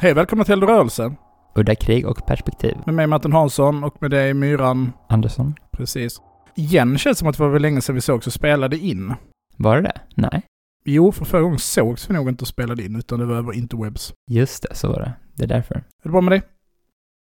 Hej, 0.00 0.14
välkomna 0.14 0.44
till 0.44 0.52
Eldrörelse. 0.52 1.14
Udda 1.54 1.74
krig 1.74 2.06
och 2.06 2.26
perspektiv. 2.26 2.76
Med 2.86 2.94
mig 2.94 3.06
Martin 3.06 3.32
Hansson 3.32 3.84
och 3.84 4.02
med 4.02 4.10
dig 4.10 4.34
Myran. 4.34 4.92
Andersson. 5.08 5.54
Precis. 5.72 6.20
Igen 6.54 6.98
känns 6.98 7.16
det 7.16 7.18
som 7.18 7.28
att 7.28 7.36
det 7.36 7.42
var 7.42 7.50
väl 7.50 7.62
länge 7.62 7.80
sedan 7.80 7.94
vi 7.94 8.00
såg 8.00 8.24
så 8.24 8.30
spelade 8.30 8.76
in. 8.78 9.14
Var 9.56 9.76
det 9.76 9.82
det? 9.82 10.00
Nej. 10.14 10.42
Jo, 10.84 11.12
för 11.12 11.24
förra 11.24 11.40
gången 11.42 11.58
sågs 11.58 12.10
vi 12.10 12.14
nog 12.14 12.28
inte 12.28 12.42
och 12.44 12.48
spelade 12.48 12.84
in, 12.84 12.96
utan 12.96 13.18
det 13.18 13.26
var 13.26 13.36
över 13.36 13.52
interwebs. 13.52 14.12
Just 14.30 14.62
det, 14.62 14.74
så 14.74 14.88
var 14.88 15.00
det. 15.00 15.12
Det 15.34 15.42
är 15.44 15.48
därför. 15.48 15.74
Är 15.74 15.82
det 16.02 16.08
bra 16.10 16.20
med 16.20 16.32
dig? 16.32 16.42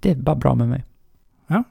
Det 0.02 0.10
är 0.10 0.14
bara 0.14 0.36
bra 0.36 0.54
med 0.54 0.68
mig. 0.68 0.84
Ja. 1.46 1.64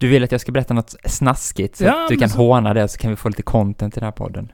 Du 0.00 0.08
vill 0.08 0.24
att 0.24 0.32
jag 0.32 0.40
ska 0.40 0.52
berätta 0.52 0.74
något 0.74 0.94
snaskigt 1.04 1.76
så 1.76 1.84
Ja, 1.84 2.02
att 2.04 2.08
du 2.08 2.16
kan 2.16 2.28
så- 2.28 2.38
håna 2.38 2.74
det 2.74 2.88
så 2.88 2.98
kan 2.98 3.10
vi 3.10 3.16
få 3.16 3.28
lite 3.28 3.42
content 3.42 3.96
i 3.96 4.00
den 4.00 4.04
här 4.06 4.12
podden. 4.12 4.52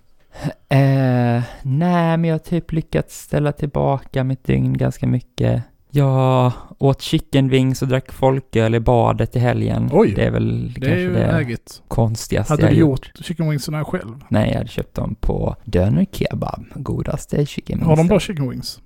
Eh, 0.69 1.43
nej, 1.63 2.17
men 2.17 2.25
jag 2.25 2.35
har 2.35 2.39
typ 2.39 2.73
lyckats 2.73 3.21
ställa 3.21 3.53
tillbaka 3.53 4.25
mitt 4.25 4.45
dygn 4.45 4.79
ganska 4.79 5.07
mycket. 5.07 5.63
Jag 5.91 6.53
åt 6.79 7.03
chicken 7.03 7.49
wings 7.49 7.83
och 7.83 7.89
drack 7.89 8.13
folköl 8.13 8.75
i 8.75 8.81
badet 8.81 9.37
i 9.37 9.39
helgen. 9.39 9.91
Oj, 9.93 10.13
det 10.17 10.25
är 10.25 10.31
väl 10.31 10.73
Det 10.73 10.81
kanske 10.81 11.01
är 11.01 11.09
det 11.11 11.33
läget. 11.33 11.83
konstigaste 11.89 12.53
Hade 12.53 12.63
jag 12.63 12.73
du 12.73 12.77
gjort. 12.77 13.07
gjort 13.17 13.27
chicken 13.27 13.51
wingsarna 13.51 13.85
själv? 13.85 14.25
Nej, 14.29 14.49
jag 14.51 14.57
hade 14.59 14.69
köpt 14.69 14.95
dem 14.95 15.15
på 15.21 15.57
Döner 15.65 16.07
Kebab. 16.13 16.65
Godaste 16.75 17.47
chicken 17.47 17.79
wings. 17.79 17.89
Har 17.89 17.97
de 17.97 18.07
bra 18.09 18.21
chicken 18.21 18.51
wings? 18.51 18.81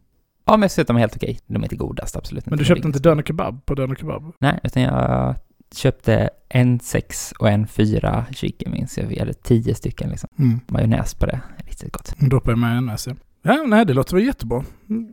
Ja, 0.47 0.53
men 0.53 0.63
jag 0.63 0.71
ser 0.71 0.83
att 0.83 0.89
de 0.89 0.97
är 0.97 1.01
helt 1.01 1.17
okej. 1.17 1.39
De 1.47 1.57
är 1.57 1.63
inte 1.63 1.77
godast, 1.77 2.17
absolut 2.17 2.47
Men 2.47 2.59
du 2.59 2.65
köpte 2.65 2.87
inte 2.87 2.99
Döner 2.99 3.23
Kebab 3.23 3.67
på 3.67 3.75
Döner 3.75 3.95
Kebab? 3.95 4.33
Nej, 4.41 4.61
utan 4.63 4.83
jag 4.83 5.35
köpte 5.77 6.31
en 6.49 6.81
sex 6.81 7.33
och 7.39 7.51
en 7.51 7.67
fyra 7.67 8.27
chicken 8.31 8.73
wings. 8.73 8.99
Jag 8.99 9.19
hade 9.19 9.35
tio 9.35 9.75
stycken 9.75 10.11
liksom. 10.11 10.29
Mm. 10.39 10.61
Majonnäs 10.69 11.15
på 11.15 11.27
det. 11.27 11.41
Riktigt 11.57 11.93
gott. 11.93 12.15
Droppa 12.19 12.53
i 12.53 12.57
majonnäs, 12.57 13.07
ja. 13.07 13.15
Ja, 13.43 13.65
nej, 13.67 13.87
det 13.87 13.95
låter 13.95 14.17
väl 14.17 14.27
jättebra. 14.27 14.65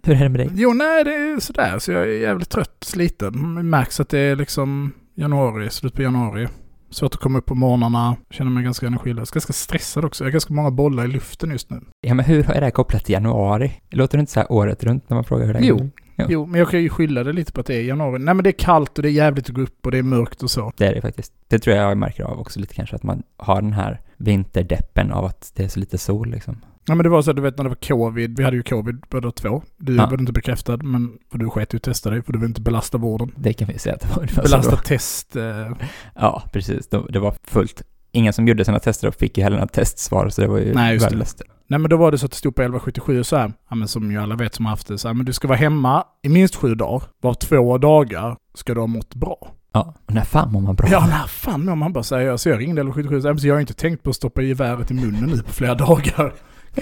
Hur 0.04 0.16
är 0.16 0.24
det 0.24 0.30
med 0.30 0.40
dig? 0.40 0.50
Jo, 0.54 0.74
nej, 0.74 1.04
det 1.04 1.14
är 1.14 1.40
sådär. 1.40 1.80
Så 1.80 1.92
jag 1.92 2.02
är 2.02 2.22
jävligt 2.22 2.50
trött, 2.50 2.78
sliten. 2.82 3.56
Det 3.56 3.64
märks 3.64 4.00
att 4.00 4.10
det 4.10 4.20
är 4.20 4.36
liksom 4.36 4.92
januari, 5.16 5.70
slut 5.70 5.94
på 5.94 6.02
januari. 6.02 6.48
Svårt 6.90 7.14
att 7.14 7.20
komma 7.20 7.38
upp 7.38 7.46
på 7.46 7.56
morgnarna, 7.56 8.16
känner 8.30 8.52
mig 8.52 8.64
ganska 8.64 8.88
energilös. 8.88 9.32
Ganska 9.32 9.54
stressad 9.54 10.06
också. 10.06 10.24
Jag 10.24 10.28
har 10.28 10.32
ganska 10.32 10.54
många 10.54 10.72
bollar 10.72 11.06
i 11.06 11.08
luften 11.08 11.52
just 11.52 11.70
nu. 11.70 11.82
Ja, 12.02 12.14
men 12.14 12.26
hur 12.26 12.52
är 12.52 12.60
det 12.60 12.66
här 12.66 12.72
kopplat 12.72 13.06
till 13.06 13.14
januari? 13.14 13.72
Låter 13.90 14.18
det 14.18 14.20
inte 14.20 14.32
så 14.32 14.40
här 14.40 14.52
året 14.52 14.84
runt 14.84 15.10
när 15.10 15.16
man 15.16 15.24
frågar 15.24 15.46
hur 15.46 15.54
det 15.54 15.60
är? 15.60 15.64
Jo. 15.64 15.90
Ja. 16.16 16.26
Jo, 16.30 16.46
men 16.46 16.60
jag 16.60 16.70
kan 16.70 16.82
ju 16.82 16.90
skylla 16.90 17.24
det 17.24 17.34
lite 17.34 17.52
på 17.52 17.60
att 17.62 17.68
det 17.68 17.76
är 17.76 17.82
januari. 17.82 18.20
Nej, 18.20 18.34
men 18.34 18.44
det 18.44 18.50
är 18.50 18.52
kallt 18.52 18.98
och 18.98 19.04
det 19.04 19.10
är 19.10 19.12
jävligt 19.12 19.50
att 19.50 19.56
gå 19.56 19.62
upp 19.62 19.86
och 19.86 19.92
det 19.92 19.98
är 19.98 20.04
mörkt 20.04 20.44
och 20.44 20.52
så. 20.52 20.72
Det 20.78 20.86
är 20.88 20.96
det 20.96 21.02
faktiskt. 21.02 21.34
Det 21.48 21.60
tror 21.60 21.76
jag 21.76 21.90
jag 21.92 21.98
märker 21.98 22.24
av 22.24 22.40
också 22.40 22.60
lite 22.60 22.76
kanske, 22.76 22.96
att 22.96 23.04
man 23.04 23.24
har 23.38 23.62
den 23.62 23.74
här 23.74 24.02
vinterdeppen 24.18 25.12
av 25.12 25.26
att 25.26 25.52
det 25.56 25.64
är 25.64 25.68
så 25.68 25.80
lite 25.80 25.98
sol 25.98 26.30
liksom. 26.32 26.58
Ja, 26.86 26.96
men 26.96 27.04
det 27.04 27.10
var 27.10 27.22
så 27.22 27.30
att 27.30 27.36
du 27.36 27.42
vet 27.42 27.58
när 27.58 27.64
det 27.64 27.70
var 27.70 27.76
covid. 27.88 28.38
Vi 28.38 28.44
hade 28.44 28.58
ju 28.58 28.64
covid 28.64 29.04
båda 29.10 29.32
två. 29.32 29.64
Du 29.78 29.96
Ja. 29.96 30.06
var 30.12 30.20
inte 30.20 30.34
bekräftad, 30.34 30.78
men 30.78 31.18
för 31.32 31.38
du 31.38 31.50
sket 31.50 31.74
ju 31.74 31.78
att 31.78 31.84
testa 31.84 32.10
dig 32.10 32.22
för 32.22 32.34
du 32.34 32.40
vill 32.40 32.48
inte 32.50 32.62
belasta 32.62 32.98
vården. 32.98 33.32
Det 33.38 33.54
kan 33.54 33.68
vi 33.68 33.80
säga 33.80 33.96
att 33.96 34.02
det 34.02 34.16
var. 34.20 34.28
Så 34.28 34.42
Belasta 34.42 34.76
test. 34.78 35.36
Eh, 35.36 35.72
Ja, 36.16 36.44
precis. 36.54 36.88
Det 37.10 37.20
var 37.20 37.36
fullt. 37.44 37.82
Ingen 38.12 38.34
som 38.34 38.48
gjorde 38.48 38.66
sina 38.66 38.80
tester 38.80 39.08
och 39.08 39.16
fick 39.16 39.38
ju 39.38 39.44
heller 39.44 39.58
några 39.58 39.68
testsvar, 39.68 40.30
så 40.30 40.42
det 40.42 40.48
var 40.48 40.58
ju 40.58 40.74
Nej, 40.74 40.94
just 40.94 41.04
det. 41.06 41.10
värdelöst. 41.10 41.42
Nej 41.74 41.80
men 41.80 41.90
då 41.90 41.98
var 41.98 42.12
det 42.12 42.18
så 42.18 42.26
att 42.26 42.32
det 42.32 42.38
stod 42.38 42.56
på 42.56 42.62
1177 42.62 43.24
så 43.24 43.36
här, 43.38 43.54
ja 43.70 43.76
men 43.76 43.88
som 43.88 44.12
ju 44.12 44.18
alla 44.18 44.36
vet 44.36 44.56
som 44.56 44.66
har 44.66 44.70
haft 44.70 44.88
det, 44.88 44.98
så 44.98 45.08
här, 45.08 45.16
men 45.16 45.26
du 45.26 45.34
ska 45.34 45.48
vara 45.48 45.58
hemma 45.58 46.04
i 46.24 46.30
minst 46.30 46.56
sju 46.56 46.76
dagar, 46.76 47.04
var 47.22 47.34
två 47.34 47.78
dagar 47.78 48.38
ska 48.54 48.74
du 48.74 48.80
ha 48.80 48.88
mått 48.88 49.16
bra. 49.16 49.52
Ja, 49.74 49.94
och 50.06 50.14
när 50.14 50.22
fan 50.22 50.52
mår 50.52 50.62
man 50.62 50.76
bra? 50.76 50.88
Ja, 50.92 51.08
när 51.08 51.28
fan 51.28 51.66
mår 51.66 51.76
man 51.76 51.94
bara 51.94 52.04
säger 52.04 52.38
Så 52.38 52.50
jag 52.50 52.60
ringde 52.60 52.82
1177 52.82 53.22
så 53.22 53.28
här, 53.28 53.34
men 53.34 53.44
jag 53.44 53.56
har 53.56 53.60
inte 53.62 53.74
tänkt 53.74 54.04
på 54.04 54.10
att 54.10 54.16
stoppa 54.16 54.42
geväret 54.42 54.92
i 54.92 54.94
munnen 54.94 55.30
nu 55.30 55.38
på 55.38 55.52
flera 55.52 55.76
dagar. 55.86 56.34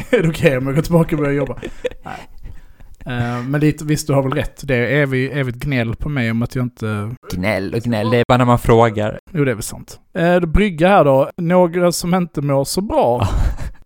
är 0.10 0.22
det 0.24 0.30
okej 0.30 0.58
om 0.58 0.66
jag 0.66 0.76
går 0.76 0.82
tillbaka 0.82 1.16
och 1.16 1.22
börjar 1.22 1.36
jobba? 1.36 1.56
Nej. 2.04 2.28
Eh, 3.06 3.44
men 3.44 3.62
lite, 3.62 3.86
visst 3.86 4.08
du 4.08 4.14
har 4.14 4.24
väl 4.24 4.32
rätt. 4.32 4.62
Det 4.64 4.76
är 4.76 5.02
evigt, 5.02 5.36
evigt 5.36 5.58
gnäll 5.58 5.96
på 5.96 6.10
mig 6.10 6.32
om 6.32 6.42
att 6.42 6.56
jag 6.56 6.66
inte... 6.66 7.16
Gnäll 7.34 7.74
och 7.74 7.82
gnäll, 7.82 8.10
det 8.10 8.18
är 8.18 8.24
bara 8.28 8.38
när 8.38 8.46
man 8.46 8.60
frågar. 8.60 9.20
Jo, 9.32 9.46
det 9.46 9.52
är 9.52 9.56
väl 9.56 9.64
sant. 9.64 10.00
Eh, 10.14 10.36
då 10.36 10.48
brygga 10.48 10.88
här 10.88 11.06
då. 11.06 11.30
Några 11.38 11.92
som 11.92 12.16
inte 12.16 12.42
mår 12.42 12.64
så 12.64 12.82
bra 12.82 13.28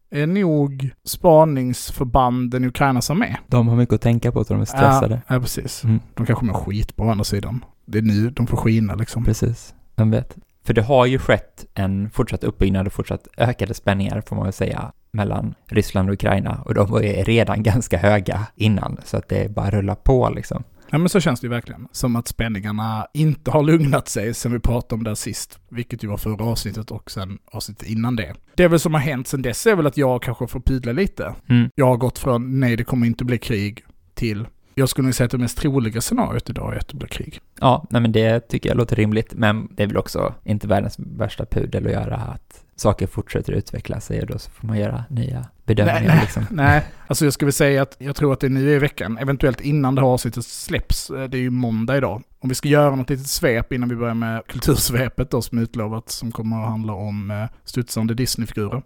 är 0.09 0.27
nog 0.27 0.89
spaningsförbanden 1.05 2.63
i 2.63 2.67
Ukrainas 2.67 3.09
armé. 3.09 3.37
De 3.47 3.67
har 3.67 3.75
mycket 3.75 3.95
att 3.95 4.01
tänka 4.01 4.31
på, 4.31 4.43
de 4.43 4.61
är 4.61 4.65
stressade. 4.65 5.21
Ja, 5.27 5.35
ja 5.35 5.41
precis. 5.41 5.83
Mm, 5.83 5.99
De 6.13 6.25
kanske 6.25 6.45
mår 6.45 6.53
skit 6.53 6.95
på 6.95 7.03
andra 7.03 7.23
sidan. 7.23 7.65
Det 7.85 7.97
är 7.97 8.01
nu 8.01 8.29
de 8.29 8.47
får 8.47 8.57
skina 8.57 8.95
liksom. 8.95 9.23
precis. 9.25 9.73
Vem 9.95 10.11
vet? 10.11 10.37
För 10.65 10.73
det 10.73 10.81
har 10.81 11.05
ju 11.05 11.19
skett 11.19 11.65
en 11.73 12.09
fortsatt 12.09 12.43
uppbyggnad 12.43 12.87
och 12.87 12.93
fortsatt 12.93 13.27
ökade 13.37 13.73
spänningar, 13.73 14.21
får 14.21 14.35
man 14.35 14.45
väl 14.45 14.53
säga, 14.53 14.91
mellan 15.11 15.53
Ryssland 15.67 16.09
och 16.09 16.13
Ukraina. 16.13 16.61
Och 16.65 16.73
de 16.73 16.91
var 16.91 17.01
ju 17.01 17.09
redan 17.11 17.63
ganska 17.63 17.97
höga 17.97 18.47
innan, 18.55 18.97
så 19.05 19.17
att 19.17 19.29
det 19.29 19.51
bara 19.55 19.71
rullar 19.71 19.95
på 19.95 20.29
liksom. 20.35 20.63
Ja 20.89 20.97
men 20.97 21.09
så 21.09 21.19
känns 21.19 21.39
det 21.39 21.45
ju 21.45 21.51
verkligen. 21.51 21.87
Som 21.91 22.15
att 22.15 22.27
spänningarna 22.27 23.07
inte 23.13 23.51
har 23.51 23.63
lugnat 23.63 24.07
sig 24.07 24.33
sen 24.33 24.53
vi 24.53 24.59
pratade 24.59 24.95
om 24.95 25.03
det 25.03 25.15
sist. 25.15 25.59
Vilket 25.69 26.03
ju 26.03 26.07
var 26.07 26.17
förra 26.17 26.45
avsnittet 26.45 26.91
och 26.91 27.11
sen 27.11 27.37
avsnittet 27.51 27.89
innan 27.89 28.15
det. 28.15 28.33
Det 28.55 28.67
väl 28.67 28.79
som 28.79 28.93
har 28.93 29.01
hänt 29.01 29.27
sen 29.27 29.41
dess 29.41 29.67
är 29.67 29.75
väl 29.75 29.87
att 29.87 29.97
jag 29.97 30.23
kanske 30.23 30.47
får 30.47 30.59
pudla 30.59 30.91
lite. 30.91 31.35
Mm. 31.49 31.69
Jag 31.75 31.85
har 31.85 31.97
gått 31.97 32.19
från 32.19 32.59
nej 32.59 32.75
det 32.75 32.83
kommer 32.83 33.07
inte 33.07 33.25
bli 33.25 33.37
krig 33.37 33.83
till 34.13 34.47
jag 34.77 34.89
skulle 34.89 35.05
nog 35.05 35.15
säga 35.15 35.25
att 35.25 35.31
det 35.31 35.37
mest 35.37 35.57
troliga 35.57 36.01
scenariot 36.01 36.49
idag 36.49 36.73
är 36.73 36.77
att 36.79 36.87
det 36.87 36.95
blir 36.95 37.07
krig. 37.07 37.39
Ja, 37.59 37.85
nej 37.89 38.01
men 38.01 38.11
det 38.11 38.39
tycker 38.39 38.69
jag 38.69 38.77
låter 38.77 38.95
rimligt, 38.95 39.33
men 39.33 39.67
det 39.75 39.83
är 39.83 39.87
väl 39.87 39.97
också 39.97 40.33
inte 40.43 40.67
världens 40.67 40.99
värsta 40.99 41.45
pudel 41.45 41.85
att 41.85 41.91
göra 41.91 42.15
att 42.15 42.64
saker 42.75 43.07
fortsätter 43.07 43.53
utveckla 43.53 43.99
sig 43.99 44.21
och 44.21 44.27
då 44.27 44.39
så 44.39 44.51
får 44.51 44.67
man 44.67 44.77
göra 44.79 45.03
nya 45.09 45.45
bedömningar 45.65 45.99
Nej, 45.99 46.07
nej. 46.07 46.21
liksom. 46.21 46.45
Nej, 46.51 46.83
alltså 47.07 47.25
jag 47.25 47.33
skulle 47.33 47.51
säga 47.51 47.81
att 47.81 47.95
jag 47.99 48.15
tror 48.15 48.33
att 48.33 48.39
det 48.39 48.47
är 48.47 48.49
nu 48.49 48.69
i 48.69 48.79
veckan, 48.79 49.17
eventuellt 49.17 49.61
innan 49.61 49.95
det 49.95 50.01
här 50.01 50.07
avsnittet 50.07 50.45
släpps. 50.45 51.09
Eh, 51.09 51.23
Det 51.23 51.37
är 51.37 51.41
ju 51.41 51.49
måndag 51.49 51.97
idag. 51.97 52.23
Om 52.39 52.49
vi 52.49 52.55
ska 52.55 52.69
göra 52.69 52.95
något 52.95 53.09
litet 53.09 53.27
svep 53.27 53.73
innan 53.73 53.89
vi 53.89 53.95
börjar 53.95 54.13
med 54.13 54.41
kultursvepet 54.47 55.31
då 55.31 55.41
som 55.41 55.57
utlovat, 55.57 56.09
som 56.09 56.31
kommer 56.31 56.61
att 56.63 56.69
handla 56.69 56.93
om 56.93 57.31
eh, 57.31 57.45
studsande 57.63 58.13
Disney-figurer. 58.13 58.81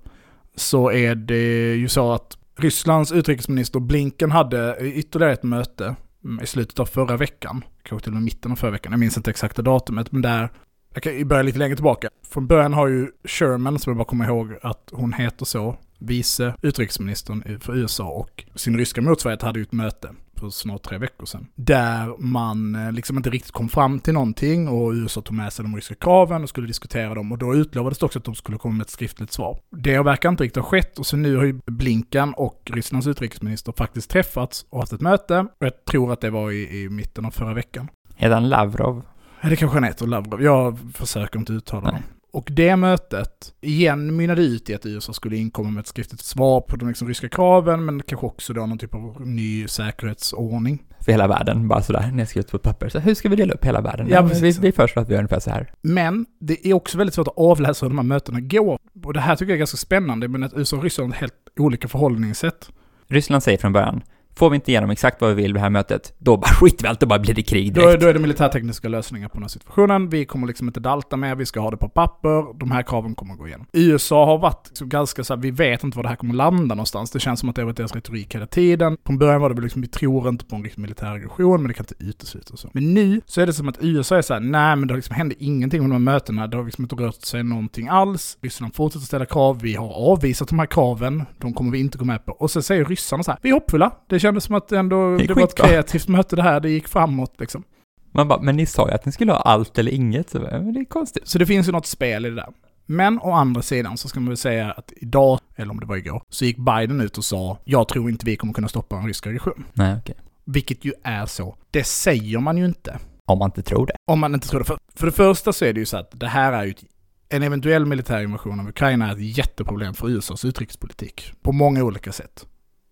Så 0.56 0.91
är 0.91 1.16
det 1.16 1.73
ju 1.75 1.88
så 1.88 2.11
att 2.11 2.38
Rysslands 2.57 3.11
utrikesminister 3.11 3.79
Blinken 3.79 4.31
hade 4.31 4.77
ytterligare 4.81 5.33
ett 5.33 5.44
möte 5.44 5.95
mm, 6.23 6.44
i 6.44 6.47
slutet 6.47 6.79
av 6.79 6.85
förra 6.85 7.17
veckan, 7.17 7.63
kanske 7.83 8.03
till 8.03 8.11
och 8.11 8.16
med 8.16 8.23
mitten 8.23 8.51
av 8.51 8.56
förra 8.56 8.71
veckan, 8.71 8.91
jag 8.91 9.00
minns 9.00 9.17
inte 9.17 9.29
exakta 9.29 9.61
datumet, 9.61 10.11
men 10.11 10.21
där 10.21 10.50
jag 10.94 11.03
kan 11.03 11.17
ju 11.17 11.25
börja 11.25 11.41
lite 11.41 11.59
längre 11.59 11.75
tillbaka. 11.75 12.09
Från 12.29 12.47
början 12.47 12.73
har 12.73 12.88
ju 12.88 13.07
Sherman, 13.23 13.79
som 13.79 13.91
jag 13.91 13.97
bara 13.97 14.05
kommer 14.05 14.25
ihåg 14.25 14.55
att 14.61 14.89
hon 14.91 15.13
heter 15.13 15.45
så, 15.45 15.77
vice 16.00 16.55
utrikesministern 16.61 17.59
för 17.59 17.75
USA 17.75 18.09
och 18.09 18.45
sin 18.55 18.77
ryska 18.77 19.01
motsvarighet 19.01 19.41
hade 19.41 19.59
ju 19.59 19.63
ett 19.63 19.72
möte 19.72 20.09
för 20.39 20.50
snart 20.50 20.83
tre 20.83 20.97
veckor 20.97 21.25
sedan. 21.25 21.47
Där 21.55 22.22
man 22.22 22.75
eh, 22.75 22.91
liksom 22.91 23.17
inte 23.17 23.29
riktigt 23.29 23.51
kom 23.51 23.69
fram 23.69 24.00
till 24.00 24.13
någonting 24.13 24.67
och 24.67 24.91
USA 24.91 25.22
tog 25.22 25.35
med 25.35 25.53
sig 25.53 25.63
de 25.63 25.75
ryska 25.75 25.95
kraven 25.95 26.44
och 26.44 26.50
skulle 26.50 26.67
diskutera 26.67 27.13
dem 27.13 27.31
och 27.31 27.38
då 27.38 27.56
utlovades 27.56 28.00
det 28.00 28.06
också 28.06 28.19
att 28.19 28.25
de 28.25 28.35
skulle 28.35 28.57
komma 28.57 28.73
med 28.73 28.83
ett 28.83 28.89
skriftligt 28.89 29.31
svar. 29.31 29.59
Det 29.71 30.01
verkar 30.01 30.29
inte 30.29 30.44
riktigt 30.44 30.63
ha 30.63 30.69
skett 30.69 31.00
och 31.00 31.06
så 31.06 31.17
nu 31.17 31.35
har 31.35 31.44
ju 31.44 31.59
Blinken 31.66 32.33
och 32.33 32.61
Rysslands 32.73 33.07
utrikesminister 33.07 33.73
faktiskt 33.77 34.09
träffats 34.09 34.66
och 34.69 34.79
haft 34.79 34.94
ett 34.94 35.01
möte 35.01 35.39
och 35.39 35.66
jag 35.66 35.85
tror 35.85 36.13
att 36.13 36.21
det 36.21 36.29
var 36.29 36.51
i, 36.51 36.81
i 36.81 36.89
mitten 36.89 37.25
av 37.25 37.31
förra 37.31 37.53
veckan. 37.53 37.88
Heter 38.15 38.33
han 38.33 38.50
Lavrov? 38.50 39.03
Det 39.41 39.56
kanske 39.56 39.75
han 39.75 39.83
heter, 39.83 40.07
Lavrov. 40.07 40.44
Jag 40.44 40.80
försöker 40.94 41.39
inte 41.39 41.53
uttala 41.53 41.86
honom. 41.86 42.03
Och 42.31 42.47
det 42.51 42.75
mötet, 42.75 43.53
igen 43.62 44.15
mynnade 44.15 44.41
ut 44.41 44.69
i 44.69 44.75
att 44.75 44.86
USA 44.86 45.13
skulle 45.13 45.38
inkomma 45.38 45.69
med 45.69 45.81
ett 45.81 45.88
skriftligt 45.88 46.21
svar 46.21 46.62
på 46.62 46.75
de 46.75 46.88
liksom 46.88 47.07
ryska 47.07 47.30
kraven, 47.30 47.86
men 47.86 48.01
kanske 48.03 48.27
också 48.27 48.53
då 48.53 48.65
någon 48.65 48.77
typ 48.77 48.95
av 48.95 49.27
ny 49.27 49.68
säkerhetsordning. 49.68 50.83
För 51.06 51.12
hela 51.12 51.27
världen, 51.27 51.68
bara 51.68 51.81
sådär, 51.81 52.12
nedskrivet 52.12 52.51
på 52.51 52.57
ett 52.57 52.63
papper. 52.63 52.89
Så 52.89 53.00
hur 53.00 53.15
ska 53.15 53.30
vi 53.30 53.36
dela 53.36 53.53
upp 53.53 53.65
hela 53.65 53.81
världen? 53.81 54.07
Ja, 54.09 54.21
vi, 54.21 54.51
vi 54.51 54.71
föreslår 54.71 55.03
att 55.03 55.09
vi 55.09 55.13
gör 55.13 55.19
ungefär 55.19 55.39
så 55.39 55.50
här. 55.50 55.71
Men 55.81 56.25
det 56.39 56.68
är 56.68 56.74
också 56.74 56.97
väldigt 56.97 57.13
svårt 57.13 57.27
att 57.27 57.38
avläsa 57.38 57.86
hur 57.86 57.89
de 57.89 57.97
här 57.97 58.06
mötena 58.06 58.39
går. 58.39 58.80
Och 59.03 59.13
det 59.13 59.19
här 59.19 59.36
tycker 59.36 59.50
jag 59.51 59.56
är 59.56 59.59
ganska 59.59 59.77
spännande, 59.77 60.27
men 60.27 60.44
att 60.44 60.53
USA 60.53 60.77
och 60.77 60.83
Ryssland 60.83 61.13
har 61.13 61.19
helt 61.19 61.33
olika 61.59 61.88
förhållningssätt. 61.88 62.69
Ryssland 63.07 63.44
säger 63.44 63.57
från 63.57 63.74
början, 63.74 64.01
får 64.39 64.50
vi 64.50 64.56
inte 64.56 64.71
igenom 64.71 64.89
exakt 64.89 65.21
vad 65.21 65.30
vi 65.30 65.36
vill 65.36 65.53
vid 65.53 65.56
det 65.56 65.59
här 65.59 65.69
mötet, 65.69 66.13
då 66.18 66.38
bara 66.38 66.47
skiter 66.53 66.83
vi 66.83 66.89
allt 66.89 67.01
och 67.03 67.09
bara 67.09 67.19
blir 67.19 67.33
det 67.33 67.41
krig 67.41 67.74
Då, 67.74 67.81
direkt. 67.81 68.01
då 68.01 68.07
är 68.07 68.13
det 68.13 68.19
militärtekniska 68.19 68.89
lösningar 68.89 69.27
på 69.27 69.33
den 69.33 69.44
här 69.44 69.50
situationen. 69.50 70.09
Vi 70.09 70.25
kommer 70.25 70.47
liksom 70.47 70.68
inte 70.68 70.80
dalta 70.80 71.18
med, 71.18 71.38
vi 71.38 71.45
ska 71.45 71.59
ha 71.59 71.71
det 71.71 71.77
på 71.77 71.89
papper. 71.89 72.59
De 72.59 72.71
här 72.71 72.83
kraven 72.83 73.15
kommer 73.15 73.33
att 73.33 73.39
gå 73.39 73.47
igenom. 73.47 73.65
USA 73.74 74.25
har 74.25 74.38
varit 74.38 74.68
liksom 74.68 74.89
ganska 74.89 75.24
så 75.24 75.36
här, 75.36 75.41
vi 75.41 75.51
vet 75.51 75.83
inte 75.83 75.97
var 75.97 76.03
det 76.03 76.09
här 76.09 76.15
kommer 76.15 76.33
landa 76.33 76.75
någonstans. 76.75 77.12
Det 77.12 77.19
känns 77.19 77.39
som 77.39 77.50
att 77.50 77.56
det 77.56 77.62
har 77.62 77.65
varit 77.65 77.77
deras 77.77 77.95
retorik 77.95 78.36
hela 78.36 78.47
tiden. 78.47 78.97
Från 79.06 79.18
början 79.18 79.41
var 79.41 79.50
det 79.50 79.56
väl 79.56 79.63
liksom, 79.63 79.81
vi 79.81 79.88
tror 79.88 80.30
inte 80.30 80.45
på 80.45 80.56
en 80.56 80.63
riktig 80.63 80.81
militär 80.81 81.07
aggression, 81.13 81.62
men 81.62 81.68
det 81.68 81.74
kan 81.74 81.83
inte 81.89 82.03
uteslutas. 82.06 82.65
Men 82.74 82.94
nu 82.94 83.21
så 83.25 83.41
är 83.41 83.45
det 83.45 83.53
som 83.53 83.69
att 83.69 83.77
USA 83.81 84.18
är 84.18 84.21
så 84.21 84.33
här, 84.33 84.41
nej 84.41 84.75
men 84.75 84.88
det 84.88 84.95
liksom 84.95 85.15
hände 85.15 85.36
ingenting 85.39 85.81
med 85.81 85.89
de 85.89 85.94
här 85.94 86.13
mötena. 86.13 86.47
Det 86.47 86.57
har 86.57 86.65
liksom 86.65 86.83
inte 86.83 86.95
rört 86.95 87.21
sig 87.21 87.44
någonting 87.44 87.88
alls. 87.88 88.38
Ryssland 88.41 88.75
fortsätter 88.75 89.06
ställa 89.06 89.25
krav, 89.25 89.59
vi 89.62 89.75
har 89.75 89.94
avvisat 90.12 90.47
de 90.47 90.59
här 90.59 90.65
kraven. 90.65 91.25
De 91.38 91.53
kommer 91.53 91.71
vi 91.71 91.80
inte 91.80 91.97
gå 91.97 92.06
med 92.06 92.25
på. 92.25 92.31
Och 92.31 92.51
så 92.51 92.62
säger 92.62 92.86
ryssarna 92.86 93.24
så 93.24 93.31
här, 93.31 93.39
vi 93.44 93.50
är 93.50 93.53
hoppfulla. 93.53 93.91
Det 94.07 94.19
kändes 94.29 94.43
som 94.43 94.55
att 94.55 94.71
ändå, 94.71 95.17
Det 95.17 95.27
det 95.27 95.33
var 95.33 95.43
ett 95.43 95.55
kreativt 95.55 96.07
möte 96.07 96.35
det 96.35 96.43
här, 96.43 96.59
det 96.59 96.69
gick 96.69 96.87
framåt 96.87 97.35
liksom. 97.39 97.63
Man 98.11 98.27
bara, 98.27 98.41
men 98.41 98.55
ni 98.55 98.65
sa 98.65 98.87
ju 98.87 98.93
att 98.93 99.05
ni 99.05 99.11
skulle 99.11 99.31
ha 99.31 99.39
allt 99.39 99.77
eller 99.77 99.91
inget, 99.91 100.29
så 100.29 100.39
men 100.39 100.73
det 100.73 100.79
är 100.79 100.85
konstigt. 100.85 101.27
Så 101.27 101.37
det 101.37 101.45
finns 101.45 101.67
ju 101.67 101.71
något 101.71 101.85
spel 101.85 102.25
i 102.25 102.29
det 102.29 102.35
där. 102.35 102.49
Men 102.85 103.19
å 103.19 103.31
andra 103.31 103.61
sidan 103.61 103.97
så 103.97 104.07
ska 104.07 104.19
man 104.19 104.27
väl 104.27 104.37
säga 104.37 104.71
att 104.71 104.93
idag, 104.95 105.39
eller 105.55 105.71
om 105.71 105.79
det 105.79 105.85
var 105.85 105.95
igår, 105.95 106.21
så 106.29 106.45
gick 106.45 106.57
Biden 106.57 107.01
ut 107.01 107.17
och 107.17 107.25
sa 107.25 107.57
jag 107.63 107.87
tror 107.87 108.09
inte 108.09 108.25
vi 108.25 108.35
kommer 108.35 108.53
kunna 108.53 108.67
stoppa 108.67 108.95
en 108.95 109.07
rysk 109.07 109.27
aggression. 109.27 109.65
Nej, 109.73 109.95
okej. 109.99 110.15
Vilket 110.45 110.85
ju 110.85 110.93
är 111.03 111.25
så. 111.25 111.55
Det 111.71 111.83
säger 111.83 112.39
man 112.39 112.57
ju 112.57 112.65
inte. 112.65 112.99
Om 113.25 113.39
man 113.39 113.47
inte 113.47 113.61
tror 113.61 113.85
det. 113.85 113.93
Om 114.11 114.19
man 114.19 114.33
inte 114.33 114.47
tror 114.47 114.59
det. 114.59 114.65
För, 114.65 114.77
för 114.95 115.05
det 115.05 115.11
första 115.11 115.53
så 115.53 115.65
är 115.65 115.73
det 115.73 115.79
ju 115.79 115.85
så 115.85 115.97
att 115.97 116.19
det 116.19 116.27
här 116.27 116.53
är 116.53 116.63
ju 116.63 116.71
ett, 116.71 116.83
en 117.29 117.43
eventuell 117.43 117.85
militär 117.85 118.23
invasion 118.23 118.59
av 118.59 118.69
Ukraina 118.69 119.07
är 119.09 119.11
ett 119.11 119.37
jätteproblem 119.37 119.93
för 119.93 120.09
USAs 120.09 120.45
utrikespolitik. 120.45 121.33
På 121.41 121.51
många 121.51 121.83
olika 121.83 122.11
sätt. 122.11 122.45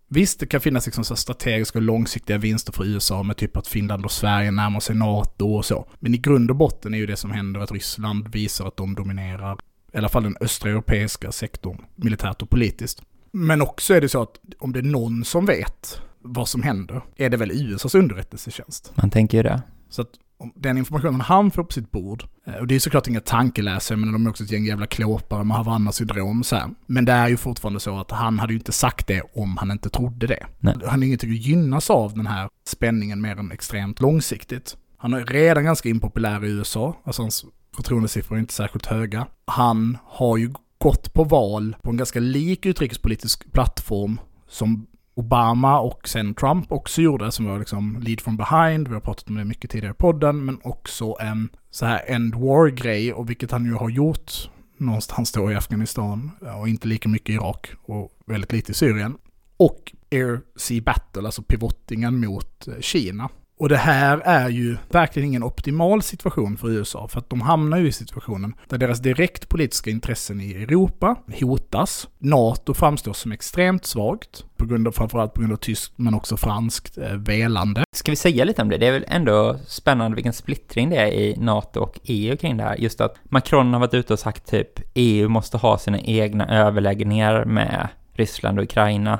Visst, 0.10 0.40
det 0.40 0.46
kan 0.46 0.62
finnas 0.62 0.86
liksom 0.86 1.04
så 1.04 1.16
strategiska 1.16 1.80
och 1.80 1.84
långsiktiga 1.84 2.38
vinster 2.38 2.74
för 2.74 2.86
USA 2.86 3.24
med 3.24 3.38
typ 3.38 3.58
att 3.58 3.68
Finland 3.68 4.06
och 4.06 4.12
Sverige 4.12 4.52
närmar 4.52 4.80
sig 4.80 4.96
NATO 4.96 5.56
och 5.56 5.66
så. 5.66 5.88
Men 6.00 6.14
i 6.14 6.18
grund 6.18 6.50
och 6.50 6.58
botten 6.58 6.94
är 6.94 6.98
ju 6.98 7.06
det 7.06 7.18
som 7.18 7.32
händer 7.32 7.60
att 7.60 7.72
Ryssland 7.72 8.28
visar 8.28 8.68
att 8.68 8.78
de 8.78 8.96
dominerar, 8.96 9.58
i 9.94 9.98
alla 9.98 10.10
fall 10.10 10.24
den 10.24 10.38
östra 10.42 10.70
europeiska 10.70 11.32
sektorn, 11.32 11.86
militärt 11.96 12.42
och 12.42 12.50
politiskt. 12.50 13.02
Men 13.32 13.62
också 13.62 13.94
är 13.94 14.02
det 14.02 14.10
så 14.10 14.22
att 14.22 14.40
om 14.60 14.74
det 14.74 14.80
är 14.80 14.84
någon 14.84 15.26
som 15.26 15.46
vet 15.46 16.02
vad 16.20 16.48
som 16.48 16.64
händer, 16.64 17.02
är 17.16 17.30
det 17.30 17.38
väl 17.38 17.52
USAs 17.52 17.96
underrättelsetjänst. 17.96 18.92
Man 18.96 19.10
tänker 19.10 19.38
ju 19.38 19.44
det. 19.44 19.62
Så 19.90 20.02
att 20.02 20.10
den 20.56 20.78
informationen 20.78 21.22
han 21.22 21.52
får 21.52 21.64
på 21.64 21.74
sitt 21.74 21.92
bord, 21.92 22.24
eh, 22.46 22.56
och 22.56 22.68
det 22.68 22.76
är 22.76 22.80
såklart 22.80 23.08
inga 23.08 23.20
tankeläsare, 23.20 23.98
men 23.98 24.14
de 24.14 24.26
är 24.26 24.30
också 24.30 24.44
ett 24.44 24.52
gäng 24.52 24.66
jävla 24.66 24.88
klåpare 24.88 25.44
med 25.44 25.58
Havanna-syndrom 25.58 26.44
så 26.44 26.56
här. 26.56 26.70
Men 26.86 27.06
det 27.06 27.12
är 27.12 27.28
ju 27.28 27.38
fortfarande 27.38 27.80
så 27.80 28.00
att 28.00 28.12
han 28.12 28.40
hade 28.40 28.54
ju 28.54 28.60
inte 28.60 28.72
sagt 28.72 29.08
det 29.08 29.22
om 29.34 29.58
han 29.58 29.72
inte 29.72 29.90
trodde 29.90 30.28
det. 30.28 30.46
Nej. 30.60 30.76
Han 30.86 31.04
är 31.04 31.08
ingenting 31.08 31.32
att 31.32 31.38
gynnas 31.38 31.90
av 31.90 32.14
den 32.14 32.28
här 32.28 32.50
spänningen 32.68 33.22
mer 33.22 33.40
än 33.40 33.52
extremt 33.52 34.02
långsiktigt. 34.02 34.78
Han 34.98 35.14
är 35.14 35.26
redan 35.26 35.64
ganska 35.64 35.90
impopulär 35.90 36.46
i 36.46 36.50
USA, 36.50 37.02
alltså 37.04 37.22
hans 37.22 37.46
förtroendesiffror 37.76 38.36
är 38.36 38.40
inte 38.40 38.54
särskilt 38.54 38.86
höga. 38.86 39.28
Han 39.46 39.98
har 40.06 40.38
ju 40.38 40.54
gått 40.78 41.14
på 41.14 41.24
val 41.24 41.76
på 41.82 41.90
en 41.90 41.98
ganska 41.98 42.20
lik 42.20 42.66
utrikespolitisk 42.66 43.52
plattform 43.52 44.20
som 44.48 44.88
Obama 45.18 45.80
och 45.80 46.08
sen 46.08 46.34
Trump 46.34 46.72
också 46.72 47.02
gjorde, 47.02 47.32
som 47.32 47.46
var 47.46 47.60
liksom 47.60 48.00
lead 48.02 48.22
from 48.22 48.38
behind, 48.38 48.88
vi 48.88 48.94
har 48.94 49.02
pratat 49.02 49.30
om 49.30 49.36
det 49.36 49.46
mycket 49.46 49.72
tidigare 49.72 49.94
i 49.94 49.98
podden, 49.98 50.46
men 50.46 50.60
också 50.64 51.16
en 51.20 51.50
så 51.72 51.86
här 51.86 52.02
end 52.08 52.36
war-grej, 52.36 53.14
och 53.14 53.30
vilket 53.30 53.52
han 53.52 53.66
ju 53.66 53.74
har 53.74 53.90
gjort 53.90 54.50
någonstans 54.78 55.32
då 55.32 55.52
i 55.52 55.56
Afghanistan, 55.56 56.32
och 56.60 56.70
inte 56.70 56.88
lika 56.88 57.10
mycket 57.10 57.30
i 57.30 57.34
Irak, 57.34 57.72
och 57.84 58.12
väldigt 58.26 58.52
lite 58.52 58.72
i 58.72 58.76
Syrien. 58.76 59.18
Och 59.58 59.94
Air 60.12 60.40
Sea 60.56 60.82
Battle, 60.82 61.26
alltså 61.26 61.42
pivottingen 61.42 62.20
mot 62.20 62.68
eh, 62.68 62.74
Kina. 62.80 63.30
Och 63.60 63.70
det 63.70 63.78
här 63.78 64.22
är 64.26 64.50
ju 64.50 64.78
verkligen 64.90 65.28
ingen 65.28 65.44
optimal 65.44 66.02
situation 66.02 66.58
för 66.58 66.70
USA, 66.70 67.08
för 67.08 67.20
att 67.20 67.30
de 67.30 67.42
hamnar 67.42 67.78
ju 67.78 67.88
i 67.88 67.92
situationen 67.92 68.54
där 68.70 68.78
deras 68.78 69.00
direkt 69.00 69.50
politiska 69.50 69.90
intressen 69.90 70.42
i 70.42 70.52
Europa 70.52 71.16
hotas. 71.40 72.08
NATO 72.18 72.74
framstår 72.74 73.14
som 73.14 73.32
extremt 73.32 73.86
svagt, 73.86 74.46
på 74.58 74.66
grund 74.66 74.88
av, 74.88 74.92
framförallt 74.92 75.34
på 75.34 75.42
grund 75.42 75.54
av 75.54 75.58
tyskt 75.58 75.94
men 75.96 76.14
också 76.14 76.38
franskt 76.38 76.98
eh, 76.98 77.14
velande. 77.14 77.84
Ska 77.96 78.12
vi 78.12 78.16
säga 78.16 78.46
lite 78.46 78.62
om 78.62 78.70
det? 78.70 78.78
Det 78.78 78.88
är 78.88 78.92
väl 78.92 79.06
ändå 79.08 79.58
spännande 79.68 80.16
vilken 80.16 80.34
splittring 80.34 80.90
det 80.90 80.96
är 80.96 81.08
i 81.08 81.36
NATO 81.38 81.80
och 81.80 82.00
EU 82.04 82.38
kring 82.38 82.58
det 82.58 82.64
här. 82.64 82.76
Just 82.76 83.02
att 83.02 83.16
Macron 83.24 83.74
har 83.74 83.80
varit 83.80 83.94
ute 83.94 84.14
och 84.14 84.20
sagt 84.20 84.50
typ 84.50 84.80
EU 84.94 85.30
måste 85.30 85.58
ha 85.58 85.78
sina 85.78 86.00
egna 86.00 86.48
överläggningar 86.48 87.46
med 87.46 87.88
Ryssland 88.14 88.60
och 88.60 88.64
Ukraina. 88.64 89.20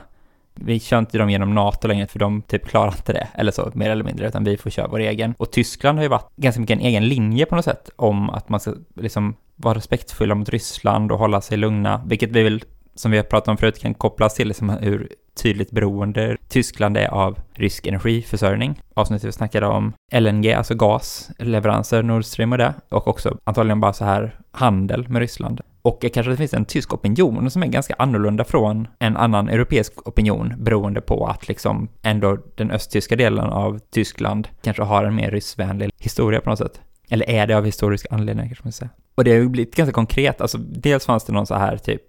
Vi 0.60 0.80
kör 0.80 1.00
inte 1.00 1.18
dem 1.18 1.30
genom 1.30 1.56
NATO 1.56 1.88
längre 1.88 2.08
för 2.08 2.20
de 2.20 2.42
typ 2.42 2.66
klarar 2.66 2.92
inte 2.92 3.14
det, 3.14 3.28
eller 3.34 3.52
så, 3.52 3.72
mer 3.74 3.90
eller 3.90 4.04
mindre, 4.04 4.28
utan 4.28 4.44
vi 4.44 4.58
får 4.58 4.70
köra 4.70 4.88
vår 4.88 5.00
egen. 5.00 5.34
Och 5.38 5.52
Tyskland 5.52 5.98
har 5.98 6.04
ju 6.04 6.10
varit 6.10 6.36
ganska 6.36 6.62
mycket 6.62 6.80
en 6.80 6.86
egen 6.86 7.08
linje 7.08 7.46
på 7.46 7.56
något 7.56 7.66
sätt 7.66 7.90
om 7.96 8.30
att 8.30 8.50
man 8.50 8.60
ska 8.60 8.74
liksom 8.96 9.36
vara 9.56 9.78
respektfulla 9.78 10.36
mot 10.36 10.50
Ryssland 10.50 11.12
och 11.12 11.20
hålla 11.20 11.42
sig 11.42 11.58
lugna, 11.58 12.02
vilket 12.06 12.32
vi 12.32 12.44
väl, 12.44 12.64
som 12.96 13.12
vi 13.12 13.18
har 13.18 13.24
pratat 13.24 13.48
om 13.48 13.58
förut, 13.58 13.80
kan 13.80 13.94
kopplas 13.94 14.36
till 14.36 14.48
liksom 14.48 14.70
hur 14.70 15.10
tydligt 15.38 15.72
beroende 15.72 16.38
Tyskland 16.48 16.98
är 16.98 17.08
av 17.08 17.40
rysk 17.54 17.88
energiförsörjning. 17.88 18.82
Avsnittet 18.94 19.28
vi 19.28 19.32
snackade 19.32 19.68
om 19.68 19.94
LNG, 20.14 20.54
alltså 20.54 20.76
gasleveranser, 20.76 22.04
Nord 22.04 22.26
Stream 22.26 22.52
och 22.52 22.58
det, 22.58 22.74
och 22.90 23.08
också 23.08 23.38
antagligen 23.44 23.80
bara 23.80 23.94
så 23.94 24.06
här 24.06 24.40
handel 24.52 25.10
med 25.10 25.20
Ryssland. 25.20 25.62
Och 25.82 26.02
kanske 26.14 26.32
det 26.32 26.38
finns 26.38 26.54
en 26.54 26.66
tysk 26.66 26.94
opinion 26.94 27.52
som 27.52 27.64
är 27.64 27.68
ganska 27.68 27.96
annorlunda 28.00 28.44
från 28.44 28.88
en 29.00 29.18
annan 29.18 29.50
europeisk 29.50 30.08
opinion 30.08 30.54
beroende 30.58 31.02
på 31.02 31.28
att 31.28 31.48
liksom 31.48 31.90
ändå 32.02 32.38
den 32.56 32.72
östtyska 32.72 33.16
delen 33.16 33.46
av 33.46 33.80
Tyskland 33.92 34.48
kanske 34.62 34.84
har 34.84 35.04
en 35.04 35.16
mer 35.16 35.32
ryssvänlig 35.32 35.90
historia 35.98 36.42
på 36.42 36.50
något 36.50 36.60
sätt. 36.60 36.82
Eller 37.10 37.30
är 37.30 37.48
det 37.48 37.58
av 37.58 37.66
historiska 37.66 38.08
anledningar 38.12 38.48
kanske 38.48 38.64
man 38.64 38.72
säger. 38.72 38.90
säga. 38.90 39.02
Och 39.16 39.24
det 39.24 39.32
har 39.32 39.38
ju 39.38 39.50
blivit 39.50 39.76
ganska 39.76 39.94
konkret, 39.94 40.42
alltså 40.42 40.58
dels 40.58 41.06
fanns 41.06 41.24
det 41.24 41.34
någon 41.34 41.46
så 41.46 41.56
här 41.56 41.78
typ 41.78 42.02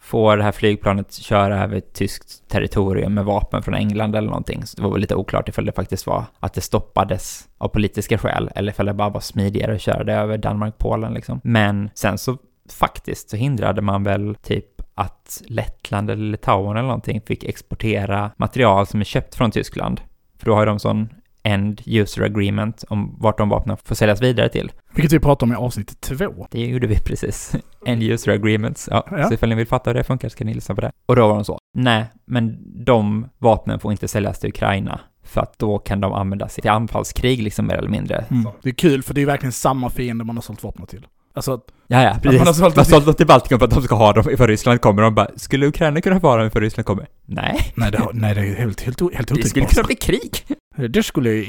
får 0.00 0.36
det 0.36 0.42
här 0.42 0.52
flygplanet 0.52 1.12
köra 1.12 1.64
över 1.64 1.80
tyskt 1.80 2.48
territorium 2.48 3.14
med 3.14 3.24
vapen 3.24 3.62
från 3.62 3.74
England 3.74 4.16
eller 4.16 4.28
någonting. 4.28 4.66
Så 4.66 4.76
det 4.76 4.82
var 4.82 4.90
väl 4.90 5.00
lite 5.00 5.14
oklart 5.14 5.48
ifall 5.48 5.64
det 5.64 5.72
faktiskt 5.72 6.06
var 6.06 6.24
att 6.40 6.54
det 6.54 6.60
stoppades 6.60 7.48
av 7.58 7.68
politiska 7.68 8.18
skäl 8.18 8.50
eller 8.54 8.72
ifall 8.72 8.86
det 8.86 8.94
bara 8.94 9.08
var 9.08 9.20
smidigare 9.20 9.74
att 9.74 9.80
köra 9.80 10.04
det 10.04 10.14
över 10.14 10.38
Danmark-Polen 10.38 11.14
liksom. 11.14 11.40
Men 11.44 11.90
sen 11.94 12.18
så 12.18 12.38
faktiskt 12.72 13.30
så 13.30 13.36
hindrade 13.36 13.82
man 13.82 14.04
väl 14.04 14.34
typ 14.34 14.82
att 14.94 15.42
Lettland 15.46 16.10
eller 16.10 16.24
Litauen 16.24 16.76
eller 16.76 16.88
någonting 16.88 17.20
fick 17.20 17.44
exportera 17.44 18.30
material 18.36 18.86
som 18.86 19.00
är 19.00 19.04
köpt 19.04 19.34
från 19.34 19.50
Tyskland. 19.50 20.00
För 20.38 20.46
då 20.46 20.54
har 20.54 20.66
de 20.66 20.78
sån 20.78 21.08
end 21.42 21.82
user 21.86 22.22
agreement 22.22 22.84
om 22.88 23.16
vart 23.20 23.38
de 23.38 23.48
vapnen 23.48 23.76
får 23.84 23.94
säljas 23.94 24.22
vidare 24.22 24.48
till. 24.48 24.72
Vilket 24.94 25.12
vi 25.12 25.18
pratade 25.20 25.48
om 25.48 25.52
i 25.52 25.64
avsnitt 25.66 26.00
två. 26.00 26.46
Det 26.50 26.66
gjorde 26.66 26.86
vi 26.86 26.98
precis. 27.04 27.54
End 27.86 28.02
user 28.02 28.32
agreements. 28.32 28.88
Ja, 28.90 29.06
Ja. 29.10 29.28
så 29.28 29.34
ifall 29.34 29.48
ni 29.48 29.54
vill 29.54 29.66
fatta 29.66 29.90
hur 29.90 29.94
det 29.94 30.04
funkar 30.04 30.28
ska 30.28 30.44
ni 30.44 30.54
lyssna 30.54 30.74
på 30.74 30.80
det. 30.80 30.92
Och 31.06 31.16
då 31.16 31.28
var 31.28 31.34
de 31.34 31.44
så. 31.44 31.58
Nej, 31.78 32.04
men 32.26 32.58
de 32.84 33.28
vapnen 33.38 33.80
får 33.80 33.92
inte 33.92 34.08
säljas 34.08 34.38
till 34.38 34.48
Ukraina. 34.48 35.00
För 35.22 35.40
att 35.40 35.58
då 35.58 35.78
kan 35.78 36.00
de 36.00 36.12
användas 36.12 36.58
i 36.58 36.68
anfallskrig 36.68 37.42
liksom 37.42 37.66
mer 37.66 37.74
eller 37.74 37.88
mindre. 37.88 38.24
Mm. 38.30 38.52
Det 38.62 38.68
är 38.68 38.74
kul, 38.74 39.02
för 39.02 39.14
det 39.14 39.22
är 39.22 39.26
verkligen 39.26 39.52
samma 39.52 39.90
fiende 39.90 40.24
man 40.24 40.36
har 40.36 40.42
sålt 40.42 40.62
vapen 40.62 40.86
till. 40.86 41.06
Alltså, 41.34 41.52
att- 41.52 41.64
Ja, 41.86 42.02
ja, 42.02 42.16
precis. 42.22 42.38
man 42.38 42.46
har 42.46 42.54
sålt 42.54 42.76
Man 42.76 42.84
har 42.84 42.90
sålt 42.90 43.04
dem 43.04 43.14
till 43.14 43.26
Baltikum 43.26 43.58
för 43.58 43.66
att 43.66 43.72
de 43.74 43.82
ska 43.82 43.94
ha 43.94 44.12
dem 44.12 44.30
ifall 44.30 44.46
Ryssland 44.46 44.80
kommer. 44.80 45.02
De 45.02 45.14
bara, 45.14 45.28
skulle 45.36 45.66
Ukraina 45.66 46.00
kunna 46.00 46.18
vara 46.18 46.36
dem 46.38 46.46
ifall 46.46 46.62
Ryssland 46.62 46.86
kommer? 46.86 47.06
Nej, 47.26 47.72
nej, 47.74 47.90
det, 47.92 47.98
har- 47.98 48.12
nej, 48.12 48.34
det 48.34 48.40
är 48.40 48.44
helt, 48.44 48.80
helt, 48.80 49.00
helt 49.00 49.28
det 49.28 49.48
skulle 49.48 49.64
otänkbart. 49.64 49.70
kunna 49.74 49.86
bli 49.86 49.94
krig. 49.94 50.46
Det 50.88 51.02
skulle 51.02 51.42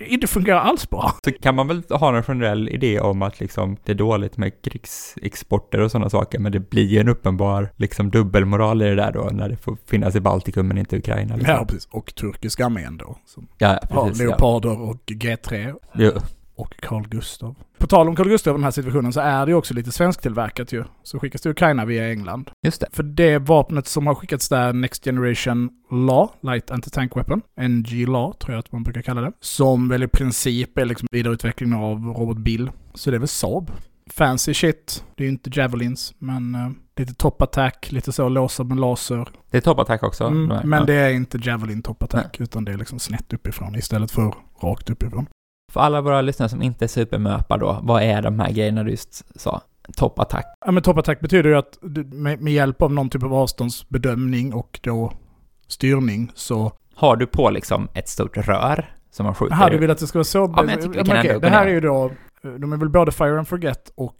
inte 0.00 0.26
fungera 0.26 0.60
alls 0.60 0.90
bra. 0.90 1.12
Så 1.24 1.32
kan 1.32 1.54
man 1.54 1.68
väl 1.68 1.82
ha 1.90 2.16
en 2.16 2.22
generell 2.22 2.68
idé 2.68 3.00
om 3.00 3.22
att 3.22 3.40
liksom 3.40 3.76
det 3.84 3.92
är 3.92 3.96
dåligt 3.96 4.36
med 4.36 4.52
krigsexporter 4.62 5.80
och 5.80 5.90
sådana 5.90 6.10
saker, 6.10 6.38
men 6.38 6.52
det 6.52 6.60
blir 6.60 6.86
ju 6.86 6.98
en 7.00 7.08
uppenbar 7.08 7.72
liksom 7.76 8.10
dubbelmoral 8.10 8.82
i 8.82 8.84
det 8.84 8.94
där 8.94 9.12
då, 9.12 9.28
när 9.32 9.48
det 9.48 9.56
får 9.56 9.76
finnas 9.86 10.14
i 10.16 10.20
Baltikum 10.20 10.68
men 10.68 10.78
inte 10.78 10.96
Ukraina. 10.96 11.36
Liksom. 11.36 11.54
Ja, 11.54 11.64
precis. 11.64 11.88
Och 11.90 12.14
turkiska 12.14 12.66
armén 12.66 12.96
då. 12.96 13.18
Som 13.26 13.48
Ja, 13.58 13.68
har 13.90 14.04
precis. 14.06 14.22
Ja. 14.22 14.28
leoparder 14.28 14.80
och 14.80 14.96
G3 15.06 15.74
Jo. 15.94 16.10
och 16.56 16.74
Carl 16.80 17.08
Gustav. 17.08 17.54
På 17.78 17.86
tal 17.86 18.08
om 18.08 18.16
Carl 18.16 18.28
Gustav 18.28 18.54
i 18.54 18.56
den 18.56 18.64
här 18.64 18.70
situationen 18.70 19.12
så 19.12 19.20
är 19.20 19.46
det 19.46 19.50
ju 19.50 19.56
också 19.56 19.74
lite 19.74 19.92
svensktillverkat 19.92 20.72
ju. 20.72 20.84
Så 21.02 21.18
skickas 21.18 21.42
till 21.42 21.50
Ukraina 21.50 21.84
via 21.84 22.10
England. 22.10 22.50
Just 22.62 22.80
det. 22.80 22.86
För 22.92 23.02
det 23.02 23.38
vapnet 23.38 23.86
som 23.86 24.06
har 24.06 24.14
skickats 24.14 24.48
där, 24.48 24.72
Next 24.72 25.04
Generation 25.04 25.70
LA, 25.90 26.28
Light 26.40 26.70
Anti-Tank 26.70 27.16
Weapon, 27.16 27.42
NG-LA 27.60 28.32
tror 28.32 28.54
jag 28.54 28.58
att 28.58 28.72
man 28.72 28.82
brukar 28.82 29.02
kalla 29.02 29.20
det, 29.20 29.32
som 29.40 29.88
väl 29.88 30.02
i 30.02 30.08
princip 30.08 30.78
är 30.78 30.84
liksom 30.84 31.08
vidareutveckling 31.10 31.74
av 31.74 32.04
Robot 32.04 32.38
Bill. 32.38 32.70
Så 32.94 33.10
det 33.10 33.16
är 33.16 33.18
väl 33.18 33.28
Saab. 33.28 33.70
Fancy 34.10 34.54
shit. 34.54 35.04
Det 35.14 35.22
är 35.22 35.26
ju 35.26 35.32
inte 35.32 35.50
Javelins, 35.52 36.14
men 36.18 36.54
uh, 36.54 36.70
lite 36.96 37.14
top 37.14 37.42
attack, 37.42 37.92
lite 37.92 38.12
så 38.12 38.28
låsa 38.28 38.64
med 38.64 38.78
laser. 38.78 39.28
Det 39.50 39.56
är 39.56 39.60
toppattack 39.60 40.02
också. 40.02 40.24
Mm, 40.24 40.68
men 40.68 40.86
det 40.86 40.94
är 40.94 41.10
inte 41.10 41.38
Javelin 41.42 41.82
top 41.82 42.02
attack, 42.02 42.40
utan 42.40 42.64
det 42.64 42.72
är 42.72 42.76
liksom 42.76 42.98
snett 42.98 43.32
uppifrån 43.32 43.74
istället 43.74 44.10
för 44.10 44.34
rakt 44.62 44.90
uppifrån. 44.90 45.26
För 45.72 45.80
alla 45.80 46.00
våra 46.00 46.20
lyssnare 46.20 46.48
som 46.48 46.62
inte 46.62 46.84
är 46.84 46.88
supermöpar 46.88 47.58
då, 47.58 47.78
vad 47.82 48.02
är 48.02 48.22
de 48.22 48.40
här 48.40 48.52
grejerna 48.52 48.84
du 48.84 48.90
just 48.90 49.40
sa? 49.40 49.60
Toppattack. 49.96 50.46
Ja 50.66 50.72
men 50.72 50.82
top 50.82 50.98
attack 50.98 51.20
betyder 51.20 51.50
ju 51.50 51.56
att 51.56 51.78
du- 51.82 52.04
med, 52.04 52.40
med 52.40 52.52
hjälp 52.52 52.82
av 52.82 52.92
någon 52.92 53.10
typ 53.10 53.22
av 53.22 53.34
avståndsbedömning 53.34 54.54
och 54.54 54.80
då 54.82 55.12
styrning 55.68 56.32
så 56.34 56.72
har 56.94 57.16
du 57.16 57.26
på 57.26 57.50
liksom 57.50 57.88
ett 57.94 58.08
stort 58.08 58.36
rör 58.36 58.94
som 59.10 59.24
man 59.26 59.34
skjuter 59.34 59.56
Jaha, 59.56 59.70
du 59.70 59.78
vill 59.78 59.90
att 59.90 59.98
det 59.98 60.06
ska 60.06 60.18
vara 60.18 60.24
så? 60.24 60.46
men 60.48 60.68
jag 60.68 60.80
tycker 60.82 60.88
vi 60.88 61.04
kan 61.04 61.18
okej, 61.18 61.30
ändå 61.30 61.40
Det 61.40 61.48
här 61.48 61.64
ner. 61.64 61.70
är 61.70 61.74
ju 61.74 61.80
då, 61.80 62.10
de 62.42 62.72
är 62.72 62.76
väl 62.76 62.88
både 62.88 63.12
Fire 63.12 63.38
and 63.38 63.48
Forget 63.48 63.92
och 63.94 64.16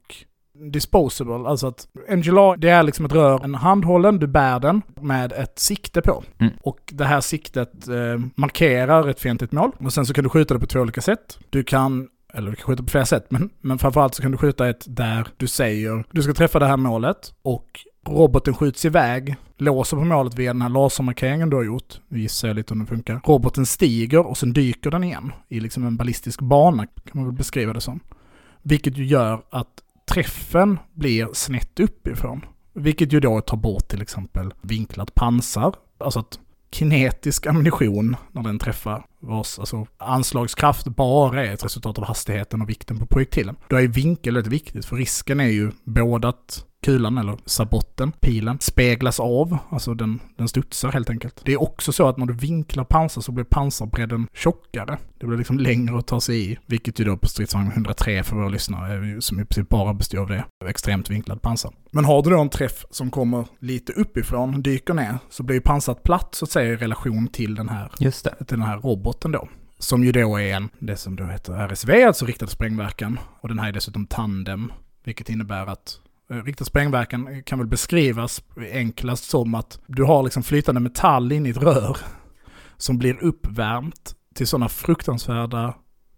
Disposable. 0.72 1.48
Alltså 1.48 1.66
att 1.66 1.88
Angela, 2.08 2.56
det 2.56 2.68
är 2.68 2.82
liksom 2.82 3.04
ett 3.06 3.12
rör, 3.12 3.44
en 3.44 3.54
handhållen, 3.54 4.18
du 4.18 4.26
bär 4.26 4.60
den 4.60 4.82
med 5.00 5.32
ett 5.32 5.58
sikte 5.58 6.02
på. 6.02 6.24
Mm. 6.38 6.52
Och 6.62 6.80
det 6.92 7.04
här 7.04 7.20
siktet 7.20 7.88
eh, 7.88 8.20
markerar 8.34 9.08
ett 9.08 9.20
fientligt 9.20 9.52
mål. 9.52 9.70
Och 9.78 9.92
sen 9.92 10.06
så 10.06 10.14
kan 10.14 10.24
du 10.24 10.30
skjuta 10.30 10.54
det 10.54 10.60
på 10.60 10.66
två 10.66 10.80
olika 10.80 11.00
sätt. 11.00 11.38
Du 11.50 11.64
kan 11.64 12.08
eller 12.34 12.50
du 12.50 12.56
kan 12.56 12.66
skjuta 12.66 12.82
på 12.82 12.88
flera 12.88 13.06
sätt, 13.06 13.26
men, 13.28 13.50
men 13.60 13.78
framförallt 13.78 14.14
så 14.14 14.22
kan 14.22 14.30
du 14.30 14.38
skjuta 14.38 14.68
ett 14.68 14.84
där 14.88 15.26
du 15.36 15.46
säger 15.46 16.04
du 16.10 16.22
ska 16.22 16.32
träffa 16.32 16.58
det 16.58 16.66
här 16.66 16.76
målet 16.76 17.34
och 17.42 17.80
roboten 18.06 18.54
skjuts 18.54 18.84
iväg, 18.84 19.36
låser 19.58 19.96
på 19.96 20.04
målet 20.04 20.34
via 20.34 20.52
den 20.52 20.62
här 20.62 20.68
lasermarkeringen 20.68 21.50
du 21.50 21.56
har 21.56 21.64
gjort. 21.64 22.00
Gissar 22.08 22.48
jag 22.48 22.54
lite 22.54 22.72
om 22.72 22.78
det 22.78 22.86
funkar. 22.86 23.20
Roboten 23.24 23.66
stiger 23.66 24.26
och 24.26 24.38
sen 24.38 24.52
dyker 24.52 24.90
den 24.90 25.04
igen 25.04 25.32
i 25.48 25.60
liksom 25.60 25.86
en 25.86 25.96
ballistisk 25.96 26.40
bana, 26.40 26.86
kan 26.86 27.12
man 27.12 27.24
väl 27.24 27.34
beskriva 27.34 27.72
det 27.72 27.80
som. 27.80 28.00
Vilket 28.62 28.96
ju 28.96 29.04
gör 29.04 29.42
att 29.50 29.82
träffen 30.10 30.78
blir 30.94 31.28
snett 31.32 31.80
uppifrån. 31.80 32.44
Vilket 32.74 33.12
ju 33.12 33.20
då 33.20 33.40
tar 33.40 33.56
bort 33.56 33.88
till 33.88 34.02
exempel 34.02 34.54
vinklat 34.60 35.14
pansar. 35.14 35.74
Alltså 35.98 36.20
att 36.20 36.38
kinetisk 36.70 37.46
ammunition 37.46 38.16
när 38.32 38.42
den 38.42 38.58
träffar 38.58 39.06
vars 39.20 39.58
alltså, 39.58 39.86
anslagskraft 39.98 40.86
bara 40.86 41.46
är 41.46 41.54
ett 41.54 41.64
resultat 41.64 41.98
av 41.98 42.04
hastigheten 42.04 42.62
och 42.62 42.68
vikten 42.68 42.98
på 42.98 43.06
projektilen. 43.06 43.56
Då 43.68 43.76
är 43.76 43.88
vinkel 43.88 44.34
väldigt 44.34 44.52
viktigt 44.52 44.84
för 44.84 44.96
risken 44.96 45.40
är 45.40 45.48
ju 45.48 45.70
både 45.84 46.28
att 46.28 46.64
kulan 46.86 47.18
eller 47.18 47.36
sabotten, 47.46 48.12
pilen, 48.12 48.58
speglas 48.60 49.20
av, 49.20 49.58
alltså 49.70 49.94
den, 49.94 50.20
den 50.36 50.48
studsar 50.48 50.92
helt 50.92 51.10
enkelt. 51.10 51.40
Det 51.44 51.52
är 51.52 51.62
också 51.62 51.92
så 51.92 52.08
att 52.08 52.16
när 52.16 52.26
du 52.26 52.34
vinklar 52.34 52.84
pansar 52.84 53.20
så 53.20 53.32
blir 53.32 53.44
pansarbredden 53.44 54.28
tjockare. 54.34 54.98
Det 55.18 55.26
blir 55.26 55.38
liksom 55.38 55.58
längre 55.58 55.98
att 55.98 56.06
ta 56.06 56.20
sig 56.20 56.52
i, 56.52 56.58
vilket 56.66 57.00
ju 57.00 57.04
då 57.04 57.16
på 57.16 57.28
stridsvagn 57.28 57.70
103 57.70 58.22
för 58.22 58.36
våra 58.36 58.48
lyssnare, 58.48 59.20
som 59.20 59.40
i 59.40 59.44
princip 59.44 59.68
bara 59.68 59.94
består 59.94 60.18
av 60.18 60.28
det, 60.28 60.44
extremt 60.66 61.10
vinklad 61.10 61.42
pansar. 61.42 61.72
Men 61.90 62.04
har 62.04 62.22
du 62.22 62.30
då 62.30 62.40
en 62.40 62.48
träff 62.48 62.84
som 62.90 63.10
kommer 63.10 63.46
lite 63.58 63.92
uppifrån, 63.92 64.62
dyker 64.62 64.94
ner, 64.94 65.18
så 65.30 65.42
blir 65.42 65.56
ju 65.56 65.60
pansat 65.60 66.02
platt 66.02 66.34
så 66.34 66.44
att 66.44 66.50
säga 66.50 66.72
i 66.72 66.76
relation 66.76 67.28
till 67.28 67.54
den 67.54 67.68
här 67.68 67.92
Just 67.98 68.24
till 68.24 68.58
den 68.58 68.62
här 68.62 68.78
roboten 68.78 69.32
då. 69.32 69.48
Som 69.78 70.04
ju 70.04 70.12
då 70.12 70.40
är 70.40 70.54
en, 70.54 70.68
det 70.78 70.96
som 70.96 71.16
då 71.16 71.24
heter 71.24 71.52
RSV, 71.68 72.04
alltså 72.06 72.26
riktad 72.26 72.46
sprängverkan. 72.46 73.18
Och 73.40 73.48
den 73.48 73.58
här 73.58 73.68
är 73.68 73.72
dessutom 73.72 74.06
tandem, 74.06 74.72
vilket 75.04 75.28
innebär 75.28 75.66
att 75.66 76.00
Eh, 76.30 76.34
Riktiga 76.34 76.46
riktad 76.46 76.64
sprängverkan 76.64 77.42
kan 77.42 77.58
väl 77.58 77.68
beskrivas 77.68 78.42
enklast 78.72 79.24
som 79.24 79.54
att 79.54 79.80
du 79.86 80.04
har 80.04 80.22
liksom 80.22 80.42
flytande 80.42 80.80
metall 80.80 81.32
in 81.32 81.46
i 81.46 81.50
ett 81.50 81.56
rör 81.56 81.96
som 82.76 82.98
blir 82.98 83.22
uppvärmt 83.24 84.14
till 84.34 84.46
sådana 84.46 84.68
fruktansvärda 84.68 85.74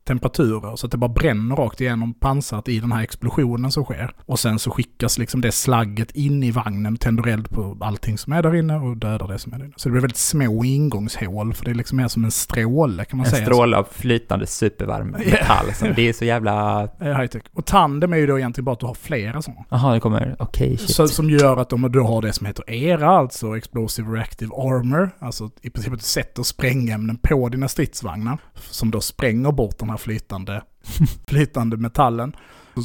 temperaturer 0.09 0.77
så 0.77 0.87
att 0.87 0.91
det 0.91 0.99
bara 0.99 1.09
bränner 1.12 1.57
rakt 1.57 1.81
igenom 1.81 2.15
pansart 2.15 2.69
i 2.69 2.81
den 2.81 2.93
här 2.93 3.03
explosionen 3.03 3.73
som 3.73 3.85
sker. 3.85 4.11
Och 4.27 4.38
sen 4.38 4.59
så 4.59 4.71
skickas 4.71 5.19
liksom 5.19 5.41
det 5.41 5.53
slagget 5.53 6.11
in 6.11 6.43
i 6.43 6.50
vagnen, 6.50 6.97
tänder 6.97 7.29
eld 7.29 7.50
på 7.50 7.77
allting 7.81 8.19
som 8.19 8.33
är 8.33 8.43
där 8.43 8.55
inne 8.55 8.77
och 8.77 8.97
dödar 8.97 9.29
det 9.29 9.38
som 9.38 9.53
är 9.53 9.59
där 9.59 9.65
inne. 9.65 9.75
Så 9.77 9.88
det 9.88 9.93
blir 9.93 10.00
väldigt 10.03 10.17
små 10.17 10.65
ingångshål, 10.65 11.55
för 11.55 11.65
det 11.65 11.71
är 11.71 11.75
liksom 11.75 11.97
mer 11.97 12.09
som 12.09 12.25
en 12.25 12.31
stråle 12.31 13.05
kan 13.05 13.17
man 13.17 13.27
En 13.27 13.33
säga. 13.33 13.45
stråle 13.45 13.77
av 13.77 13.87
flytande 13.91 14.47
supervarm 14.47 15.09
metall. 15.09 15.75
Som, 15.75 15.93
det 15.97 16.09
är 16.09 16.12
så 16.12 16.25
jävla... 16.25 16.88
Eh, 17.00 17.17
high-tech. 17.17 17.43
Och 17.53 17.65
tandem 17.67 18.12
är 18.12 18.17
ju 18.17 18.27
då 18.27 18.38
egentligen 18.38 18.65
bara 18.65 18.73
att 18.73 18.81
du 18.81 18.87
har 18.87 18.95
flera 18.95 19.43
sådana. 19.43 19.65
Jaha, 19.69 19.95
det 19.95 20.00
kommer... 20.00 20.37
Okej, 20.38 20.77
shit. 20.79 20.91
Så, 20.91 21.09
som 21.09 21.31
gör 21.31 21.57
att 21.57 21.73
om 21.73 21.93
du 21.93 22.00
har 22.00 22.23
det 22.23 22.33
som 22.33 22.47
heter 22.47 22.71
ERA, 22.71 23.11
alltså 23.11 23.57
Explosive 23.57 24.09
Reactive 24.12 24.55
Armor, 24.55 25.11
alltså 25.19 25.50
i 25.62 25.71
princip 25.71 25.93
att 25.93 25.99
du 25.99 26.05
sätter 26.05 26.43
sprängämnen 26.43 27.17
på 27.17 27.49
dina 27.49 27.69
stridsvagnar, 27.69 28.38
som 28.55 28.91
då 28.91 29.00
spränger 29.00 29.53
bort 29.53 29.79
den 29.79 29.91
här 29.91 29.97
flytande, 29.99 30.62
flytande 31.28 31.76
metallen. 31.76 32.37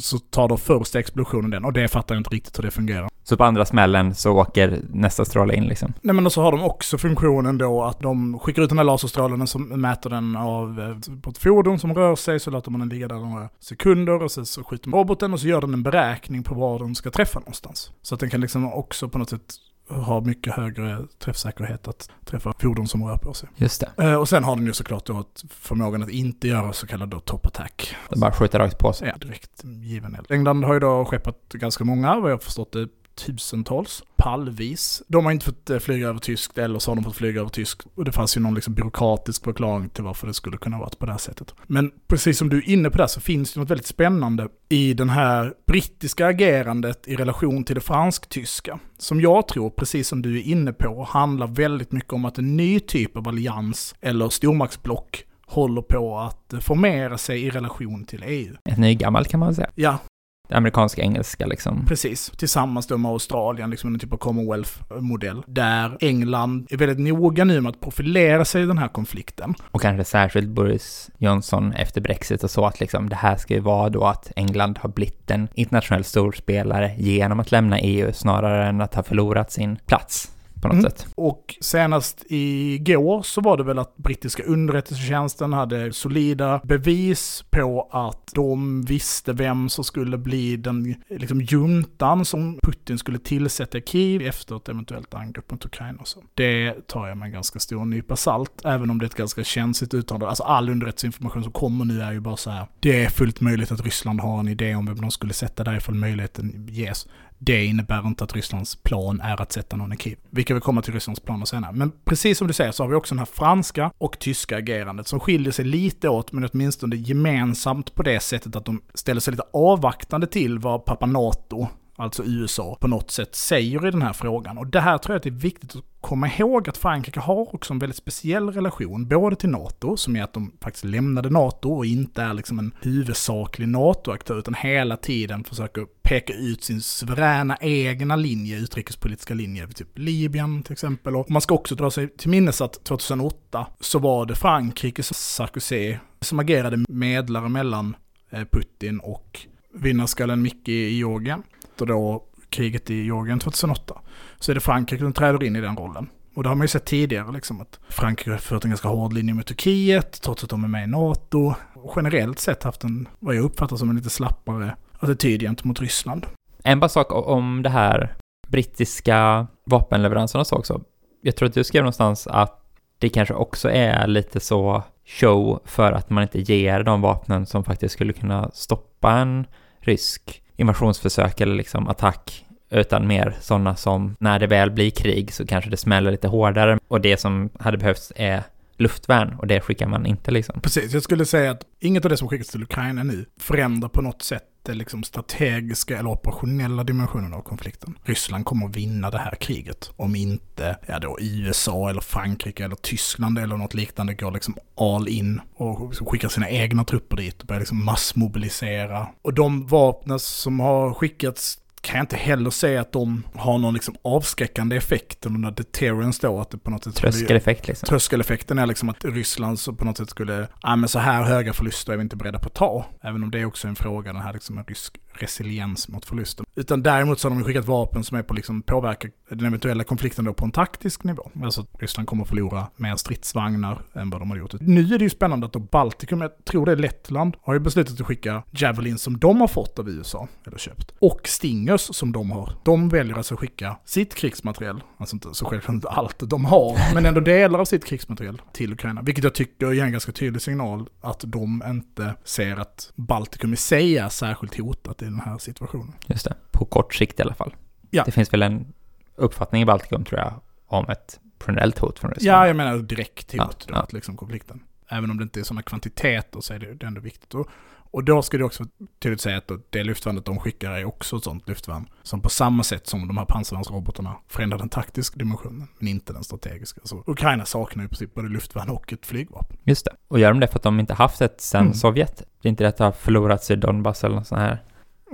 Så, 0.02 0.18
tar 0.18 0.48
då 0.48 0.56
första 0.56 0.98
explosionen 0.98 1.50
den, 1.50 1.64
och 1.64 1.72
det 1.72 1.88
fattar 1.88 2.14
jag 2.14 2.20
inte 2.20 2.30
riktigt 2.30 2.58
hur 2.58 2.62
det 2.62 2.70
fungerar. 2.70 3.08
Så 3.24 3.36
på 3.36 3.44
andra 3.44 3.64
smällen 3.64 4.14
så 4.14 4.32
åker 4.32 4.82
nästa 4.92 5.24
stråle 5.24 5.54
in 5.54 5.64
liksom. 5.64 5.92
Nej 6.00 6.14
men 6.14 6.26
och 6.26 6.32
så 6.32 6.42
har 6.42 6.52
de 6.52 6.62
också 6.62 6.98
funktionen 6.98 7.58
då 7.58 7.84
att 7.84 8.00
de 8.00 8.38
skickar 8.38 8.62
ut 8.62 8.68
den 8.68 8.78
här 8.78 8.84
laserstrålen 8.84 9.46
som 9.46 9.62
mäter 9.62 10.10
den 10.10 10.36
av 10.36 10.80
eh, 10.80 11.14
på 11.20 11.30
ett 11.30 11.38
fordon 11.38 11.78
som 11.78 11.94
rör 11.94 12.16
sig 12.16 12.40
så 12.40 12.50
låter 12.50 12.70
man 12.70 12.80
den 12.80 12.88
ligga 12.88 13.08
där 13.08 13.14
några 13.14 13.48
sekunder 13.60 14.22
och 14.22 14.30
sen 14.30 14.46
så 14.46 14.64
skjuter 14.64 14.88
man 14.88 15.00
roboten 15.00 15.32
och 15.32 15.40
så 15.40 15.46
gör 15.46 15.60
den 15.60 15.74
en 15.74 15.82
beräkning 15.82 16.42
på 16.42 16.54
var 16.54 16.78
den 16.78 16.94
ska 16.94 17.10
träffa 17.10 17.38
någonstans. 17.38 17.90
Så 18.02 18.14
att 18.14 18.20
den 18.20 18.30
kan 18.30 18.40
liksom 18.40 18.72
också 18.72 19.08
på 19.08 19.18
något 19.18 19.30
sätt 19.30 19.54
ha 19.88 20.20
mycket 20.20 20.52
högre 20.52 21.06
träffsäkerhet 21.18 21.88
att 21.88 22.10
träffa 22.24 22.52
fordon 22.58 22.88
som 22.88 23.04
rör 23.04 23.16
på 23.16 23.34
sig. 23.34 23.48
Just 23.56 23.80
det. 23.96 24.04
Eh, 24.04 24.14
Och 24.14 24.28
sen 24.28 24.44
har 24.44 24.56
den 24.56 24.66
ju 24.66 24.72
såklart 24.72 25.06
då 25.06 25.24
förmågan 25.50 26.02
att 26.02 26.10
inte 26.10 26.48
göra 26.48 26.72
så 26.72 26.86
kallad 26.86 27.08
då 27.08 27.20
top 27.20 27.46
attack. 27.46 27.96
De 28.10 28.20
bara 28.20 28.32
skjuter 28.32 28.58
rakt 28.58 28.78
på 28.78 28.92
sig. 28.92 29.08
Ja, 29.08 29.26
direkt 29.26 29.64
given 29.64 30.14
eld. 30.14 30.26
England 30.30 30.64
har 30.64 30.74
ju 30.74 30.80
då 30.80 31.04
skeppat 31.04 31.36
ganska 31.52 31.84
många, 31.84 32.20
vad 32.20 32.30
jag 32.30 32.36
har 32.36 32.40
förstått 32.40 32.72
det, 32.72 32.88
tusentals, 33.16 34.02
pallvis. 34.16 35.02
De 35.08 35.24
har 35.24 35.32
inte 35.32 35.44
fått 35.44 35.70
eh, 35.70 35.78
flyga 35.78 36.08
över 36.08 36.20
tyskt 36.20 36.58
eller 36.58 36.78
så 36.78 36.90
har 36.90 36.96
de 36.96 37.04
fått 37.04 37.16
flyga 37.16 37.40
över 37.40 37.50
tyskt. 37.50 37.86
Och 37.94 38.04
det 38.04 38.12
fanns 38.12 38.36
ju 38.36 38.40
någon 38.40 38.54
liksom 38.54 38.74
byråkratisk 38.74 39.44
förklaring 39.44 39.88
till 39.88 40.04
varför 40.04 40.26
det 40.26 40.34
skulle 40.34 40.56
kunna 40.56 40.78
vara 40.78 40.90
på 40.98 41.06
det 41.06 41.12
här 41.12 41.18
sättet. 41.18 41.54
Men 41.66 41.90
precis 42.06 42.38
som 42.38 42.48
du 42.48 42.58
är 42.58 42.68
inne 42.68 42.90
på 42.90 42.98
det 42.98 43.08
så 43.08 43.20
finns 43.20 43.52
det 43.52 43.60
något 43.60 43.70
väldigt 43.70 43.86
spännande 43.86 44.48
i 44.68 44.94
den 44.94 45.08
här 45.10 45.54
brittiska 45.66 46.26
agerandet 46.26 47.08
i 47.08 47.16
relation 47.16 47.64
till 47.64 47.74
det 47.74 47.80
fransk-tyska. 47.80 48.78
Som 48.98 49.20
jag 49.20 49.48
tror, 49.48 49.70
precis 49.70 50.08
som 50.08 50.22
du 50.22 50.38
är 50.38 50.42
inne 50.42 50.72
på, 50.72 51.04
handlar 51.10 51.46
väldigt 51.46 51.92
mycket 51.92 52.12
om 52.12 52.24
att 52.24 52.38
en 52.38 52.56
ny 52.56 52.80
typ 52.80 53.16
av 53.16 53.28
allians 53.28 53.94
eller 54.00 54.28
stormaktsblock 54.28 55.24
håller 55.46 55.82
på 55.82 56.18
att 56.18 56.52
eh, 56.52 56.58
formera 56.60 57.18
sig 57.18 57.42
i 57.42 57.50
relation 57.50 58.04
till 58.04 58.22
EU. 58.26 58.54
Ett 58.64 58.78
nygammalt 58.78 59.28
kan 59.28 59.40
man 59.40 59.48
väl 59.48 59.56
säga. 59.56 59.70
Ja, 59.74 59.90
Det 59.90 60.13
amerikanska 60.48 61.02
engelska 61.02 61.46
liksom. 61.46 61.86
Precis, 61.86 62.30
tillsammans 62.36 62.86
då 62.86 62.98
med 62.98 63.10
Australien, 63.10 63.70
liksom 63.70 63.94
en 63.94 64.00
typ 64.00 64.12
av 64.12 64.16
Commonwealth-modell. 64.16 65.42
Där 65.46 65.96
England 66.00 66.66
är 66.70 66.76
väldigt 66.76 66.98
noga 66.98 67.44
nu 67.44 67.60
med 67.60 67.70
att 67.70 67.80
profilera 67.80 68.44
sig 68.44 68.62
i 68.62 68.66
den 68.66 68.78
här 68.78 68.88
konflikten. 68.88 69.54
Och 69.70 69.80
kanske 69.80 70.04
särskilt 70.04 70.48
Boris 70.48 71.10
Johnson 71.18 71.72
efter 71.72 72.00
Brexit 72.00 72.44
och 72.44 72.50
så 72.50 72.66
att 72.66 72.80
liksom 72.80 73.08
det 73.08 73.16
här 73.16 73.36
ska 73.36 73.54
ju 73.54 73.60
vara 73.60 73.88
då 73.88 74.04
att 74.04 74.32
England 74.36 74.78
har 74.78 74.88
blivit 74.88 75.30
en 75.30 75.48
internationell 75.54 76.04
storspelare 76.04 76.94
genom 76.98 77.40
att 77.40 77.52
lämna 77.52 77.80
EU 77.80 78.12
snarare 78.12 78.68
än 78.68 78.80
att 78.80 78.94
ha 78.94 79.02
förlorat 79.02 79.52
sin 79.52 79.76
plats 79.86 80.33
på 80.68 80.74
något 80.74 80.84
Mm. 80.84 80.90
sätt. 80.90 81.06
Och 81.14 81.54
senast 81.60 82.24
igår 82.28 83.22
så 83.22 83.40
var 83.40 83.56
det 83.56 83.62
väl 83.64 83.78
att 83.78 83.96
brittiska 83.96 84.42
underrättelsetjänsten 84.42 85.52
hade 85.52 85.92
solida 85.92 86.60
bevis 86.64 87.44
på 87.50 87.88
att 87.92 88.30
de 88.34 88.82
visste 88.82 89.32
vem 89.32 89.68
som 89.68 89.84
skulle 89.84 90.18
bli 90.18 90.56
den 90.56 90.94
liksom, 91.10 91.40
juntan 91.40 92.24
som 92.24 92.58
Putin 92.62 92.98
skulle 92.98 93.18
tillsätta 93.18 93.78
i 93.78 93.82
Kiev 93.86 94.22
efter 94.22 94.56
ett 94.56 94.68
eventuellt 94.68 95.14
angrepp 95.14 95.50
mot 95.50 95.64
Ukraina 95.64 95.98
och 96.00 96.08
så. 96.08 96.22
Det 96.34 96.86
tar 96.88 97.08
jag 97.08 97.16
med 97.18 97.26
en 97.26 97.32
ganska 97.32 97.58
stor 97.58 97.84
nypa 97.84 98.16
salt, 98.16 98.50
även 98.64 98.90
om 98.90 98.98
det 98.98 99.04
är 99.04 99.06
ett 99.06 99.14
ganska 99.14 99.44
känsligt 99.44 99.94
uttalande. 99.94 100.28
Alltså 100.28 100.42
all 100.42 100.68
underrättelseinformation 100.68 101.42
som 101.42 101.52
kommer 101.52 101.84
nu 101.84 102.00
är 102.02 102.12
ju 102.12 102.20
bara 102.20 102.36
så 102.36 102.50
här. 102.50 102.66
Det 102.80 103.04
är 103.04 103.08
fullt 103.10 103.40
möjligt 103.40 103.72
att 103.72 103.84
Ryssland 103.84 104.20
har 104.20 104.40
en 104.40 104.48
idé 104.48 104.74
om 104.74 104.86
vem 104.86 105.00
de 105.00 105.10
skulle 105.10 105.32
sätta 105.32 105.64
där 105.64 105.76
ifall 105.76 105.94
möjligheten 105.94 106.66
ges. 106.70 107.06
Det 107.38 107.64
innebär 107.64 108.06
inte 108.06 108.24
att 108.24 108.32
Rysslands 108.32 108.76
plan 108.76 109.20
är 109.20 109.42
att 109.42 109.52
sätta 109.52 109.76
någon 109.76 109.92
i 109.92 109.96
Kiev. 109.96 110.18
Vi 110.30 110.44
kan 110.44 110.54
väl 110.54 110.62
komma 110.62 110.82
till 110.82 110.94
Rysslands 110.94 111.20
planer 111.20 111.46
senare. 111.46 111.72
Men 111.72 111.92
precis 112.04 112.38
som 112.38 112.46
du 112.46 112.52
säger 112.52 112.72
så 112.72 112.82
har 112.82 112.88
vi 112.88 112.94
också 112.94 113.14
den 113.14 113.18
här 113.18 113.26
franska 113.26 113.92
och 113.98 114.18
tyska 114.18 114.56
agerandet 114.56 115.08
som 115.08 115.20
skiljer 115.20 115.52
sig 115.52 115.64
lite 115.64 116.08
åt, 116.08 116.32
men 116.32 116.48
åtminstone 116.52 116.96
gemensamt 116.96 117.94
på 117.94 118.02
det 118.02 118.20
sättet 118.20 118.56
att 118.56 118.64
de 118.64 118.82
ställer 118.94 119.20
sig 119.20 119.30
lite 119.30 119.44
avvaktande 119.52 120.26
till 120.26 120.58
vad 120.58 120.84
pappa 120.84 121.06
NATO, 121.06 121.68
alltså 121.96 122.24
USA, 122.24 122.76
på 122.80 122.88
något 122.88 123.10
sätt 123.10 123.34
säger 123.34 123.86
i 123.86 123.90
den 123.90 124.02
här 124.02 124.12
frågan. 124.12 124.58
Och 124.58 124.66
det 124.66 124.80
här 124.80 124.98
tror 124.98 125.14
jag 125.14 125.16
att 125.16 125.22
det 125.22 125.28
är 125.28 125.32
viktigt 125.32 125.76
att 125.76 125.84
komma 126.00 126.28
ihåg 126.28 126.68
att 126.68 126.76
Frankrike 126.76 127.20
har 127.20 127.54
också 127.54 127.72
en 127.72 127.78
väldigt 127.78 127.96
speciell 127.96 128.52
relation, 128.52 129.08
både 129.08 129.36
till 129.36 129.48
NATO, 129.48 129.96
som 129.96 130.16
är 130.16 130.22
att 130.22 130.32
de 130.32 130.52
faktiskt 130.60 130.84
lämnade 130.84 131.30
NATO 131.30 131.72
och 131.72 131.86
inte 131.86 132.22
är 132.22 132.34
liksom 132.34 132.58
en 132.58 132.74
huvudsaklig 132.80 133.68
NATO-aktör, 133.68 134.38
utan 134.38 134.54
hela 134.54 134.96
tiden 134.96 135.44
försöker 135.44 135.86
peka 136.02 136.34
ut 136.34 136.64
sin 136.64 136.80
suveräna 136.80 137.56
egna 137.60 138.16
linje, 138.16 138.58
utrikespolitiska 138.58 139.34
linje, 139.34 139.68
typ 139.68 139.98
Libyen 139.98 140.62
till 140.62 140.72
exempel. 140.72 141.16
Och 141.16 141.30
man 141.30 141.42
ska 141.42 141.54
också 141.54 141.74
dra 141.74 141.90
sig 141.90 142.08
till 142.08 142.30
minnes 142.30 142.60
att 142.60 142.84
2008 142.84 143.66
så 143.80 143.98
var 143.98 144.26
det 144.26 144.34
Frankrike, 144.34 145.02
Sarkozy, 145.02 145.96
som 146.20 146.38
agerade 146.38 146.84
medlare 146.88 147.48
mellan 147.48 147.96
eh, 148.30 148.44
Putin 148.52 149.00
och 149.00 149.40
vinnarskallen 149.74 150.42
Micke 150.42 150.68
i 150.68 150.96
Georgien. 150.96 151.42
Och 151.80 151.86
då 151.86 152.24
kriget 152.50 152.90
i 152.90 152.94
Georgien 152.94 153.38
2008. 153.38 154.00
Så 154.38 154.52
är 154.52 154.54
det 154.54 154.60
Frankrike 154.60 155.02
som 155.04 155.12
träder 155.12 155.44
in 155.44 155.56
i 155.56 155.60
den 155.60 155.76
rollen. 155.76 156.08
Och 156.34 156.42
det 156.42 156.48
har 156.48 156.56
man 156.56 156.64
ju 156.64 156.68
sett 156.68 156.84
tidigare, 156.84 157.32
liksom, 157.32 157.60
att 157.60 157.80
Frankrike 157.88 158.30
har 158.30 158.38
fört 158.38 158.64
en 158.64 158.70
ganska 158.70 158.88
hård 158.88 159.12
linje 159.12 159.34
med 159.34 159.46
Turkiet, 159.46 160.22
trots 160.22 160.44
att 160.44 160.50
de 160.50 160.64
är 160.64 160.68
med 160.68 160.84
i 160.84 160.86
NATO. 160.86 161.54
Och 161.74 161.92
generellt 161.96 162.38
sett 162.38 162.62
haft 162.62 162.84
en, 162.84 163.08
vad 163.18 163.34
jag 163.34 163.44
uppfattar 163.44 163.76
som 163.76 163.90
en 163.90 163.96
lite 163.96 164.10
slappare 164.10 164.76
attityd 165.00 165.40
gentemot 165.40 165.80
Ryssland. 165.80 166.26
En 166.64 166.80
bara 166.80 166.88
sak 166.88 167.12
om 167.12 167.62
det 167.62 167.70
här 167.70 168.14
brittiska 168.48 169.46
vapenleveranserna 169.64 170.44
så 170.44 170.56
också. 170.56 170.80
Jag 171.22 171.36
tror 171.36 171.48
att 171.48 171.54
du 171.54 171.64
skrev 171.64 171.82
någonstans 171.82 172.26
att 172.26 172.60
det 172.98 173.08
kanske 173.08 173.34
också 173.34 173.70
är 173.70 174.06
lite 174.06 174.40
så 174.40 174.82
show 175.06 175.60
för 175.64 175.92
att 175.92 176.10
man 176.10 176.22
inte 176.22 176.40
ger 176.40 176.82
de 176.82 177.00
vapnen 177.00 177.46
som 177.46 177.64
faktiskt 177.64 177.94
skulle 177.94 178.12
kunna 178.12 178.50
stoppa 178.50 179.12
en 179.12 179.46
rysk 179.80 180.43
invasionsförsök 180.56 181.40
eller 181.40 181.54
liksom 181.54 181.88
attack 181.88 182.46
utan 182.70 183.06
mer 183.06 183.36
sådana 183.40 183.76
som 183.76 184.16
när 184.18 184.38
det 184.38 184.46
väl 184.46 184.70
blir 184.70 184.90
krig 184.90 185.32
så 185.32 185.46
kanske 185.46 185.70
det 185.70 185.76
smäller 185.76 186.10
lite 186.10 186.28
hårdare 186.28 186.78
och 186.88 187.00
det 187.00 187.20
som 187.20 187.50
hade 187.58 187.78
behövts 187.78 188.12
är 188.16 188.42
luftvärn 188.76 189.34
och 189.38 189.46
det 189.46 189.60
skickar 189.60 189.86
man 189.88 190.06
inte 190.06 190.30
liksom. 190.30 190.60
Precis, 190.60 190.94
jag 190.94 191.02
skulle 191.02 191.24
säga 191.24 191.50
att 191.50 191.62
inget 191.80 192.04
av 192.04 192.10
det 192.10 192.16
som 192.16 192.28
skickas 192.28 192.48
till 192.48 192.62
Ukraina 192.62 193.02
nu 193.02 193.24
förändrar 193.40 193.88
på 193.88 194.02
något 194.02 194.22
sätt 194.22 194.42
den 194.64 194.78
liksom 194.78 195.02
strategiska 195.02 195.98
eller 195.98 196.10
operationella 196.10 196.84
dimensionen 196.84 197.34
av 197.34 197.42
konflikten. 197.42 197.98
Ryssland 198.04 198.44
kommer 198.44 198.66
att 198.66 198.76
vinna 198.76 199.10
det 199.10 199.18
här 199.18 199.34
kriget 199.34 199.90
om 199.96 200.16
inte 200.16 200.76
ja 200.86 200.98
då 200.98 201.16
USA 201.20 201.90
eller 201.90 202.00
Frankrike 202.00 202.64
eller 202.64 202.76
Tyskland 202.76 203.38
eller 203.38 203.56
något 203.56 203.74
liknande 203.74 204.14
går 204.14 204.30
liksom 204.30 204.56
all 204.76 205.08
in 205.08 205.40
och 205.56 205.94
skickar 206.08 206.28
sina 206.28 206.50
egna 206.50 206.84
trupper 206.84 207.16
dit 207.16 207.40
och 207.40 207.46
börjar 207.46 207.60
liksom 207.60 207.84
massmobilisera. 207.84 209.08
Och 209.22 209.34
de 209.34 209.66
vapnen 209.66 210.18
som 210.18 210.60
har 210.60 210.94
skickats 210.94 211.58
kan 211.84 211.96
jag 211.96 212.02
inte 212.02 212.16
heller 212.16 212.50
säga 212.50 212.80
att 212.80 212.92
de 212.92 213.22
har 213.34 213.58
någon 213.58 213.74
liksom 213.74 213.96
avskräckande 214.02 214.76
effekt, 214.76 215.26
eller 215.26 215.38
någon 215.38 215.54
deterrence 215.54 216.26
då, 216.26 216.40
att 216.40 216.50
det 216.50 216.58
på 216.58 216.70
något 216.70 216.84
sätt... 216.84 216.94
Tröskeleffekt 216.94 217.68
liksom. 217.68 217.86
Tröskeleffekten 217.86 218.58
är 218.58 218.66
liksom 218.66 218.88
att 218.88 219.04
Ryssland 219.04 219.58
så 219.58 219.72
på 219.72 219.84
något 219.84 219.96
sätt 219.96 220.10
skulle, 220.10 220.48
ja 220.62 220.76
men 220.76 220.88
så 220.88 220.98
här 220.98 221.22
höga 221.22 221.52
förluster 221.52 221.92
är 221.92 221.96
vi 221.96 222.02
inte 222.02 222.16
beredda 222.16 222.38
på 222.38 222.46
att 222.46 222.54
ta. 222.54 222.86
Även 223.02 223.22
om 223.22 223.30
det 223.30 223.40
är 223.40 223.44
också 223.44 223.68
en 223.68 223.76
fråga, 223.76 224.12
den 224.12 224.22
här 224.22 224.32
liksom 224.32 224.58
en 224.58 224.64
rysk 224.64 224.96
resiliens 225.14 225.88
mot 225.88 226.04
förlusten. 226.04 226.46
Utan 226.54 226.82
däremot 226.82 227.20
så 227.20 227.28
har 227.28 227.36
de 227.36 227.44
skickat 227.44 227.66
vapen 227.66 228.04
som 228.04 228.18
är 228.18 228.22
på 228.22 228.34
liksom 228.34 228.62
påverka 228.62 229.08
den 229.30 229.46
eventuella 229.46 229.84
konflikten 229.84 230.24
då 230.24 230.32
på 230.34 230.44
en 230.44 230.50
taktisk 230.50 231.04
nivå. 231.04 231.30
Alltså 231.42 231.60
att 231.60 231.68
Ryssland 231.78 232.08
kommer 232.08 232.22
att 232.22 232.28
förlora 232.28 232.66
mer 232.76 232.96
stridsvagnar 232.96 233.82
än 233.94 234.10
vad 234.10 234.20
de 234.20 234.30
har 234.30 234.36
gjort. 234.36 234.54
Nu 234.60 234.94
är 234.94 234.98
det 234.98 235.04
ju 235.04 235.10
spännande 235.10 235.46
att 235.46 235.52
då 235.52 235.58
Baltikum, 235.58 236.20
jag 236.20 236.44
tror 236.44 236.66
det 236.66 236.72
är 236.72 236.76
Lettland, 236.76 237.36
har 237.42 237.54
ju 237.54 237.60
beslutat 237.60 238.00
att 238.00 238.06
skicka 238.06 238.42
Javelin 238.50 238.98
som 238.98 239.18
de 239.18 239.40
har 239.40 239.48
fått 239.48 239.78
av 239.78 239.88
USA, 239.88 240.28
eller 240.46 240.58
köpt. 240.58 240.94
Och 240.98 241.20
Stingers 241.24 241.80
som 241.80 242.12
de 242.12 242.30
har. 242.30 242.52
De 242.64 242.88
väljer 242.88 243.16
alltså 243.16 243.34
att 243.34 243.40
skicka 243.40 243.76
sitt 243.84 244.14
krigsmateriel, 244.14 244.82
alltså 244.98 245.16
inte 245.16 245.28
så 245.32 245.46
självklart 245.46 245.74
inte 245.74 245.88
allt 245.88 246.30
de 246.30 246.44
har, 246.44 246.94
men 246.94 247.06
ändå 247.06 247.20
delar 247.20 247.58
av 247.58 247.64
sitt 247.64 247.84
krigsmateriel 247.84 248.42
till 248.52 248.72
Ukraina. 248.72 249.02
Vilket 249.02 249.24
jag 249.24 249.34
tycker 249.34 249.72
ger 249.72 249.84
en 249.84 249.92
ganska 249.92 250.12
tydlig 250.12 250.42
signal 250.42 250.88
att 251.00 251.24
de 251.26 251.62
inte 251.66 252.14
ser 252.24 252.56
att 252.56 252.92
Baltikum 252.94 253.52
i 253.52 253.56
sig 253.56 253.98
är 253.98 254.08
särskilt 254.08 254.58
hotat 254.58 255.02
i 255.04 255.08
den 255.10 255.20
här 255.20 255.38
situationen. 255.38 255.92
Just 256.06 256.24
det, 256.24 256.34
på 256.50 256.64
kort 256.64 256.94
sikt 256.94 257.18
i 257.20 257.22
alla 257.22 257.34
fall. 257.34 257.54
Ja. 257.90 258.02
Det 258.04 258.10
finns 258.12 258.32
väl 258.32 258.42
en 258.42 258.72
uppfattning 259.16 259.62
i 259.62 259.64
Baltikum 259.64 260.04
tror 260.04 260.20
jag 260.20 260.32
om 260.66 260.88
ett 260.88 261.20
generellt 261.46 261.78
hot 261.78 261.98
från 261.98 262.10
Ryssland. 262.10 262.36
Ja, 262.36 262.46
jag 262.46 262.56
menar 262.56 262.78
direkt 262.78 263.32
hot 263.32 263.38
Ja, 263.38 263.50
då, 263.66 263.74
ja. 263.74 263.86
liksom 263.90 264.16
konflikten. 264.16 264.60
Även 264.88 265.10
om 265.10 265.16
det 265.16 265.22
inte 265.22 265.40
är 265.40 265.44
sådana 265.44 265.62
kvantiteter 265.62 266.40
så 266.40 266.54
är 266.54 266.58
det, 266.58 266.74
det 266.74 266.84
är 266.84 266.88
ändå 266.88 267.00
viktigt. 267.00 267.34
Och, 267.34 267.48
och 267.90 268.04
då 268.04 268.22
ska 268.22 268.38
det 268.38 268.44
också 268.44 268.64
tydligt 269.02 269.20
säga 269.20 269.36
att 269.36 269.50
det 269.70 269.84
luftvärnet 269.84 270.24
de 270.24 270.38
skickar 270.38 270.70
är 270.70 270.84
också 270.84 271.16
ett 271.16 271.24
sådant 271.24 271.48
luftvärn 271.48 271.88
som 272.02 272.20
på 272.20 272.28
samma 272.28 272.62
sätt 272.62 272.86
som 272.86 273.08
de 273.08 273.16
här 273.16 273.24
pansarvärnsrobotarna 273.24 274.16
förändrar 274.28 274.58
den 274.58 274.68
taktiska 274.68 275.18
dimensionen, 275.18 275.68
men 275.78 275.88
inte 275.88 276.12
den 276.12 276.24
strategiska. 276.24 276.80
Så 276.84 277.02
Ukraina 277.06 277.44
saknar 277.44 277.82
ju 277.82 277.86
i 277.86 277.88
princip 277.88 278.14
både 278.14 278.28
luftvärn 278.28 278.68
och 278.70 278.92
ett 278.92 279.06
flygvapen. 279.06 279.56
Just 279.64 279.84
det. 279.84 279.92
Och 280.08 280.18
gör 280.18 280.28
de 280.28 280.40
det 280.40 280.46
för 280.46 280.56
att 280.56 280.62
de 280.62 280.80
inte 280.80 280.94
haft 280.94 281.20
ett 281.20 281.40
sen 281.40 281.60
Mm. 281.60 281.74
Sovjet? 281.74 282.22
Det 282.42 282.48
är 282.48 282.50
inte 282.50 282.64
det 282.64 282.68
att 282.68 282.76
det 282.76 282.84
har 282.84 282.92
förlorats 282.92 283.50
i 283.50 283.56
Donbass 283.56 284.04
eller 284.04 284.16
något 284.16 284.26
sånt 284.26 284.40
här? 284.40 284.62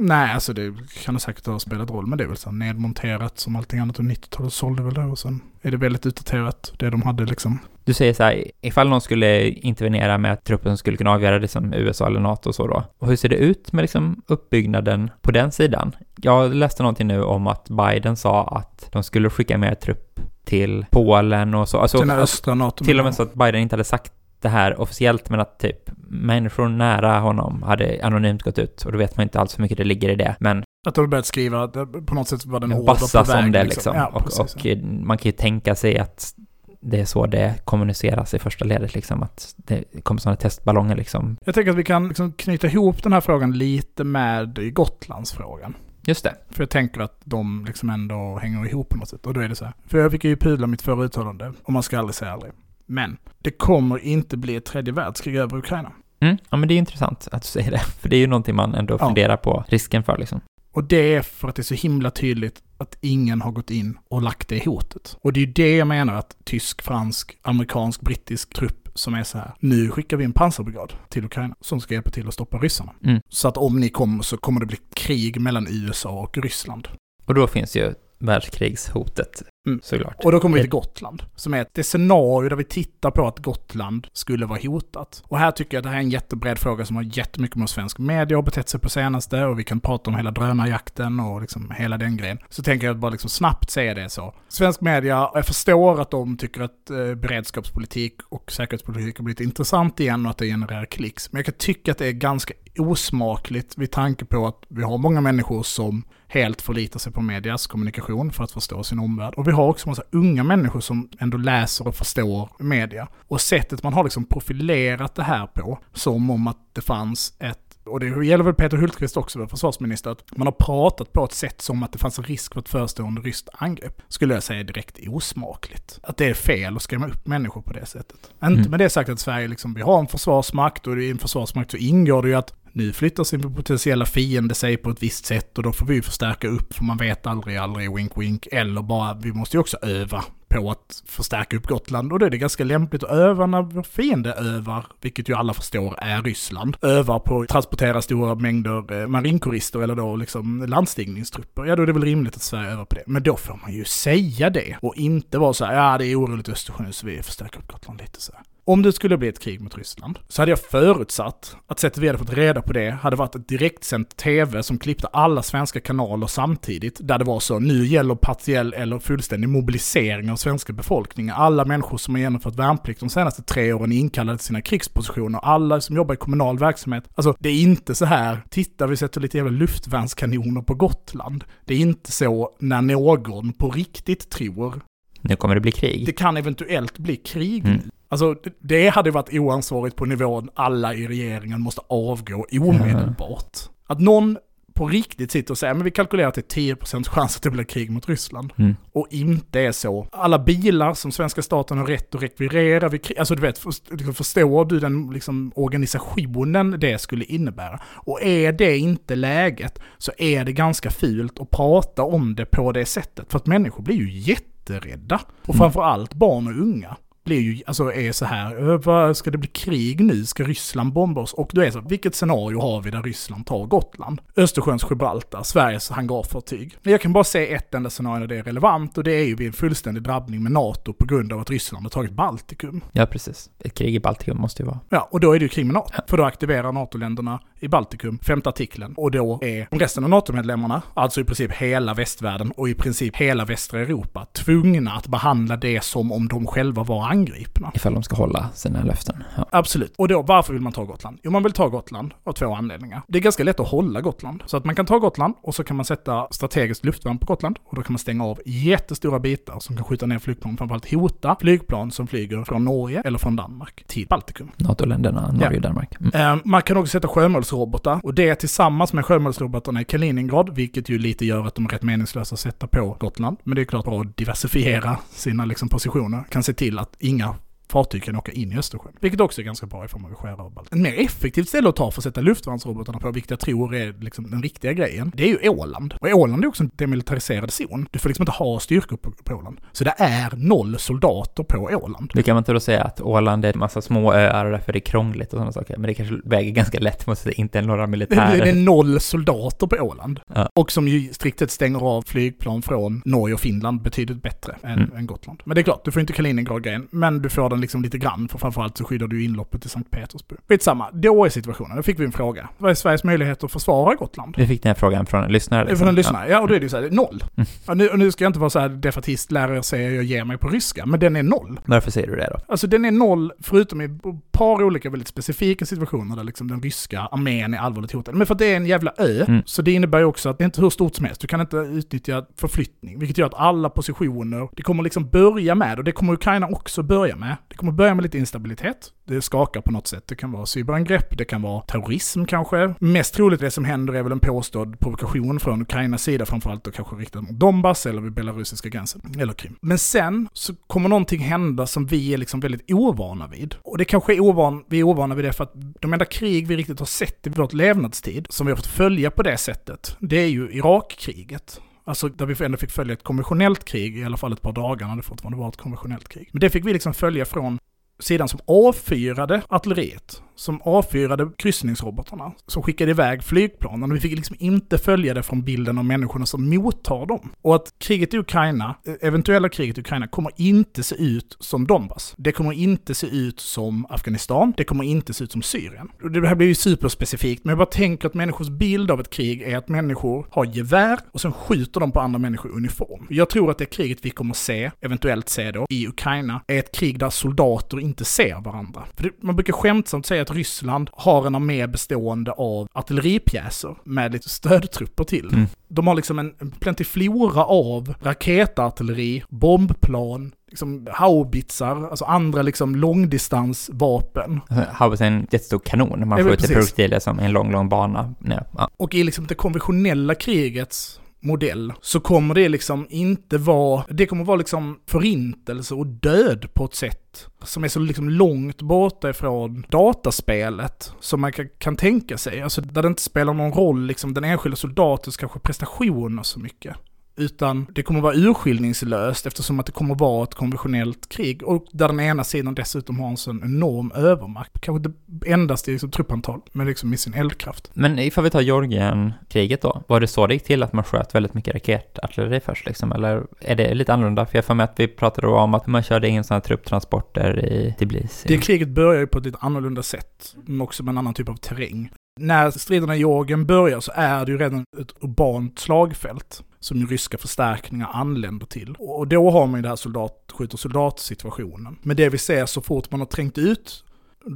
Nej, 0.03 0.35
alltså 0.35 0.53
det 0.53 0.75
kan 1.05 1.15
det 1.15 1.21
säkert 1.21 1.47
ha 1.47 1.59
spelat 1.59 1.91
roll, 1.91 2.07
men 2.07 2.19
det 2.19 2.25
är 2.25 2.29
väl 2.29 2.37
så 2.37 2.51
nedmonterat 2.51 3.39
som 3.39 3.57
allting 3.57 3.81
annat 3.81 3.99
och 3.99 4.05
90-talet 4.05 4.53
sålde 4.53 4.83
väl 4.83 4.95
det 4.95 5.05
och 5.05 5.19
sen 5.19 5.41
är 5.63 5.71
det 5.71 5.77
väldigt 5.77 6.07
utdaterat, 6.07 6.73
det 6.79 6.91
de 6.91 7.03
hade 7.03 7.25
liksom. 7.25 7.59
Du 7.85 7.95
säger 7.95 8.15
så 8.15 8.23
här, 8.23 8.45
ifall 8.61 8.89
någon 8.89 9.01
skulle 9.01 9.49
intervenera 9.49 10.19
med 10.19 10.33
att 10.33 10.45
truppen 10.45 10.77
skulle 10.77 10.97
kunna 10.97 11.11
avgöra 11.11 11.39
det 11.39 11.49
som 11.49 11.75
USA 11.75 12.07
eller 12.07 12.21
NATO 12.21 12.49
och 12.49 12.55
så 12.55 12.67
då. 12.67 12.85
Och 12.99 13.09
hur 13.09 13.17
ser 13.17 13.29
det 13.29 13.37
ut 13.37 13.73
med 13.73 13.83
liksom 13.83 14.23
uppbyggnaden 14.27 15.11
på 15.21 15.31
den 15.31 15.53
sidan? 15.53 15.97
Jag 16.17 16.55
läste 16.55 16.83
någonting 16.83 17.07
nu 17.07 17.23
om 17.23 17.47
att 17.47 17.69
Biden 17.69 18.17
sa 18.17 18.45
att 18.47 18.89
de 18.93 19.03
skulle 19.03 19.31
skicka 19.31 19.59
mer 19.59 19.75
trupp 19.75 20.21
till 20.45 20.87
Polen 20.91 21.55
och 21.55 21.69
så. 21.69 21.79
Alltså, 21.79 21.99
Till 21.99 22.11
östra 22.11 22.55
NATO. 22.55 22.85
till 22.85 22.99
och 22.99 23.05
med 23.05 23.15
så 23.15 23.23
att 23.23 23.35
Biden 23.35 23.61
inte 23.61 23.75
hade 23.75 23.85
sagt 23.85 24.13
det 24.43 24.49
här 24.49 24.81
officiellt, 24.81 25.31
men 25.31 25.41
att 25.41 25.59
typ 25.59 25.91
människor 26.09 26.69
nära 26.69 27.19
honom 27.19 27.63
hade 27.63 28.01
anonymt 28.03 28.43
gått 28.43 28.59
ut 28.59 28.85
och 28.85 28.93
då 28.93 28.99
vet 28.99 29.17
man 29.17 29.23
inte 29.25 29.41
alls 29.41 29.59
hur 29.59 29.63
mycket 29.63 29.79
det 29.79 29.85
ligger 29.85 30.09
i 30.09 30.17
det. 30.17 30.37
Men 30.41 30.65
Att 30.87 30.95
de 30.95 31.11
börjat 31.11 31.27
skriva, 31.27 31.69
på 32.07 32.15
något 32.15 32.29
sätt 32.29 32.47
var 32.47 32.61
den 32.61 32.85
bassas 32.85 33.13
på 33.13 33.33
väg. 33.33 33.45
om 33.45 33.53
det 33.53 33.65
liksom. 33.65 33.97
Ja, 33.97 34.07
och, 34.07 34.25
precis, 34.25 34.55
och 34.55 34.67
man 34.85 35.19
kan 35.19 35.29
ju 35.29 35.33
tänka 35.33 35.75
sig 35.75 35.99
att 35.99 36.35
det 36.81 37.01
är 37.01 37.05
så 37.05 37.27
det 37.27 37.55
kommuniceras 37.65 38.35
i 38.35 38.39
första 38.39 38.65
ledet 38.65 38.95
liksom, 38.95 39.23
att 39.23 39.55
det 39.57 39.85
kommer 40.03 40.21
sådana 40.21 40.37
testballonger 40.37 40.97
liksom. 40.97 41.37
Jag 41.45 41.55
tänker 41.55 41.71
att 41.71 41.77
vi 41.77 41.85
kan 41.85 42.09
liksom 42.09 42.33
knyta 42.33 42.67
ihop 42.67 43.03
den 43.03 43.13
här 43.13 43.21
frågan 43.21 43.59
lite 43.59 44.05
med 44.05 44.75
Gotlandsfrågan. 44.75 45.75
Just 46.07 46.25
det. 46.25 46.35
För 46.51 46.63
jag 46.63 46.71
tänker 46.71 47.01
att 47.01 47.21
de 47.25 47.65
liksom 47.67 47.91
ändå 47.91 48.39
hänger 48.43 48.69
ihop 48.69 48.89
på 48.89 48.97
något 48.97 49.09
sätt. 49.09 49.27
Och 49.27 49.35
då 49.35 49.41
är 49.41 49.49
det 49.49 49.57
så 49.57 49.65
här. 49.65 49.75
För 49.87 49.99
jag 49.99 50.11
fick 50.11 50.25
ju 50.25 50.37
pudla 50.37 50.67
mitt 50.67 50.83
förra 50.83 51.05
uttalande, 51.05 51.53
och 51.63 51.73
man 51.73 51.83
ska 51.83 51.99
aldrig 51.99 52.15
säga 52.15 52.33
aldrig. 52.33 52.53
Men 52.91 53.17
det 53.39 53.51
kommer 53.51 53.99
inte 53.99 54.37
bli 54.37 54.57
ett 54.57 54.65
tredje 54.65 54.93
världskrig 54.93 55.37
över 55.37 55.57
Ukraina. 55.59 55.93
Mm. 56.21 56.37
Ja, 56.51 56.57
men 56.57 56.69
det 56.69 56.75
är 56.75 56.79
intressant 56.79 57.29
att 57.33 57.43
du 57.43 57.49
säger 57.49 57.71
det, 57.71 57.79
för 57.79 58.09
det 58.09 58.17
är 58.17 58.21
ju 58.21 58.27
någonting 58.27 58.55
man 58.55 58.75
ändå 58.75 58.97
Ja. 59.01 59.07
funderar 59.07 59.37
på 59.37 59.65
risken 59.69 60.03
för 60.05 60.19
liksom. 60.19 60.41
Och 60.73 60.85
det 60.85 61.15
är 61.15 61.23
för 61.23 61.49
att 61.49 61.55
det 61.57 61.61
är 61.63 61.65
så 61.65 61.75
himla 61.75 62.11
tydligt 62.11 62.63
att 62.79 62.99
ingen 63.01 63.41
har 63.41 63.53
gått 63.53 63.71
in 63.71 63.99
och 64.09 64.23
lagt 64.23 64.49
det 64.49 64.65
hotet. 64.67 65.17
Och 65.23 65.33
det 65.33 65.41
är 65.41 65.47
ju 65.47 65.53
det 65.53 65.77
jag 65.77 65.89
menar 65.89 66.15
att 66.15 66.37
tysk, 66.45 66.83
fransk, 66.83 67.39
amerikansk, 67.43 68.01
brittisk 68.01 68.55
trupp 68.55 68.89
som 68.95 69.15
är 69.15 69.23
så 69.25 69.39
här. 69.39 69.53
Nu 69.61 69.91
skickar 69.91 70.17
vi 70.17 70.25
en 70.25 70.33
pansarbrigad 70.33 70.93
till 71.09 71.25
Ukraina 71.25 71.55
som 71.61 71.81
ska 71.81 71.95
hjälpa 71.95 72.11
till 72.11 72.29
att 72.29 72.35
stoppa 72.35 72.59
ryssarna. 72.59 72.93
Mm. 73.05 73.21
Så 73.29 73.49
att 73.49 73.57
om 73.57 73.81
ni 73.81 73.89
kommer 73.89 74.23
så 74.23 74.37
kommer 74.37 74.61
det 74.61 74.67
bli 74.67 74.79
krig 74.95 75.41
mellan 75.41 75.67
USA 75.71 76.11
och 76.11 76.39
Ryssland. 76.39 76.89
Och 77.25 77.35
då 77.35 77.47
finns 77.47 77.77
ju 77.77 77.95
världskrigshotet, 78.21 79.43
Mm. 79.67 79.81
såklart. 79.83 80.25
Och 80.25 80.33
då 80.33 80.41
kommer 80.41 80.57
vi 80.57 80.63
till 80.63 80.71
Gotland, 80.71 81.23
som 81.37 81.55
är 81.55 81.67
det 81.73 81.83
scenario 81.85 82.49
där 82.49 82.57
vi 82.57 82.65
tittar 82.65 83.11
på 83.11 83.27
att 83.27 83.39
Gotland 83.39 84.07
skulle 84.13 84.47
vara 84.47 84.61
hotat. 84.63 85.23
Och 85.27 85.39
här 85.39 85.51
tycker 85.51 85.77
jag 85.77 85.81
att 85.81 85.85
det 85.85 85.91
här 85.91 85.97
är 85.97 86.01
en 86.01 86.11
jättebred 86.11 86.59
fråga 86.59 86.85
som 86.85 86.97
har 86.97 87.03
jättemycket 87.03 87.57
med 87.57 87.69
svensk 87.71 87.99
media 87.99 88.39
och 88.39 88.45
betett 88.45 88.69
sig 88.69 88.81
på 88.81 88.89
senaste, 88.89 89.45
och 89.45 89.59
vi 89.59 89.65
kan 89.65 89.81
prata 89.81 90.11
om 90.11 90.17
hela 90.17 90.31
drönarjakten 90.31 91.21
och 91.21 91.41
liksom 91.41 91.71
hela 91.79 91.99
den 91.99 92.17
grejen. 92.17 92.39
Så 92.49 92.63
tänker 92.63 92.87
jag 92.87 92.95
att 92.95 93.01
bara 93.01 93.11
liksom 93.11 93.31
snabbt 93.31 93.71
säga 93.71 93.95
det 93.95 94.11
så. 94.11 94.35
Svensk 94.49 94.81
media, 94.81 95.31
jag 95.35 95.47
förstår 95.47 96.01
att 96.01 96.11
de 96.11 96.37
tycker 96.37 96.61
att 96.61 96.91
eh, 96.91 97.15
beredskapspolitik 97.15 98.15
och 98.29 98.53
säkerhetspolitik 98.53 99.19
har 99.19 99.25
blivit 99.25 99.41
intressant 99.41 100.01
igen 100.01 100.27
och 100.27 100.31
att 100.31 100.39
det 100.39 100.47
genererar 100.47 100.85
klicks. 100.85 101.33
Men 101.33 101.39
jag 101.39 101.45
kan 101.47 101.55
tycka 101.55 101.93
att 101.93 101.99
det 101.99 102.07
är 102.07 102.13
ganska 102.13 102.55
osmakligt 102.79 103.79
vid 103.79 103.91
tanke 103.91 104.25
på 104.25 104.47
att 104.47 104.63
vi 104.69 104.83
har 104.83 104.99
många 104.99 105.21
människor 105.21 105.63
som 105.63 106.05
helt 106.31 106.63
förlitar 106.63 106.99
sig 106.99 107.13
på 107.13 107.21
medias 107.21 107.67
kommunikation 107.67 108.33
för 108.33 108.45
att 108.45 108.53
förstå 108.53 108.83
sin 108.83 108.99
omvärld. 108.99 109.35
Och 109.37 109.49
vi 109.49 109.53
har 109.53 109.69
också 109.69 109.89
massa 109.89 110.03
unga 110.13 110.45
människor 110.45 110.81
som 110.81 111.09
ändå 111.19 111.39
läser 111.39 111.89
och 111.89 111.95
förstår 111.95 112.49
media. 112.59 113.09
Och 113.29 113.41
sättet 113.41 113.83
man 113.83 113.93
har 113.93 114.05
liksom 114.05 114.25
profilerat 114.25 115.15
det 115.15 115.23
här 115.23 115.47
på, 115.47 115.79
som 115.93 116.31
om 116.31 116.47
att 116.47 116.59
det 116.73 116.81
fanns 116.81 117.35
ett 117.39 117.59
och 117.85 118.01
det 118.01 118.27
gäller 118.27 118.45
väl 118.45 118.55
Peter 118.55 118.77
Hultqvist 118.77 119.17
också, 119.17 119.47
försvarsminister, 119.47 120.11
att 120.11 120.37
man 120.37 120.47
har 120.47 120.53
pratat 120.53 121.13
på 121.13 121.25
ett 121.25 121.33
sätt 121.33 121.61
som 121.61 121.83
att 121.83 121.93
det 121.93 121.99
fanns 121.99 122.19
en 122.19 122.25
risk 122.25 122.53
för 122.53 122.61
ett 122.61 122.69
förestående 122.69 123.21
ryskt 123.21 123.49
angrepp. 123.53 124.03
Skulle 124.09 124.35
jag 124.35 124.43
säga 124.43 124.63
direkt 124.63 124.99
osmakligt. 125.09 125.99
Att 126.03 126.17
det 126.17 126.27
är 126.27 126.35
fel 126.35 126.77
att 126.77 126.83
skrämma 126.83 127.09
upp 127.09 127.27
människor 127.27 127.63
på 127.63 127.73
det 127.73 127.87
sättet. 127.87 128.31
Inte 128.43 128.61
Mm. 128.61 128.71
med 128.71 128.81
det 128.81 128.91
sagt 128.91 129.09
att 129.11 129.21
Sverige 129.21 129.49
liksom, 129.49 129.75
vi 129.75 129.83
har 129.83 129.99
en 129.99 130.07
försvarsmakt 130.07 130.87
och 130.87 131.03
i 131.03 131.11
en 131.11 131.19
försvarsmakt 131.19 131.71
så 131.71 131.77
ingår 131.77 132.23
det 132.23 132.29
ju 132.29 132.35
att 132.35 132.55
nu 132.73 132.93
flyttar 132.93 133.25
sin 133.25 133.55
potentiella 133.55 134.07
fiende 134.07 134.55
sig 134.55 134.77
på 134.77 134.91
ett 134.91 135.03
visst 135.03 135.27
sätt 135.27 135.59
och 135.59 135.65
då 135.65 135.73
får 135.73 135.87
vi 135.87 136.03
förstärka 136.03 136.49
upp 136.49 136.75
för 136.75 136.85
man 136.85 136.97
vet 136.97 137.27
aldrig, 137.27 137.57
aldrig, 137.57 137.95
wink 137.95 138.13
wink. 138.17 138.49
Eller 138.53 138.83
bara, 138.83 139.15
vi 139.15 139.33
måste 139.33 139.57
ju 139.57 139.61
också 139.61 139.77
öva 139.83 140.25
på 140.49 140.71
att 140.71 141.03
förstärka 141.07 141.57
upp 141.57 141.67
Gotland 141.67 142.13
och 142.13 142.19
då 142.19 142.27
är 142.27 142.31
det 142.31 142.39
ganska 142.39 142.65
lämpligt 142.65 143.05
att 143.05 143.11
öva 143.11 143.47
när 143.47 143.63
vår 143.63 143.83
fiende 143.83 144.33
övar, 144.33 144.87
vilket 145.01 145.29
ju 145.29 145.35
alla 145.35 145.55
förstår 145.55 145.99
är 145.99 146.23
Ryssland. 146.23 146.77
Övar 146.83 147.19
på 147.19 147.41
att 147.41 147.49
transportera 147.49 148.03
stora 148.03 148.35
mängder 148.35 149.01
eh, 149.01 149.07
marinkorister 149.07 149.81
eller 149.81 149.95
då 149.95 150.17
liksom 150.17 150.67
landstigningstrupper. 150.67 151.65
Ja, 151.65 151.77
då 151.77 151.83
är 151.83 151.87
det 151.87 151.93
väl 151.93 152.05
rimligt 152.05 152.37
att 152.37 152.43
Sverige 152.43 152.71
övar 152.71 152.85
på 152.85 152.95
det. 152.95 153.05
Men 153.07 153.23
då 153.23 153.37
får 153.37 153.61
man 153.63 153.73
ju 153.73 153.85
säga 153.85 154.51
det 154.51 154.77
och 154.83 154.97
inte 154.97 155.39
vara 155.39 155.53
så 155.53 155.65
här, 155.65 155.75
ja 155.75 155.99
det 155.99 156.07
är 156.07 156.21
oroligt 156.21 156.49
i 156.49 156.53
Östersjön 156.53 156.93
så 156.93 157.07
vi 157.07 157.23
förstärker 157.23 157.59
upp 157.59 157.73
Gotland 157.73 158.01
lite 158.01 158.21
så 158.21 158.33
här. 158.33 158.43
Om 158.71 158.83
det 158.83 158.93
skulle 158.93 159.17
bli 159.17 159.29
ett 159.29 159.39
krig 159.39 159.61
mot 159.61 159.79
Ryssland 159.79 160.19
så 160.29 160.43
hade 160.43 160.51
jag 160.51 160.59
förutsatt 160.59 161.57
att 161.67 161.79
sättet 161.79 162.03
vi 162.03 162.07
hade 162.07 162.19
fått 162.19 162.33
reda 162.33 162.63
på 162.63 162.73
det 162.73 162.91
hade 162.91 163.17
varit 163.17 163.35
ett 163.35 163.49
direktsänt 163.49 164.17
tv 164.17 164.63
som 164.63 164.79
klippte 164.79 165.07
alla 165.07 165.43
svenska 165.43 165.81
kanaler 165.81 166.27
samtidigt. 166.27 166.99
Där 167.03 167.19
det 167.19 167.25
var 167.25 167.41
så, 167.41 167.59
nu 167.59 167.87
gäller 167.87 168.15
partiell 168.15 168.73
eller 168.73 168.99
fullständig 168.99 169.49
mobilisering 169.49 170.31
av 170.31 170.37
svenska 170.37 170.73
befolkningen. 170.73 171.35
Alla 171.35 171.65
människor 171.65 171.99
som 171.99 172.15
har 172.15 172.21
genomfört 172.21 172.55
värnplikt 172.55 173.01
de 173.01 173.11
senaste 173.11 173.43
tre 173.43 173.73
åren 173.73 173.93
är 173.93 173.97
inkallade 173.97 174.39
till 174.39 174.47
sina 174.47 174.61
krigspositioner. 174.61 175.41
Alla 175.43 175.81
som 175.81 175.97
jobbar 175.97 176.15
i 176.15 176.19
kommunal 176.19 176.59
verksamhet. 176.59 177.05
Alltså, 177.15 177.37
det 177.39 177.49
är 177.49 177.63
inte 177.63 177.95
så 177.95 178.05
här, 178.05 178.43
titta 178.51 178.87
vi 178.87 178.97
sätter 178.97 179.21
lite 179.21 179.37
jävla 179.37 179.53
luftvärnskanoner 179.53 180.63
på 180.63 180.75
Gotland. 180.75 181.45
Det 181.65 181.75
är 181.75 181.79
inte 181.79 182.13
så 182.13 182.57
när 182.59 182.83
någon 182.83 183.53
på 183.53 183.71
riktigt 183.71 184.31
tror 184.31 184.83
Nu 185.21 185.37
kommer 185.37 185.55
det 185.55 185.61
bli 185.61 185.73
krig. 185.73 186.07
Det 186.07 186.13
kan 186.13 186.37
eventuellt 186.37 186.99
bli 186.99 187.17
krig 187.17 187.65
Mm. 187.65 187.81
Alltså, 188.13 188.35
det- 188.61 188.89
hade 188.89 189.11
varit 189.11 189.33
oansvarigt 189.35 189.97
på 189.97 190.05
nivån 190.05 190.49
alla 190.55 190.95
i 190.95 191.07
regeringen 191.07 191.61
måste 191.61 191.81
avgå 191.89 192.47
omedelbart. 192.53 193.59
Att 193.87 194.01
någon 194.01 194.39
på 194.75 194.89
riktigt 194.89 195.31
sitter 195.31 195.51
och 195.55 195.59
säger, 195.59 195.75
men 195.75 195.85
vi 195.85 195.91
kalkylerar 195.91 196.29
är 196.29 196.43
10% 196.43 197.09
chans 197.09 197.37
att 197.37 197.43
det 197.43 197.51
blir 197.51 197.65
krig 197.65 197.91
mot 197.91 198.09
Ryssland. 198.09 198.53
Mm. 198.57 198.77
Och 198.93 199.07
inte 199.11 199.61
är 199.61 199.73
så. 199.73 200.07
Alla 200.13 200.39
bilar 200.39 200.95
som 200.95 201.13
svenska 201.13 201.43
staten 201.43 201.79
har 201.79 201.87
rätt 201.87 202.15
att 202.15 202.23
rekvirera 202.23 202.89
vid 202.89 203.05
krig, 203.05 203.19
alltså 203.19 203.35
du 203.35 203.43
vet, 203.43 203.65
liksom, 203.91 204.15
förstår 204.15 204.65
du 204.65 204.81
den 204.81 205.11
liksom, 205.13 205.53
organisationen 205.55 206.77
det 206.81 206.99
skulle 207.01 207.25
innebära? 207.25 207.81
Och 207.95 208.23
är 208.23 208.53
det 208.53 208.79
inte 208.79 209.17
läget 209.17 209.79
så 209.99 210.13
är 210.19 210.45
det 210.45 210.53
ganska 210.53 210.91
fult 210.91 211.41
att 211.41 211.51
prata 211.51 212.03
om 212.03 212.35
det 212.35 212.45
på 212.47 212.73
det 212.73 212.85
sättet. 212.85 213.27
För 213.33 213.39
att 213.39 213.47
människor 213.47 213.83
blir 213.83 213.97
ju 213.97 214.11
jätterädda. 214.11 215.21
Och 215.43 215.55
Mm. 215.55 215.59
framförallt 215.59 216.15
barn 216.15 216.47
och 216.47 216.63
unga 216.63 216.97
blir 217.25 217.41
ju, 217.41 217.63
alltså 217.67 217.93
är 217.93 218.13
så 218.13 218.25
här, 218.25 218.57
"Ö, 218.57 218.77
vad, 218.85 219.17
ska 219.17 219.31
det 219.31 219.39
bli 219.39 219.49
krig 219.49 220.05
nu? 220.05 220.25
Ska 220.27 220.45
Ryssland 220.45 220.93
bomba 220.93 221.21
oss? 221.21 221.33
Och 221.33 221.51
då 221.55 221.61
är 221.61 221.71
så, 221.71 221.81
vilket 221.81 222.15
scenario 222.15 222.61
har 222.61 222.83
vi 222.83 222.91
där 222.91 223.03
Ryssland 223.03 223.47
tar 223.47 223.67
Gotland? 223.67 224.21
Östersjöns 224.37 224.87
Gibraltar, 224.91 225.43
Sveriges 225.43 225.91
hangarfartyg. 225.91 226.77
Men 226.83 226.93
jag 226.93 227.01
kan 227.01 227.13
bara 227.13 227.25
se 227.25 227.53
ett 227.55 227.75
enda 227.75 227.91
scenario 227.91 228.27
där 228.27 228.35
det 228.35 228.41
är 228.41 228.45
relevant 228.45 228.99
och 228.99 229.05
det 229.05 229.13
är 229.13 229.25
ju 229.25 229.35
vid 229.35 229.47
en 229.47 229.53
fullständig 229.53 230.03
drabbning 230.03 230.43
med 230.43 230.53
NATO 230.53 230.93
på 230.93 231.07
grund 231.07 231.33
av 231.33 231.41
att 231.41 231.51
Ryssland 231.51 231.85
har 231.85 231.91
tagit 231.91 232.13
Baltikum. 232.13 232.81
Ja, 232.93 233.07
precis. 233.07 233.51
Ett 233.59 233.75
krig 233.75 233.95
i 233.95 234.01
Baltikum 234.01 234.37
måste 234.39 234.63
ju 234.63 234.67
vara. 234.67 234.81
Ja, 234.89 235.09
och 235.11 235.21
då 235.21 235.33
är 235.33 235.39
det 235.39 235.43
ju 235.43 235.49
krig 235.49 235.67
med 235.67 235.75
NATO. 235.75 235.95
För 236.07 236.17
då 236.17 236.25
aktiverar 236.25 236.73
NATO-länderna 236.73 237.41
i 237.61 237.69
Baltikum, 237.69 238.19
femte 238.19 238.49
artikeln, 238.49 238.95
och 238.97 239.11
då 239.11 239.39
är 239.43 239.69
resten 239.71 240.05
av 240.05 240.11
NATO-medlemmarna, 240.11 240.83
alltså 240.95 241.21
i 241.21 241.25
princip 241.25 241.53
hela 241.53 241.95
västvärlden 241.95 242.51
och 242.57 242.69
i 242.69 242.75
princip 242.75 243.17
hela 243.17 243.45
västra 243.45 243.81
Europa, 243.81 244.27
tvungna 244.33 244.93
att 244.93 245.07
behandla 245.09 245.57
det 245.57 245.85
som 245.85 246.13
om 246.13 246.29
de 246.29 246.47
själva 246.47 246.83
var 246.83 247.09
angripna. 247.11 247.71
Ifall 247.75 247.95
de 247.95 248.03
ska 248.03 248.17
hålla 248.17 248.49
sina 248.55 248.83
löften. 248.83 249.25
Ja. 249.37 249.47
Absolut. 249.53 249.95
Och 249.99 250.09
då, 250.09 250.23
varför 250.23 250.53
vill 250.53 250.63
man 250.63 250.73
ta 250.73 250.85
Gotland? 250.85 251.19
Jo, 251.23 251.31
man 251.31 251.43
vill 251.43 251.53
ta 251.53 251.69
Gotland 251.69 252.15
av 252.25 252.33
två 252.33 252.55
anledningar. 252.55 253.03
Det 253.09 253.19
är 253.19 253.23
ganska 253.23 253.45
lätt 253.45 253.61
att 253.61 253.69
hålla 253.69 254.01
Gotland. 254.01 254.43
Så 254.47 254.57
att 254.57 254.65
man 254.65 254.75
kan 254.75 254.87
ta 254.87 254.99
Gotland 254.99 255.35
och 255.43 255.55
så 255.55 255.65
kan 255.65 255.77
man 255.77 255.85
sätta 255.85 256.27
strategiskt 256.31 256.85
luftvärn 256.85 257.19
på 257.19 257.27
Gotland 257.27 257.59
och 257.65 257.77
då 257.77 257.83
kan 257.83 257.93
man 257.93 257.99
stänga 257.99 258.25
av 258.25 258.41
jättestora 258.47 259.19
bitar 259.19 259.57
som 259.61 259.77
kan 259.77 259.85
skjuta 259.85 260.07
ner 260.07 260.19
flygplan, 260.19 260.57
framförallt 260.57 260.93
hota 260.93 261.37
flygplan 261.41 261.91
som 261.91 262.07
flyger 262.07 262.45
från 262.45 262.65
Norge 262.65 263.03
eller 263.05 263.19
från 263.19 263.37
Danmark 263.37 263.85
till 263.87 264.07
Baltikum. 264.11 264.51
NATO-länderna, 264.57 265.33
Norge 265.33 265.49
Ja. 265.51 265.57
och 265.57 265.61
Danmark. 265.63 265.95
Mm. 266.01 266.37
Eh, 266.39 266.43
Man 266.45 266.63
kan 266.63 266.77
också 266.77 266.91
sätta 266.91 267.09
robotar 267.53 268.01
och 268.03 268.15
det 268.15 268.35
tillsammans 268.35 268.93
med 268.93 269.05
sjömålsrobotarna 269.05 269.81
i 269.81 269.85
Kaliningrad, 269.85 270.55
vilket 270.55 270.89
ju 270.89 270.99
lite 270.99 271.27
gör 271.27 271.47
att 271.47 271.55
de 271.55 271.65
är 271.65 271.69
rätt 271.69 271.83
meningslösa 271.83 272.35
att 272.35 272.41
sätta 272.41 272.67
på 272.67 272.97
Gotland. 273.01 273.37
Men 273.45 273.57
det 273.57 273.63
är 273.63 273.65
klart 273.65 273.85
bra 273.85 274.01
att 274.01 274.17
diversifiera 274.17 274.99
sina 275.11 275.45
liksom, 275.45 275.69
positioner. 275.69 276.25
Kan 276.31 276.43
se 276.43 276.53
till 276.53 276.79
att 276.79 276.97
inga 276.99 277.35
fartyg 277.71 278.03
kan 278.03 278.17
åka 278.17 278.33
in 278.33 278.53
i 278.53 278.59
Östersjön. 278.59 278.93
Vilket 279.01 279.21
också 279.21 279.41
är 279.41 279.45
ganska 279.45 279.67
bra 279.67 279.85
ifall 279.85 280.01
man 280.01 280.11
vill 280.11 280.17
skära 280.17 280.43
av 280.43 280.53
Baltikum. 280.55 280.77
En 280.79 280.83
mer 280.83 281.05
effektivt 281.05 281.49
ställe 281.49 281.69
att 281.69 281.77
ta 281.77 281.91
för 281.91 282.01
att 282.01 282.05
sätta 282.05 282.21
luftvärnsrobotarna 282.21 282.99
på, 282.99 283.11
vilket 283.11 283.31
jag 283.31 283.41
tror 283.41 283.75
är 283.75 283.95
liksom 284.01 284.31
den 284.31 284.43
riktiga 284.43 284.73
grejen, 284.73 285.13
det 285.15 285.23
är 285.25 285.29
ju 285.43 285.49
Åland. 285.49 285.95
Och 286.01 286.09
Åland 286.09 286.45
är 286.45 286.49
också 286.49 286.63
en 286.63 286.71
demilitariserad 286.77 287.51
zon. 287.53 287.87
Du 287.91 287.99
får 287.99 288.09
liksom 288.09 288.23
inte 288.23 288.33
ha 288.33 288.61
styrkor 288.61 288.97
på, 288.97 289.11
på 289.11 289.35
Åland. 289.35 289.61
Så 289.73 289.85
det 289.85 289.95
är 289.99 290.31
noll 290.37 290.79
soldater 290.79 291.43
på 291.43 291.59
Åland. 291.59 292.11
Nu 292.15 292.23
kan 292.23 292.35
man 292.35 292.41
inte 292.41 292.53
då 292.53 292.61
säga 292.61 292.85
att 292.85 293.01
Åland 293.01 293.45
är 293.45 293.53
en 293.53 293.59
massa 293.59 293.83
små 293.83 294.13
öar 294.13 294.45
och 294.45 294.51
därför 294.53 294.69
är 294.69 294.73
det 294.73 294.81
krångligt 294.81 295.27
och 295.29 295.37
sådana 295.37 295.53
saker, 295.53 295.77
men 295.77 295.87
det 295.89 295.95
kanske 295.95 296.15
väger 296.25 296.51
ganska 296.51 296.79
lätt 296.79 297.07
mot 297.07 297.19
att 297.19 297.25
det 297.25 297.41
inte 297.41 297.59
är 297.59 297.63
några 297.63 297.81
Det, 297.81 297.87
militärer. 297.87 298.45
det 298.45 298.51
är 298.51 298.55
noll 298.55 299.01
soldater 299.01 299.67
på 299.67 299.77
Åland. 299.77 300.21
Ja. 300.35 300.49
Och 300.55 300.73
som 300.73 300.89
ju 300.89 301.13
strikt 301.13 301.39
sett 301.39 301.51
stänger 301.51 301.79
av 301.81 302.03
flygplan 302.03 302.63
från 302.63 303.03
Norge 303.05 303.35
och 303.35 303.41
Finland 303.41 303.83
betydligt 303.83 304.23
bättre 304.23 304.57
än, 304.63 304.71
Mm. 304.81 304.97
än 304.97 305.07
Gotland. 305.07 305.43
Men 305.45 305.55
det 305.55 305.61
är 305.61 305.63
klart, 305.63 305.85
du 305.85 305.91
får 305.93 306.01
inte 306.01 306.13
Kaliningrad-grejen, 306.13 306.89
men 306.91 307.23
du 307.23 307.29
får 307.29 307.51
den 307.51 307.60
liksom 307.61 307.83
lite 307.83 307.99
grann, 307.99 308.29
för 308.29 308.39
framförallt 308.39 308.77
så 308.79 308.85
skyddar 308.85 309.07
du 309.07 309.25
inloppet 309.25 309.61
till 309.61 309.71
Sankt 309.71 309.91
Petersburg. 309.91 310.39
Skitsamma, 310.49 310.91
då 310.93 311.25
är 311.25 311.29
situationen, 311.29 311.77
då 311.77 311.83
fick 311.83 312.01
vi 312.01 312.05
en 312.05 312.13
fråga. 312.13 312.49
Vad 312.59 312.71
är 312.71 312.75
Sveriges 312.75 313.05
möjlighet 313.05 313.45
att 313.45 313.53
försvara 313.53 313.95
Gotland? 313.95 314.35
Vi 314.39 314.47
fick 314.47 314.63
den 314.63 314.71
här 314.71 314.75
frågan 314.75 315.07
från 315.07 315.25
en 315.25 315.33
lyssnare. 315.33 315.71
Är 315.71 315.77
från 315.77 315.89
en 315.89 315.95
lyssnare. 315.95 316.31
Ja, 316.31 316.41
och 316.41 316.49
då 316.49 316.55
är 316.55 316.59
det 316.59 316.65
ju 316.65 316.69
så 316.69 316.81
här, 316.81 316.91
noll. 316.91 317.25
Mm. 317.37 317.47
Och 317.67 317.77
nu, 317.77 317.91
nu 317.97 318.13
ska 318.13 318.25
jag 318.25 318.29
inte 318.29 318.39
vara 318.41 318.51
så 318.51 318.59
här 318.59 318.69
defatist, 318.69 319.33
lärare 319.33 319.63
säger 319.63 319.91
jag 319.91 320.05
ger 320.05 320.25
mig 320.25 320.39
på 320.39 320.49
ryska, 320.49 320.87
men 320.87 321.01
den 321.01 321.17
är 321.17 321.23
noll. 321.23 321.61
Varför 321.65 321.91
säger 321.91 322.07
du 322.07 322.17
det 322.17 322.29
då? 322.33 322.39
Alltså 322.53 322.67
den 322.67 322.85
är 322.85 322.91
noll, 322.91 323.33
förutom 323.43 323.81
i 323.81 323.85
ett 323.85 324.33
par 324.33 324.63
olika 324.63 324.91
väldigt 324.91 325.09
specifika 325.09 325.67
situationer 325.67 326.17
där 326.17 326.25
liksom 326.25 326.49
den 326.49 326.63
ryska 326.63 327.01
armén 327.01 327.55
är 327.55 327.59
allvarligt 327.59 327.93
hotad. 327.93 328.15
Men 328.15 328.27
för 328.27 328.35
att 328.35 328.39
det 328.39 328.53
är 328.53 328.57
en 328.57 328.67
jävla 328.67 328.93
ö, 328.99 329.25
Mm. 329.29 329.43
så 329.47 329.63
det 329.63 329.73
innebär 329.73 329.99
ju 329.99 330.05
också 330.05 330.29
att 330.29 330.39
det 330.39 330.43
är 330.43 330.47
inte 330.47 330.61
hur 330.61 330.71
stort 330.71 330.95
som 330.95 331.05
helst. 331.05 331.21
Du 331.21 331.27
kan 331.27 331.41
inte 331.41 331.57
utnyttja 331.57 332.25
förflyttning, 332.37 332.99
vilket 332.99 333.19
gör 333.19 333.27
att 333.27 333.35
alla 333.35 333.71
positioner, 333.71 334.49
det 334.57 334.63
kommer 334.63 334.83
liksom 334.83 335.09
börja 335.09 335.55
med, 335.55 335.79
och 335.79 335.85
det 335.85 335.93
kommer 335.93 336.13
Ukraina 336.13 336.47
också 336.47 336.83
börja 336.83 337.17
med, 337.17 337.37
det 337.51 337.57
kommer 337.57 337.73
börja 337.73 337.95
med 337.95 338.03
lite 338.03 338.19
instabilitet. 338.19 338.93
Det 339.05 339.23
skakar 339.23 339.61
på 339.61 339.71
något 339.71 339.87
sätt. 339.87 340.05
Det 340.07 340.15
kan 340.15 340.33
vara 340.33 340.47
cyberangrepp, 340.47 341.19
det 341.19 341.25
kan 341.25 341.43
vara 341.43 341.61
terrorism 341.61 342.25
kanske. 342.25 342.75
Mest 342.79 343.15
troligt 343.15 343.41
det 343.41 343.51
som 343.51 343.65
händer 343.65 343.95
är 343.95 344.03
väl 344.03 344.13
en 344.13 344.21
påstådd 344.21 344.81
provokation 344.81 345.41
från 345.41 345.63
Ukrainas 345.63 346.03
sida, 346.03 346.27
framförallt 346.27 346.65
då 346.65 346.71
kanske 346.71 346.97
riktad 346.97 347.21
mot 347.21 347.31
Donbass 347.31 347.87
eller 347.87 348.03
vid 348.03 348.13
belarusiska 348.13 348.69
gränsen, 348.69 349.03
eller 349.19 349.33
Krim. 349.33 349.57
Men 349.61 349.79
sen 349.79 350.29
så 350.33 350.55
kommer 350.67 350.89
någonting 350.89 351.21
hända 351.21 351.67
som 351.67 351.87
vi 351.87 352.15
är 352.15 352.19
liksom 352.19 352.41
väldigt 352.41 352.71
ovana 352.71 353.27
vid. 353.27 353.55
Och 353.63 353.79
det 353.79 353.85
kanske 353.85 354.15
är 354.15 354.21
ovan, 354.21 354.65
vi 354.69 354.81
är 354.81 354.85
ovana 354.85 355.15
vid 355.15 355.25
det 355.25 355.33
för 355.33 355.45
att 355.45 355.53
de 355.81 355.93
enda 355.93 356.05
krig 356.05 356.47
vi 356.47 356.57
riktigt 356.57 356.79
har 356.79 356.87
sett 356.87 357.27
i 357.27 357.31
vårt 357.31 357.53
levnadstid, 357.53 358.27
som 358.31 358.47
vi 358.47 358.53
har 358.53 358.57
fått 358.57 358.67
följa 358.67 359.11
på 359.11 359.23
det 359.23 359.37
sättet, 359.37 359.97
det 360.01 360.17
är 360.17 360.29
ju 360.29 360.51
Irakkriget. 360.51 361.61
Alltså 361.91 362.09
där 362.09 362.27
vi 362.27 362.45
ändå 362.45 362.59
fick 362.59 362.71
följa 362.71 362.93
ett 362.93 363.03
konventionellt 363.03 363.65
krig, 363.65 363.99
i 363.99 364.05
alla 364.05 364.17
fall 364.17 364.33
ett 364.33 364.43
par 364.43 364.53
dagar 364.53 364.89
när 364.89 364.97
det 364.97 365.03
fortfarande 365.03 365.39
var 365.39 365.49
ett 365.49 365.57
konventionellt 365.57 366.09
krig. 366.09 366.29
Men 366.33 366.41
det 366.41 366.51
fick 366.51 366.67
vi 366.67 366.73
liksom 366.73 366.95
följa 366.95 367.25
från 367.25 367.59
sidan 367.99 368.29
som 368.29 368.41
avfyrade 368.47 369.43
artilleriet, 369.49 370.23
som 370.41 370.61
avfyrade 370.63 371.31
kryssningsrobotarna, 371.39 372.33
som 372.47 372.63
skickade 372.63 372.91
iväg 372.91 373.23
flygplanen. 373.23 373.91
Och 373.91 373.97
vi 373.97 374.01
fick 374.01 374.17
liksom 374.17 374.37
inte 374.39 374.79
följa 374.79 375.15
det 375.15 375.23
från 375.23 375.43
bilden 375.43 375.79
av 375.79 375.85
människorna 375.85 376.27
som 376.27 376.49
mottar 376.49 377.07
dem. 377.07 377.33
Och 377.43 377.55
att 377.55 377.75
kriget 377.79 378.15
i 378.15 378.19
Ukraina, 378.19 378.75
eh, 378.87 378.95
eventuella 379.01 379.49
kriget 379.49 379.79
i 379.79 379.81
Ukraina, 379.81 380.07
kommer 380.07 380.33
inte 380.37 380.83
se 380.83 380.95
ut 380.95 381.37
som 381.41 381.67
Donbass. 381.67 382.15
Det 382.17 382.33
kommer 382.33 382.53
inte 382.53 382.95
se 382.95 383.07
ut 383.07 383.41
som 383.41 383.87
Afghanistan, 383.91 384.55
det 384.57 384.65
kommer 384.65 384.85
inte 384.85 385.15
se 385.15 385.25
ut 385.25 385.33
som 385.33 385.43
Syrien. 385.43 385.89
Och 386.03 386.11
Det 386.11 386.29
här 386.29 386.35
blir 386.35 386.49
ju 386.49 386.55
superspecifikt, 386.55 387.45
men 387.45 387.51
jag 387.51 387.59
bara 387.59 387.67
tänker 387.67 388.09
att 388.09 388.15
människors 388.15 388.49
bild 388.49 388.91
av 388.91 389.01
ett 389.01 389.11
krig 389.11 389.43
är 389.43 389.57
att 389.57 389.69
människor 389.69 390.27
har 390.31 390.45
gevär 390.45 390.99
och 391.13 391.21
sen 391.21 391.33
skjuter 391.33 391.81
de 391.81 391.93
på 391.93 392.01
andra 392.01 392.19
människor 392.19 392.51
i 392.51 392.55
uniform. 392.55 393.07
Jag 393.11 393.31
tror 393.31 393.51
att 393.51 393.59
det 393.59 393.67
kriget 393.67 393.99
vi 394.03 394.11
kommer 394.11 394.35
se, 394.35 394.71
eventuellt 394.81 395.29
se 395.29 395.51
då, 395.51 395.67
i 395.71 395.87
Ukraina, 395.87 396.43
är 396.47 396.59
ett 396.59 396.75
krig 396.75 396.99
där 396.99 397.11
soldater 397.11 397.81
inte 397.81 398.05
ser 398.05 398.41
varandra. 398.41 398.85
För 398.97 399.05
det, 399.05 399.11
man 399.23 399.37
brukar 399.37 399.53
skämtsamt 399.53 400.07
säga 400.07 400.23
att 400.23 400.30
Ryssland 400.31 400.91
har 400.93 401.27
en 401.27 401.35
armé 401.35 401.67
bestående 401.67 402.33
av 402.33 402.69
artilleripjäser 402.73 403.77
med 403.85 404.13
lite 404.13 404.29
stödtrupper 404.29 405.05
till. 405.05 405.29
Mm. 405.33 405.47
De 405.69 405.87
har 405.87 405.95
liksom 405.95 406.19
en, 406.19 406.35
en 406.39 406.51
plentiflora 406.51 407.45
av 407.45 407.95
raketartilleri, 408.03 409.25
bombplan, 409.29 410.33
liksom 410.49 410.87
haubitsar, 410.93 411.91
alltså 411.91 412.05
andra 412.05 412.43
liksom 412.43 412.77
långdistansvapen. 412.77 414.41
Haubits 414.73 415.03
är 415.03 415.07
en 415.07 415.21
jättestor 415.21 415.59
kanon. 415.59 416.09
Man 416.09 416.25
skjuter 416.25 416.55
projektiler 416.55 416.99
som 416.99 417.19
en 417.19 417.33
lång, 417.33 417.53
lång 417.53 417.69
bana. 417.69 418.15
Ja. 418.57 418.71
Och 418.77 418.95
i 418.95 419.05
liksom 419.05 419.27
det 419.27 419.35
konventionella 419.35 420.15
krigets 420.15 421.01
modell 421.21 421.73
så 421.81 422.01
kommer 422.01 422.35
det 422.35 422.49
liksom 422.49 422.87
inte 422.91 423.39
vara, 423.39 423.85
det 423.89 424.07
kommer 424.07 424.25
vara 424.25 424.37
liksom 424.37 424.81
förintelse 424.87 425.75
och 425.75 425.87
död 425.87 426.55
på 426.55 426.65
ett 426.65 426.75
sätt 426.75 427.27
som 427.45 427.65
är 427.65 427.69
så 427.69 427.81
liksom 427.81 428.09
långt 428.09 428.63
borta 428.63 429.11
ifrån 429.11 429.65
dataspelet 429.69 430.93
som 431.01 431.21
man 431.21 431.33
kan, 431.33 431.49
kan 431.59 431.77
tänka 431.77 432.19
sig. 432.19 432.43
Alltså 432.43 432.61
där 432.61 432.83
det 432.83 432.89
inte 432.89 433.03
spelar 433.03 433.35
någon 433.35 433.53
roll 433.53 433.87
liksom 433.87 434.15
den 434.15 434.25
enskilda 434.25 434.57
soldatens 434.57 435.17
kanske 435.17 435.39
prestationer 435.39 436.23
så 436.23 436.41
mycket. 436.41 436.77
Utan 437.21 437.67
det 437.75 437.83
kommer 437.83 438.01
vara 438.01 438.15
urskiljningslöst 438.15 439.27
eftersom 439.27 439.61
att 439.61 439.67
det 439.67 439.73
kommer 439.73 439.95
vara 439.95 440.25
ett 440.25 440.35
konventionellt 440.35 441.09
krig. 441.09 441.43
Och 441.43 441.67
där 441.73 441.89
den 441.89 442.01
ena 442.01 442.25
sidan 442.25 442.55
dessutom 442.55 443.01
har 443.01 443.09
en 443.09 443.17
sån 443.17 443.43
enorm 443.45 443.93
övermakt. 443.95 444.61
Kanske 444.61 444.89
det 444.89 444.93
endast 445.33 445.69
i 445.69 445.73
liksom 445.73 445.91
truppantal, 445.91 446.41
men 446.53 446.67
liksom 446.67 446.95
i 446.95 446.97
sin 446.97 447.15
eldkraft. 447.15 447.71
Men 447.75 447.99
ifall 447.99 448.25
vi 448.25 448.31
tar 448.31 448.41
Georgien-kriget 448.41 449.63
då, 449.63 449.83
var 449.89 450.01
det 450.01 450.07
så 450.07 450.27
det 450.27 450.35
gick 450.35 450.45
till 450.45 450.63
att 450.63 450.73
man 450.73 450.85
sköt 450.85 451.15
väldigt 451.15 451.35
mycket 451.35 451.55
raketartilleri 451.55 452.41
först 452.41 452.67
liksom? 452.67 452.93
Eller 452.93 453.27
är 453.41 453.57
det 453.57 453.75
lite 453.75 453.93
annorlunda? 453.95 454.27
För 454.27 454.39
jag 454.39 454.45
får 454.45 454.55
med 454.55 454.65
att 454.65 454.81
vi 454.81 454.89
pratade 454.89 455.27
om 455.27 455.55
att 455.55 455.67
man 455.67 455.83
körde 455.83 456.09
in 456.09 456.25
sådana 456.25 456.41
trupptransporter 456.41 457.45
i 457.45 457.75
Tbilisi. 457.79 458.29
Det 458.29 458.39
kriget 458.39 458.69
börjar 458.69 459.01
ju 459.01 459.07
på 459.07 459.19
ett 459.19 459.25
lite 459.25 459.39
annorlunda 459.41 459.83
sätt, 459.83 460.35
men 460.47 460.61
också 460.61 460.83
med 460.83 460.93
en 460.93 460.99
annan 460.99 461.15
typ 461.15 461.29
av 461.29 461.37
terräng. 461.37 461.91
När 462.21 462.51
striderna 462.51 462.97
i 462.97 462.99
Georgien 462.99 463.47
börjar 463.47 463.81
så 463.81 463.93
är 463.95 464.27
det 464.27 464.33
ju 464.33 464.39
redan 464.39 464.65
ett 464.81 464.93
urbant 465.01 465.59
slagfält 465.59 466.43
som 466.61 466.87
ryska 466.87 467.19
förstärkningar 467.19 467.91
anländer 467.93 468.47
till. 468.47 468.75
Och 468.79 469.09
då 469.09 469.31
har 469.31 469.47
man 469.47 469.59
ju 469.59 469.63
det 469.63 469.69
här 469.69 469.77
soldat 469.77 470.33
skjuter 470.33 470.57
soldat-situationen. 470.59 471.79
Men 471.83 471.97
det 471.97 472.09
vi 472.09 472.19
ser 472.19 472.47
så 472.47 472.61
fort 472.63 472.91
man 472.91 473.01
har 473.01 473.07
trängt 473.07 473.39
ut 473.39 473.85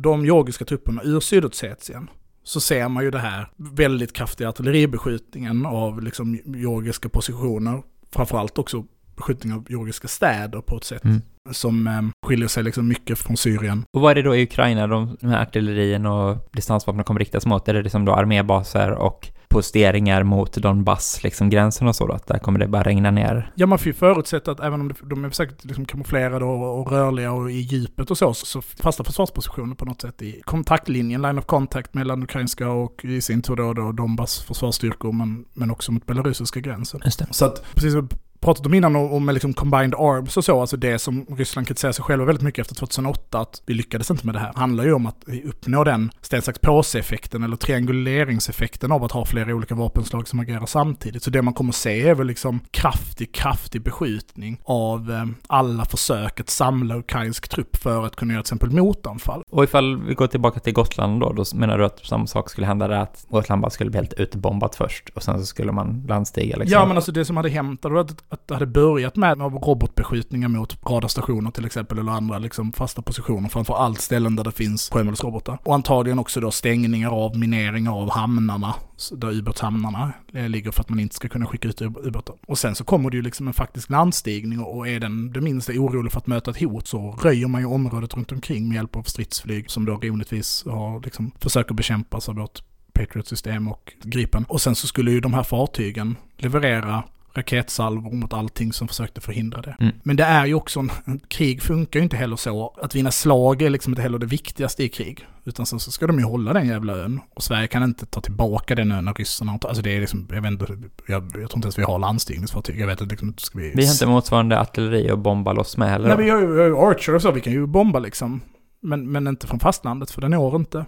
de 0.02 0.24
georgiska 0.24 0.64
trupperna 0.64 1.02
ur 1.04 1.20
Sydossetien 1.20 2.10
så 2.42 2.60
ser 2.60 2.88
man 2.88 3.04
ju 3.04 3.10
det 3.10 3.18
här 3.18 3.48
väldigt 3.56 4.12
kraftiga 4.12 4.48
artilleribeskjutningen 4.48 5.66
av 5.66 6.02
liksom 6.02 6.38
georgiska 6.44 7.08
positioner. 7.08 7.82
Framförallt 8.12 8.58
också 8.58 8.84
beskjutning 9.16 9.52
av 9.52 9.66
georgiska 9.68 10.08
städer 10.08 10.60
på 10.60 10.76
ett 10.76 10.84
sätt 10.84 11.04
Mm. 11.04 11.20
som 11.52 11.86
eh, 11.86 12.02
skiljer 12.26 12.48
sig 12.48 12.62
liksom 12.62 12.88
mycket 12.88 13.18
från 13.18 13.36
Syrien. 13.36 13.84
Och 13.92 14.00
vad 14.00 14.10
är 14.10 14.14
det 14.14 14.22
då 14.22 14.36
i 14.36 14.42
Ukraina 14.42 14.86
de, 14.86 15.16
de 15.20 15.26
här 15.26 15.42
artillerien 15.42 16.06
och 16.06 16.48
distansvapnen 16.52 17.04
kommer 17.04 17.20
riktas 17.20 17.46
mot? 17.46 17.68
Är 17.68 17.74
det 17.74 17.82
liksom 17.82 18.04
då 18.04 18.12
armébaser 18.14 18.90
och 18.90 19.28
posteringar 19.54 20.22
mot 20.22 20.52
Donbass, 20.56 21.22
liksom 21.22 21.50
gränsen 21.50 21.88
och 21.88 21.96
så 21.96 22.06
då? 22.06 22.12
Att 22.12 22.26
där 22.26 22.38
kommer 22.38 22.58
det 22.58 22.68
bara 22.68 22.82
regna 22.82 23.10
ner? 23.10 23.52
Ja, 23.54 23.66
man 23.66 23.78
får 23.78 23.86
ju 23.86 23.92
förutsätta 23.92 24.50
att 24.50 24.60
även 24.60 24.80
om 24.80 24.92
de 25.02 25.24
är 25.24 25.30
säkert 25.30 25.64
liksom 25.64 25.84
kamouflerade 25.84 26.44
och, 26.44 26.80
och 26.80 26.92
rörliga 26.92 27.32
och 27.32 27.50
i 27.50 27.60
djupet 27.60 28.10
och 28.10 28.18
så, 28.18 28.34
så, 28.34 28.62
fasta 28.62 29.04
försvarspositioner 29.04 29.74
på 29.74 29.84
något 29.84 30.00
sätt 30.00 30.22
i 30.22 30.40
kontaktlinjen, 30.44 31.22
line 31.22 31.38
of 31.38 31.46
contact 31.46 31.94
mellan 31.94 32.22
ukrainska 32.22 32.68
och 32.68 33.04
i 33.04 33.20
sin 33.20 33.42
tur 33.42 33.56
då, 33.56 33.72
då 33.72 33.92
Donbass 33.92 34.42
försvarsstyrkor, 34.42 35.12
men, 35.12 35.44
men 35.52 35.70
också 35.70 35.92
mot 35.92 36.06
belarusiska 36.06 36.60
gränsen. 36.60 37.00
Just 37.04 37.18
det. 37.18 37.26
Så 37.30 37.44
att, 37.44 37.64
precis 37.74 37.92
som 37.92 38.08
pratat 38.44 38.66
om 38.66 38.74
innan, 38.74 38.96
om, 38.96 39.12
om 39.12 39.28
liksom 39.28 39.54
combined 39.54 39.94
arms 39.94 40.36
och 40.36 40.44
så, 40.44 40.60
alltså 40.60 40.76
det 40.76 40.98
som 40.98 41.26
Ryssland 41.28 41.66
kritiserar 41.66 41.92
sig 41.92 42.04
själva 42.04 42.24
väldigt 42.24 42.42
mycket 42.42 42.60
efter 42.60 42.74
2008, 42.74 43.38
att 43.38 43.62
vi 43.66 43.74
lyckades 43.74 44.10
inte 44.10 44.26
med 44.26 44.34
det 44.34 44.38
här, 44.38 44.52
handlar 44.54 44.84
ju 44.84 44.92
om 44.92 45.06
att 45.06 45.24
uppnå 45.44 45.84
den 45.84 46.10
sten, 46.20 46.42
sax, 46.42 46.58
påse-effekten 46.58 47.42
eller 47.42 47.56
trianguleringseffekten 47.56 48.92
av 48.92 49.04
att 49.04 49.12
ha 49.12 49.24
flera 49.24 49.54
olika 49.54 49.74
vapenslag 49.74 50.28
som 50.28 50.40
agerar 50.40 50.66
samtidigt. 50.66 51.22
Så 51.22 51.30
det 51.30 51.42
man 51.42 51.54
kommer 51.54 51.72
se 51.72 52.08
är 52.08 52.14
väl 52.14 52.26
liksom 52.26 52.60
kraftig, 52.70 53.34
kraftig 53.34 53.82
beskjutning 53.82 54.60
av 54.64 55.10
eh, 55.10 55.24
alla 55.46 55.84
försök 55.84 56.40
att 56.40 56.50
samla 56.50 56.96
ukrainsk 56.96 57.48
trupp 57.48 57.76
för 57.76 58.06
att 58.06 58.16
kunna 58.16 58.32
göra 58.32 58.42
till 58.42 58.54
exempel 58.54 58.70
motanfall. 58.70 59.42
Och 59.50 59.64
ifall 59.64 60.02
vi 60.02 60.14
går 60.14 60.26
tillbaka 60.26 60.60
till 60.60 60.72
Gotland 60.72 61.20
då, 61.20 61.32
då 61.32 61.44
menar 61.54 61.78
du 61.78 61.84
att 61.84 62.06
samma 62.06 62.26
sak 62.26 62.50
skulle 62.50 62.66
hända 62.66 62.88
där, 62.88 62.96
att 62.98 63.26
Gotland 63.28 63.62
bara 63.62 63.70
skulle 63.70 63.90
bli 63.90 63.98
helt 63.98 64.12
utbombat 64.12 64.74
först 64.74 65.08
och 65.14 65.22
sen 65.22 65.40
så 65.40 65.46
skulle 65.46 65.72
man 65.72 66.04
landstiga 66.08 66.56
liksom? 66.56 66.72
Ja, 66.80 66.86
men 66.86 66.96
alltså 66.96 67.12
det 67.12 67.24
som 67.24 67.36
hade 67.36 67.48
hänt 67.48 67.84
att, 67.84 68.24
att 68.34 68.48
det 68.48 68.54
hade 68.54 68.66
börjat 68.66 69.16
med 69.16 69.38
robotbeskjutningar 69.40 70.48
mot 70.48 70.90
radarstationer 70.90 71.50
till 71.50 71.66
exempel, 71.66 71.98
eller 71.98 72.12
andra 72.12 72.38
liksom 72.38 72.72
fasta 72.72 73.02
positioner, 73.02 73.48
framför 73.48 73.74
allt 73.74 74.00
ställen 74.00 74.36
där 74.36 74.44
det 74.44 74.52
finns 74.52 74.90
sjömålsrobotar. 74.90 75.58
Och 75.64 75.74
antagligen 75.74 76.18
också 76.18 76.40
då 76.40 76.50
stängningar 76.50 77.10
av 77.10 77.38
mineringar 77.38 77.92
av 77.92 78.10
hamnarna, 78.10 78.74
där 79.12 79.32
ubåtshamnarna 79.32 80.12
eh, 80.34 80.48
ligger 80.48 80.70
för 80.70 80.80
att 80.80 80.88
man 80.88 81.00
inte 81.00 81.14
ska 81.14 81.28
kunna 81.28 81.46
skicka 81.46 81.68
ut 81.68 81.82
ubåtar. 81.82 82.36
Och 82.46 82.58
sen 82.58 82.74
så 82.74 82.84
kommer 82.84 83.10
det 83.10 83.16
ju 83.16 83.22
liksom 83.22 83.48
en 83.48 83.54
faktisk 83.54 83.90
landstigning 83.90 84.60
och 84.60 84.84
och 84.84 84.88
är 84.88 85.00
den 85.00 85.32
det 85.32 85.40
minsta 85.40 85.72
orolig 85.72 86.12
för 86.12 86.18
att 86.18 86.26
möta 86.26 86.50
ett 86.50 86.60
hot 86.60 86.86
så 86.86 87.18
röjer 87.22 87.48
man 87.48 87.60
ju 87.60 87.66
området 87.66 88.14
runt 88.14 88.32
omkring 88.32 88.68
med 88.68 88.74
hjälp 88.74 88.96
av 88.96 89.02
stridsflyg 89.02 89.70
som 89.70 89.84
då 89.84 89.96
rimligtvis 89.96 90.64
har 90.66 91.00
liksom 91.00 91.32
försöker 91.40 91.74
bekämpas 91.74 92.28
av 92.28 92.34
vårt 92.34 92.62
Patriot-system 92.92 93.68
och 93.68 93.92
Gripen. 94.02 94.44
Och 94.48 94.60
sen 94.60 94.74
så 94.74 94.86
skulle 94.86 95.10
ju 95.10 95.20
de 95.20 95.34
här 95.34 95.42
fartygen 95.42 96.16
leverera 96.36 97.04
raketsalvor 97.34 98.12
mot 98.12 98.32
allting 98.32 98.72
som 98.72 98.88
försökte 98.88 99.20
förhindra 99.20 99.62
det. 99.62 99.76
Mm. 99.80 99.92
Men 100.02 100.16
det 100.16 100.24
är 100.24 100.46
ju 100.46 100.54
också, 100.54 100.80
en, 100.80 100.90
krig 101.28 101.62
funkar 101.62 102.00
ju 102.00 102.04
inte 102.04 102.16
heller 102.16 102.36
så. 102.36 102.74
Att 102.82 102.94
vinna 102.94 103.10
slag 103.10 103.62
är 103.62 103.70
liksom 103.70 103.92
inte 103.92 104.02
heller 104.02 104.18
det 104.18 104.26
viktigaste 104.26 104.84
i 104.84 104.88
krig. 104.88 105.26
Utan 105.44 105.66
sen 105.66 105.80
så 105.80 105.90
ska 105.90 106.06
de 106.06 106.18
ju 106.18 106.24
hålla 106.24 106.52
den 106.52 106.68
jävla 106.68 106.92
ön. 106.92 107.20
Och 107.34 107.42
Sverige 107.42 107.66
kan 107.66 107.82
inte 107.82 108.06
ta 108.06 108.20
tillbaka 108.20 108.74
den 108.74 108.92
ön 108.92 109.04
när 109.04 109.14
ryssarna 109.14 109.52
har 109.52 109.68
Alltså 109.68 109.82
det 109.82 109.96
är 109.96 110.00
liksom, 110.00 110.28
jag 110.32 110.42
vet 110.42 110.50
inte, 110.50 110.66
jag, 111.06 111.22
jag 111.24 111.32
tror 111.32 111.42
inte 111.42 111.66
ens 111.66 111.78
vi 111.78 111.82
har 111.82 111.98
landstigningsfartyg. 111.98 112.80
Jag 112.80 112.86
vet 112.86 113.00
inte, 113.00 113.12
liksom, 113.12 113.34
ska 113.36 113.58
vi... 113.58 113.72
Vi 113.74 113.86
har 113.86 113.92
inte 113.92 114.06
motsvarande 114.06 114.60
artilleri 114.60 115.10
och 115.10 115.18
bomba 115.18 115.52
loss 115.52 115.76
med 115.76 115.90
heller 115.90 116.08
Nej, 116.08 116.16
då? 116.16 116.22
vi 116.22 116.30
har 116.30 116.40
ju 116.40 116.76
Archer 116.76 117.14
och 117.14 117.22
så, 117.22 117.30
vi 117.30 117.40
kan 117.40 117.52
ju 117.52 117.66
bomba 117.66 117.98
liksom. 117.98 118.40
Men, 118.80 119.12
men 119.12 119.26
inte 119.26 119.46
från 119.46 119.60
fastlandet, 119.60 120.10
för 120.10 120.20
den 120.20 120.30
når 120.30 120.56
inte. 120.56 120.84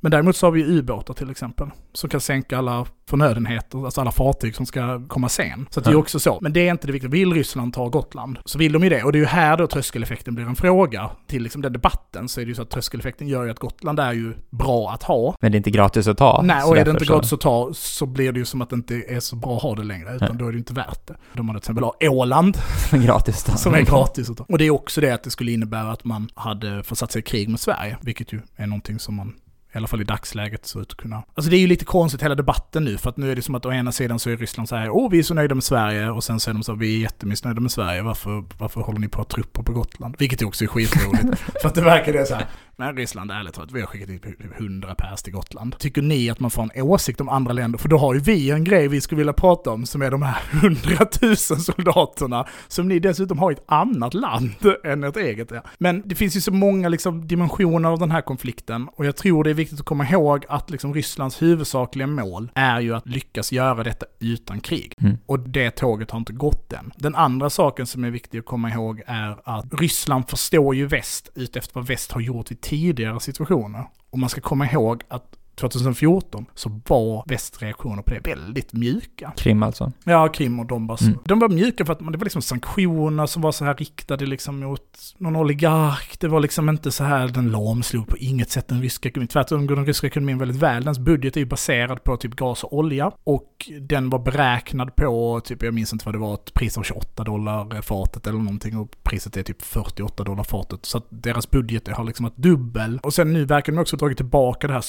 Men 0.00 0.10
däremot 0.10 0.36
så 0.36 0.46
har 0.46 0.50
vi 0.50 0.64
ubåtar 0.64 1.14
till 1.14 1.30
exempel, 1.30 1.68
som 1.92 2.10
kan 2.10 2.20
sänka 2.20 2.58
alla 2.58 2.86
förnödenheter, 3.08 3.84
alltså 3.84 4.00
alla 4.00 4.12
fartyg 4.12 4.54
som 4.56 4.66
ska 4.66 5.06
komma 5.08 5.28
sen. 5.28 5.66
Så 5.70 5.80
det 5.80 5.90
är 5.90 5.92
Ja. 5.92 5.98
också 5.98 6.20
så. 6.20 6.38
Men 6.42 6.52
det 6.52 6.68
är 6.68 6.70
inte 6.70 6.86
det 6.86 6.92
viktiga. 6.92 7.10
Vill 7.10 7.32
Ryssland 7.34 7.74
ta 7.74 7.88
Gotland, 7.88 8.38
så 8.44 8.58
vill 8.58 8.72
de 8.72 8.82
ju 8.84 8.88
det. 8.90 9.02
Och 9.02 9.12
det 9.12 9.18
är 9.18 9.20
ju 9.20 9.26
här 9.26 9.56
då 9.56 9.66
tröskeleffekten 9.66 10.34
blir 10.34 10.44
en 10.44 10.56
fråga. 10.56 11.10
Till 11.26 11.42
liksom 11.42 11.62
den 11.62 11.72
debatten 11.72 12.28
så 12.28 12.40
är 12.40 12.44
det 12.44 12.48
ju 12.48 12.54
så 12.54 12.62
att 12.62 12.70
tröskeleffekten 12.70 13.28
gör 13.28 13.44
ju 13.44 13.50
att 13.50 13.58
Gotland 13.58 14.00
är 14.00 14.12
ju 14.12 14.34
bra 14.50 14.90
att 14.90 15.02
ha. 15.02 15.34
Men 15.40 15.52
det 15.52 15.56
är 15.56 15.58
inte 15.58 15.70
gratis 15.70 16.08
att 16.08 16.18
ta? 16.18 16.42
Nej, 16.44 16.62
och 16.64 16.78
är 16.78 16.84
det 16.84 16.90
inte 16.90 17.04
så- 17.04 17.12
gratis 17.12 17.32
att 17.32 17.40
ta 17.40 17.70
så 17.74 18.06
blir 18.06 18.32
det 18.32 18.38
ju 18.38 18.44
som 18.44 18.62
att 18.62 18.70
det 18.70 18.76
inte 18.76 18.94
är 19.08 19.20
så 19.20 19.36
bra 19.36 19.56
att 19.56 19.62
ha 19.62 19.74
det 19.74 19.84
längre, 19.84 20.14
utan 20.16 20.28
Nej. 20.28 20.38
då 20.38 20.44
är 20.44 20.48
det 20.48 20.54
ju 20.54 20.58
inte 20.58 20.74
värt 20.74 21.06
det. 21.06 21.14
De 21.32 21.48
hade 21.48 21.60
till 21.60 21.62
exempel 21.64 21.84
ha 21.84 21.94
Åland, 22.10 22.58
gratis 23.04 23.44
då? 23.44 23.56
som 23.56 23.74
är 23.74 23.80
gratis 23.82 24.30
att 24.30 24.36
ta. 24.36 24.44
Och 24.48 24.58
det 24.58 24.64
är 24.66 24.70
också 24.70 25.00
det 25.00 25.10
att 25.10 25.22
det 25.22 25.30
skulle 25.30 25.52
innebära 25.52 25.90
att 25.92 26.04
man 26.04 26.28
hade 26.34 26.82
försatt 26.82 27.12
sig 27.12 27.18
i 27.18 27.22
krig 27.22 27.48
med 27.48 27.60
Sverige, 27.60 27.96
vilket 28.00 28.32
ju 28.32 28.40
är 28.56 28.66
någonting 28.66 28.98
som 28.98 29.14
man 29.14 29.34
i 29.74 29.78
alla 29.78 29.86
fall 29.86 30.00
i 30.00 30.04
dagsläget 30.04 30.66
ser 30.66 30.80
ut 30.80 30.90
att 30.90 30.96
kunna. 30.96 31.22
Alltså 31.34 31.50
det 31.50 31.56
är 31.56 31.60
ju 31.60 31.66
lite 31.66 31.84
konstigt 31.84 32.22
hela 32.22 32.34
debatten 32.34 32.84
nu, 32.84 32.98
för 32.98 33.10
att 33.10 33.16
nu 33.16 33.32
är 33.32 33.36
det 33.36 33.42
som 33.42 33.54
att 33.54 33.66
å 33.66 33.72
ena 33.72 33.92
sidan 33.92 34.18
så 34.18 34.30
är 34.30 34.36
Ryssland 34.36 34.68
så 34.68 34.76
här, 34.76 34.90
åh 34.90 35.10
vi 35.10 35.18
är 35.18 35.22
så 35.22 35.34
nöjda 35.34 35.54
med 35.54 35.64
Sverige, 35.64 36.10
och 36.10 36.24
sen 36.24 36.36
är 36.36 36.52
de 36.52 36.62
så 36.62 36.72
här, 36.72 36.78
vi 36.78 36.96
är 36.96 37.00
jättemissnöjda 37.00 37.60
med 37.60 37.72
Sverige, 37.72 38.02
varför, 38.02 38.44
varför 38.58 38.80
håller 38.80 39.00
ni 39.00 39.08
på 39.08 39.22
att 39.22 39.28
trupper 39.28 39.62
på 39.62 39.72
Gotland? 39.72 40.14
Vilket 40.18 40.42
också 40.42 40.64
är 40.64 40.68
skitroligt. 40.68 41.38
för 41.62 41.68
att 41.68 41.74
det 41.74 41.80
verkar 41.80 42.12
det 42.12 42.26
så 42.26 42.34
här, 42.34 42.46
men 42.78 42.96
Ryssland, 42.96 43.30
ärligt 43.30 43.54
talat, 43.54 43.72
vi 43.72 43.80
har 43.80 43.86
skickat 43.86 44.08
typ 44.08 44.60
100 44.60 44.94
pers 44.94 45.22
till 45.22 45.32
Gotland. 45.32 45.78
Tycker 45.78 46.02
ni 46.02 46.30
att 46.30 46.40
man 46.40 46.50
får 46.50 46.62
en 46.62 46.82
åsikt 46.82 47.20
om 47.20 47.28
andra 47.28 47.52
länder? 47.52 47.78
För 47.78 47.88
då 47.88 47.98
har 47.98 48.14
ju 48.14 48.20
vi 48.20 48.50
en 48.50 48.64
grej 48.64 48.88
vi 48.88 49.00
skulle 49.00 49.18
vilja 49.18 49.32
prata 49.32 49.70
om, 49.70 49.86
som 49.86 50.02
är 50.02 50.10
de 50.10 50.22
här 50.22 50.36
100 50.52 50.80
000 51.22 51.36
soldaterna, 51.36 52.46
som 52.68 52.88
ni 52.88 52.98
dessutom 52.98 53.38
har 53.38 53.50
i 53.50 53.54
ett 53.54 53.64
annat 53.66 54.14
land 54.14 54.50
än 54.84 55.04
ert 55.04 55.16
eget. 55.16 55.50
Ja. 55.50 55.62
Men 55.78 56.02
det 56.06 56.14
finns 56.14 56.36
ju 56.36 56.40
så 56.40 56.52
många 56.52 56.88
liksom, 56.88 57.28
dimensioner 57.28 57.88
av 57.88 57.98
den 57.98 58.10
här 58.10 58.20
konflikten, 58.20 58.88
och 58.96 59.06
jag 59.06 59.16
tror 59.16 59.44
det 59.44 59.50
är 59.50 59.54
viktigt 59.54 59.80
att 59.80 59.86
komma 59.86 60.08
ihåg 60.08 60.44
att 60.48 60.70
liksom, 60.70 60.94
Rysslands 60.94 61.42
huvudsakliga 61.42 62.06
mål 62.06 62.50
är 62.54 62.80
ju 62.80 62.94
att 62.94 63.08
lyckas 63.08 63.52
göra 63.52 63.82
detta 63.82 64.06
utan 64.20 64.60
krig. 64.60 64.94
Mm. 65.00 65.18
Och 65.26 65.40
det 65.40 65.70
tåget 65.70 66.10
har 66.10 66.18
inte 66.18 66.32
gått 66.32 66.72
än. 66.72 66.92
Den 66.96 67.14
andra 67.14 67.50
saken 67.50 67.86
som 67.86 68.04
är 68.04 68.10
viktig 68.10 68.38
att 68.38 68.44
komma 68.44 68.70
ihåg 68.70 69.02
är 69.06 69.36
att 69.44 69.74
Ryssland 69.80 70.28
förstår 70.28 70.74
ju 70.74 70.86
väst 70.86 71.30
utefter 71.34 71.74
vad 71.74 71.86
väst 71.86 72.12
har 72.12 72.20
gjort 72.20 72.50
i 72.50 72.54
tidigare 72.68 73.20
situationer. 73.20 73.84
Och 74.10 74.18
man 74.18 74.28
ska 74.28 74.40
komma 74.40 74.66
ihåg 74.66 75.02
att 75.08 75.37
2014 75.58 76.46
så 76.54 76.80
var 76.88 77.24
västs 77.26 77.62
reaktioner 77.62 78.02
på 78.02 78.14
det 78.14 78.30
väldigt 78.30 78.72
mjuka. 78.72 79.32
Krim 79.36 79.62
alltså? 79.62 79.92
Ja, 80.04 80.28
Krim 80.28 80.60
och 80.60 80.66
Donbass. 80.66 81.00
Mm. 81.00 81.18
De 81.24 81.38
var 81.38 81.48
mjuka 81.48 81.84
för 81.84 81.92
att 81.92 81.98
det 81.98 82.04
var 82.04 82.24
liksom 82.24 82.42
sanktioner 82.42 83.26
som 83.26 83.42
var 83.42 83.52
så 83.52 83.64
här 83.64 83.74
riktade 83.74 84.26
liksom 84.26 84.60
mot 84.60 85.14
någon 85.18 85.36
oligark. 85.36 86.16
Det 86.20 86.28
var 86.28 86.40
liksom 86.40 86.68
inte 86.68 86.92
så 86.92 87.04
här, 87.04 87.28
den 87.28 87.50
lamslog 87.50 88.08
på 88.08 88.16
inget 88.16 88.50
sätt 88.50 88.68
den 88.68 88.82
ryska 88.82 89.08
ekonomin. 89.08 89.28
Tvärtom 89.28 89.66
går 89.66 89.76
den 89.76 89.86
ryska 89.86 90.06
ekonomin 90.06 90.38
väldigt 90.38 90.62
väl. 90.62 90.84
Dens 90.84 90.98
budget 90.98 91.36
är 91.36 91.40
ju 91.40 91.46
baserad 91.46 92.04
på 92.04 92.16
typ 92.16 92.34
gas 92.34 92.64
och 92.64 92.72
olja. 92.72 93.12
Och 93.24 93.70
den 93.80 94.10
var 94.10 94.18
beräknad 94.18 94.96
på, 94.96 95.40
typ 95.44 95.62
jag 95.62 95.74
minns 95.74 95.92
inte 95.92 96.04
vad 96.04 96.14
det 96.14 96.18
var, 96.18 96.34
ett 96.34 96.54
pris 96.54 96.78
av 96.78 96.82
28 96.82 97.24
dollar 97.24 97.82
fatet 97.82 98.26
eller 98.26 98.38
någonting. 98.38 98.76
Och 98.76 98.96
priset 99.02 99.36
är 99.36 99.42
typ 99.42 99.62
48 99.62 100.24
dollar 100.24 100.44
fatet. 100.44 100.86
Så 100.86 100.98
att 100.98 101.06
deras 101.08 101.50
budget 101.50 101.88
har 101.88 102.04
liksom 102.04 102.24
varit 102.24 102.36
dubbel. 102.36 103.00
Och 103.02 103.14
sen 103.14 103.32
nu 103.32 103.44
verkar 103.44 103.72
de 103.72 103.78
också 103.78 103.96
ha 103.96 103.98
dragit 103.98 104.16
tillbaka 104.16 104.66
det 104.66 104.72
här 104.72 104.80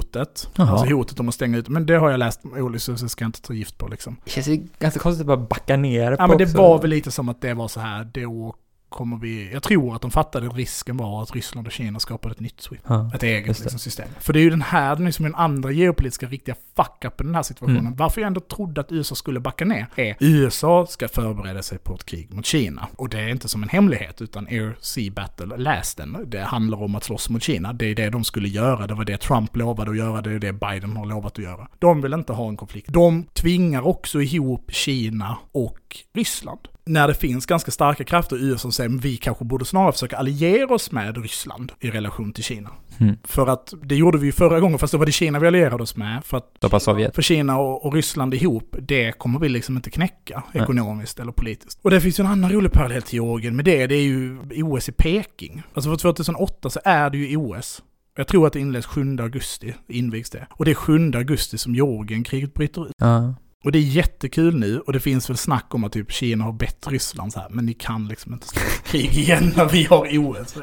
Swift-hotet. 0.00 0.48
Jaha. 0.56 0.70
Alltså 0.70 0.94
hotet 0.94 1.20
om 1.20 1.28
att 1.28 1.34
stänga 1.34 1.58
ut. 1.58 1.68
Men 1.68 1.86
det 1.86 1.94
har 1.94 2.10
jag 2.10 2.18
läst, 2.18 2.40
Oli, 2.44 2.78
så 2.78 2.96
så 2.96 3.08
ska 3.08 3.24
jag 3.24 3.28
inte 3.28 3.42
ta 3.42 3.52
gift 3.52 3.78
på 3.78 3.88
liksom. 3.88 4.16
Det 4.24 4.30
känns 4.30 4.48
ju 4.48 4.66
ganska 4.78 5.00
konstigt 5.00 5.20
att 5.20 5.26
bara 5.26 5.36
backa 5.36 5.76
ner 5.76 6.10
Ja 6.10 6.16
på 6.16 6.26
men 6.26 6.38
det 6.38 6.44
också. 6.44 6.58
var 6.58 6.80
väl 6.80 6.90
lite 6.90 7.10
som 7.10 7.28
att 7.28 7.40
det 7.40 7.54
var 7.54 7.68
så 7.68 7.80
här, 7.80 8.04
då 8.04 8.54
kommer 8.90 9.16
vi... 9.16 9.52
Jag 9.52 9.62
tror 9.62 9.94
att 9.94 10.02
de 10.02 10.10
fattade 10.10 10.46
att 10.46 10.56
risken 10.56 10.96
var 10.96 11.22
att 11.22 11.34
Ryssland 11.34 11.66
och 11.66 11.72
Kina 11.72 12.00
skapade 12.00 12.32
ett 12.32 12.40
nytt 12.40 12.60
Swift. 12.60 12.82
Ja. 12.86 13.10
Ett 13.14 13.22
eget 13.22 13.60
liksom, 13.60 13.78
system. 13.78 14.08
För 14.20 14.32
det 14.32 14.40
är 14.40 14.42
ju 14.42 14.50
den 14.50 14.62
här, 14.62 14.96
den 14.96 15.06
är 15.06 15.10
som 15.10 15.22
den 15.22 15.34
andra 15.34 15.70
geopolitiska 15.70 16.26
riktiga 16.26 16.54
fuck-upen 16.76 17.24
i 17.24 17.26
den 17.26 17.34
här 17.34 17.42
situationen. 17.42 17.80
Mm. 17.80 17.96
Varför 17.96 18.20
jag 18.20 18.26
ändå 18.26 18.40
trodde 18.40 18.80
att 18.80 18.92
USA 18.92 19.14
skulle 19.14 19.40
backa 19.40 19.64
ner 19.64 19.86
är 19.96 20.16
USA 20.20 20.86
ska 20.86 21.08
förbereda 21.08 21.62
sig 21.62 21.78
på 21.78 21.94
ett 21.94 22.04
krig 22.04 22.34
mot 22.34 22.46
Kina. 22.46 22.88
Och 22.96 23.08
det 23.08 23.20
är 23.20 23.28
inte 23.28 23.48
som 23.48 23.62
en 23.62 23.68
hemlighet, 23.68 24.22
utan 24.22 24.46
Air 24.46 24.76
Sea 24.80 25.12
Battle, 25.12 25.56
läs 25.56 25.94
den. 25.94 26.16
Det 26.26 26.40
handlar 26.40 26.82
om 26.82 26.94
att 26.94 27.04
slåss 27.04 27.30
mot 27.30 27.42
Kina. 27.42 27.72
Det 27.72 27.86
är 27.86 27.94
det 27.94 28.10
de 28.10 28.24
skulle 28.24 28.48
göra, 28.48 28.86
det 28.86 28.94
var 28.94 29.04
det 29.04 29.16
Trump 29.16 29.56
lovade 29.56 29.90
att 29.90 29.96
göra, 29.96 30.20
det 30.20 30.30
är 30.32 30.38
det 30.38 30.52
Biden 30.52 30.96
har 30.96 31.06
lovat 31.06 31.32
att 31.32 31.44
göra. 31.44 31.68
De 31.78 32.02
vill 32.02 32.12
inte 32.12 32.32
ha 32.32 32.48
en 32.48 32.56
konflikt. 32.56 32.88
De 32.92 33.24
tvingar 33.32 33.86
också 33.86 34.22
ihop 34.22 34.70
Kina 34.72 35.38
och 35.52 35.96
Ryssland 36.12 36.69
när 36.90 37.08
det 37.08 37.14
finns 37.14 37.46
ganska 37.46 37.70
starka 37.70 38.04
krafter 38.04 38.36
i 38.36 38.40
USA 38.40 38.58
som 38.58 38.72
säger 38.72 38.94
att 38.94 39.04
vi 39.04 39.16
kanske 39.16 39.44
borde 39.44 39.64
snarare 39.64 39.92
försöka 39.92 40.16
alliera 40.16 40.74
oss 40.74 40.92
med 40.92 41.22
Ryssland 41.22 41.72
i 41.80 41.90
relation 41.90 42.32
till 42.32 42.44
Kina. 42.44 42.70
Mm. 42.98 43.16
För 43.24 43.46
att 43.46 43.74
det 43.82 43.96
gjorde 43.96 44.18
vi 44.18 44.26
ju 44.26 44.32
förra 44.32 44.60
gången, 44.60 44.78
fast 44.78 44.92
då 44.92 44.98
var 44.98 45.06
det 45.06 45.12
Kina 45.12 45.38
vi 45.38 45.46
allierade 45.46 45.82
oss 45.82 45.96
med. 45.96 46.24
För 46.24 46.36
att 46.36 46.82
Sovjet. 46.82 47.14
för 47.14 47.22
Kina 47.22 47.58
och, 47.58 47.86
och 47.86 47.94
Ryssland 47.94 48.34
ihop, 48.34 48.76
det 48.80 49.12
kommer 49.12 49.38
vi 49.40 49.48
liksom 49.48 49.76
inte 49.76 49.90
knäcka 49.90 50.42
Nej. 50.52 50.62
ekonomiskt 50.62 51.20
eller 51.20 51.32
politiskt. 51.32 51.78
Och 51.82 51.90
det 51.90 52.00
finns 52.00 52.20
ju 52.20 52.24
en 52.24 52.30
annan 52.30 52.52
rolig 52.52 52.72
parallell 52.72 53.02
till 53.02 53.14
Georgien 53.14 53.56
med 53.56 53.64
det, 53.64 53.86
det 53.86 53.94
är 53.94 54.02
ju 54.02 54.38
OS 54.62 54.88
i 54.88 54.92
Peking. 54.92 55.62
Alltså 55.74 55.90
för 55.90 55.96
2008 55.96 56.70
så 56.70 56.80
är 56.84 57.10
det 57.10 57.18
ju 57.18 57.36
OS. 57.36 57.82
Jag 58.16 58.26
tror 58.26 58.46
att 58.46 58.52
det 58.52 58.60
inleds 58.60 58.86
7 58.86 59.16
augusti, 59.20 59.74
invigs 59.88 60.30
det. 60.30 60.46
Och 60.50 60.64
det 60.64 60.70
är 60.70 60.74
7 60.74 61.12
augusti 61.14 61.58
som 61.58 61.74
Georgienkriget 61.74 62.54
bryter 62.54 62.86
ut. 62.86 62.92
Ja. 62.98 63.34
Och 63.64 63.72
det 63.72 63.78
är 63.78 63.82
jättekul 63.82 64.56
nu 64.58 64.80
och 64.80 64.92
det 64.92 65.00
finns 65.00 65.30
väl 65.30 65.36
snack 65.36 65.74
om 65.74 65.84
att 65.84 65.92
typ 65.92 66.12
Kina 66.12 66.44
har 66.44 66.52
bett 66.52 66.86
Ryssland 66.88 67.32
så 67.32 67.40
här, 67.40 67.48
men 67.50 67.66
ni 67.66 67.74
kan 67.74 68.08
liksom 68.08 68.32
inte 68.32 68.46
starta 68.48 68.66
krig 68.84 69.18
igen 69.18 69.52
när 69.56 69.68
vi 69.68 69.84
har 69.84 70.18
OS. 70.18 70.56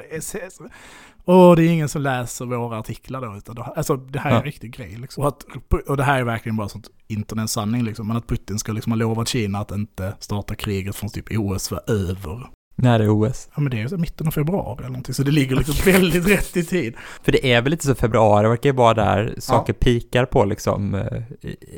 Så 1.25 1.55
det 1.55 1.63
är 1.63 1.69
ingen 1.69 1.89
som 1.89 2.01
läser 2.01 2.45
våra 2.45 2.79
artiklar 2.79 3.21
då, 3.21 3.37
utan 3.37 3.55
det, 3.55 3.61
alltså 3.63 3.95
det 3.97 4.19
här 4.19 4.29
är 4.29 4.33
Ja. 4.33 4.39
en 4.39 4.45
riktig 4.45 4.73
grej 4.73 4.95
liksom. 4.97 5.23
Och, 5.23 5.27
att, 5.27 5.43
och 5.87 5.97
det 5.97 6.03
här 6.03 6.19
är 6.19 6.23
verkligen 6.23 6.55
bara 6.55 6.69
sånt 6.69 6.87
internetsanning 7.07 7.83
liksom, 7.83 8.07
men 8.07 8.17
att 8.17 8.27
Putin 8.27 8.59
ska 8.59 8.71
liksom 8.71 8.91
ha 8.91 8.97
lovat 8.97 9.27
Kina 9.27 9.59
att 9.59 9.71
inte 9.71 10.15
starta 10.19 10.55
kriget 10.55 10.95
från 10.95 11.09
typ 11.09 11.25
OS 11.31 11.71
var 11.71 11.81
över. 11.91 12.49
När 12.79 12.99
det 12.99 13.05
är 13.05 13.09
OS. 13.09 13.49
Ja 13.55 13.61
men 13.61 13.69
det 13.71 13.77
är 13.77 13.81
ju 13.81 13.89
så 13.89 13.97
mitten 13.97 14.27
av 14.27 14.31
februari 14.31 14.79
eller 14.79 14.89
någonting, 14.89 15.13
så 15.13 15.23
det 15.23 15.31
ligger 15.31 15.55
liksom 15.55 15.75
väldigt 15.85 16.27
rätt 16.37 16.57
i 16.57 16.63
tid. 16.63 16.95
För 17.23 17.31
det 17.31 17.53
är 17.53 17.61
väl 17.61 17.71
lite 17.71 17.85
så 17.85 17.95
februari 17.95 18.47
verkar 18.47 18.69
ju 18.69 18.75
vara 18.75 18.93
där 18.93 19.35
saker 19.37 19.73
pikar 19.73 20.25
på 20.25 20.45
liksom, 20.45 20.95
eh, 20.95 21.23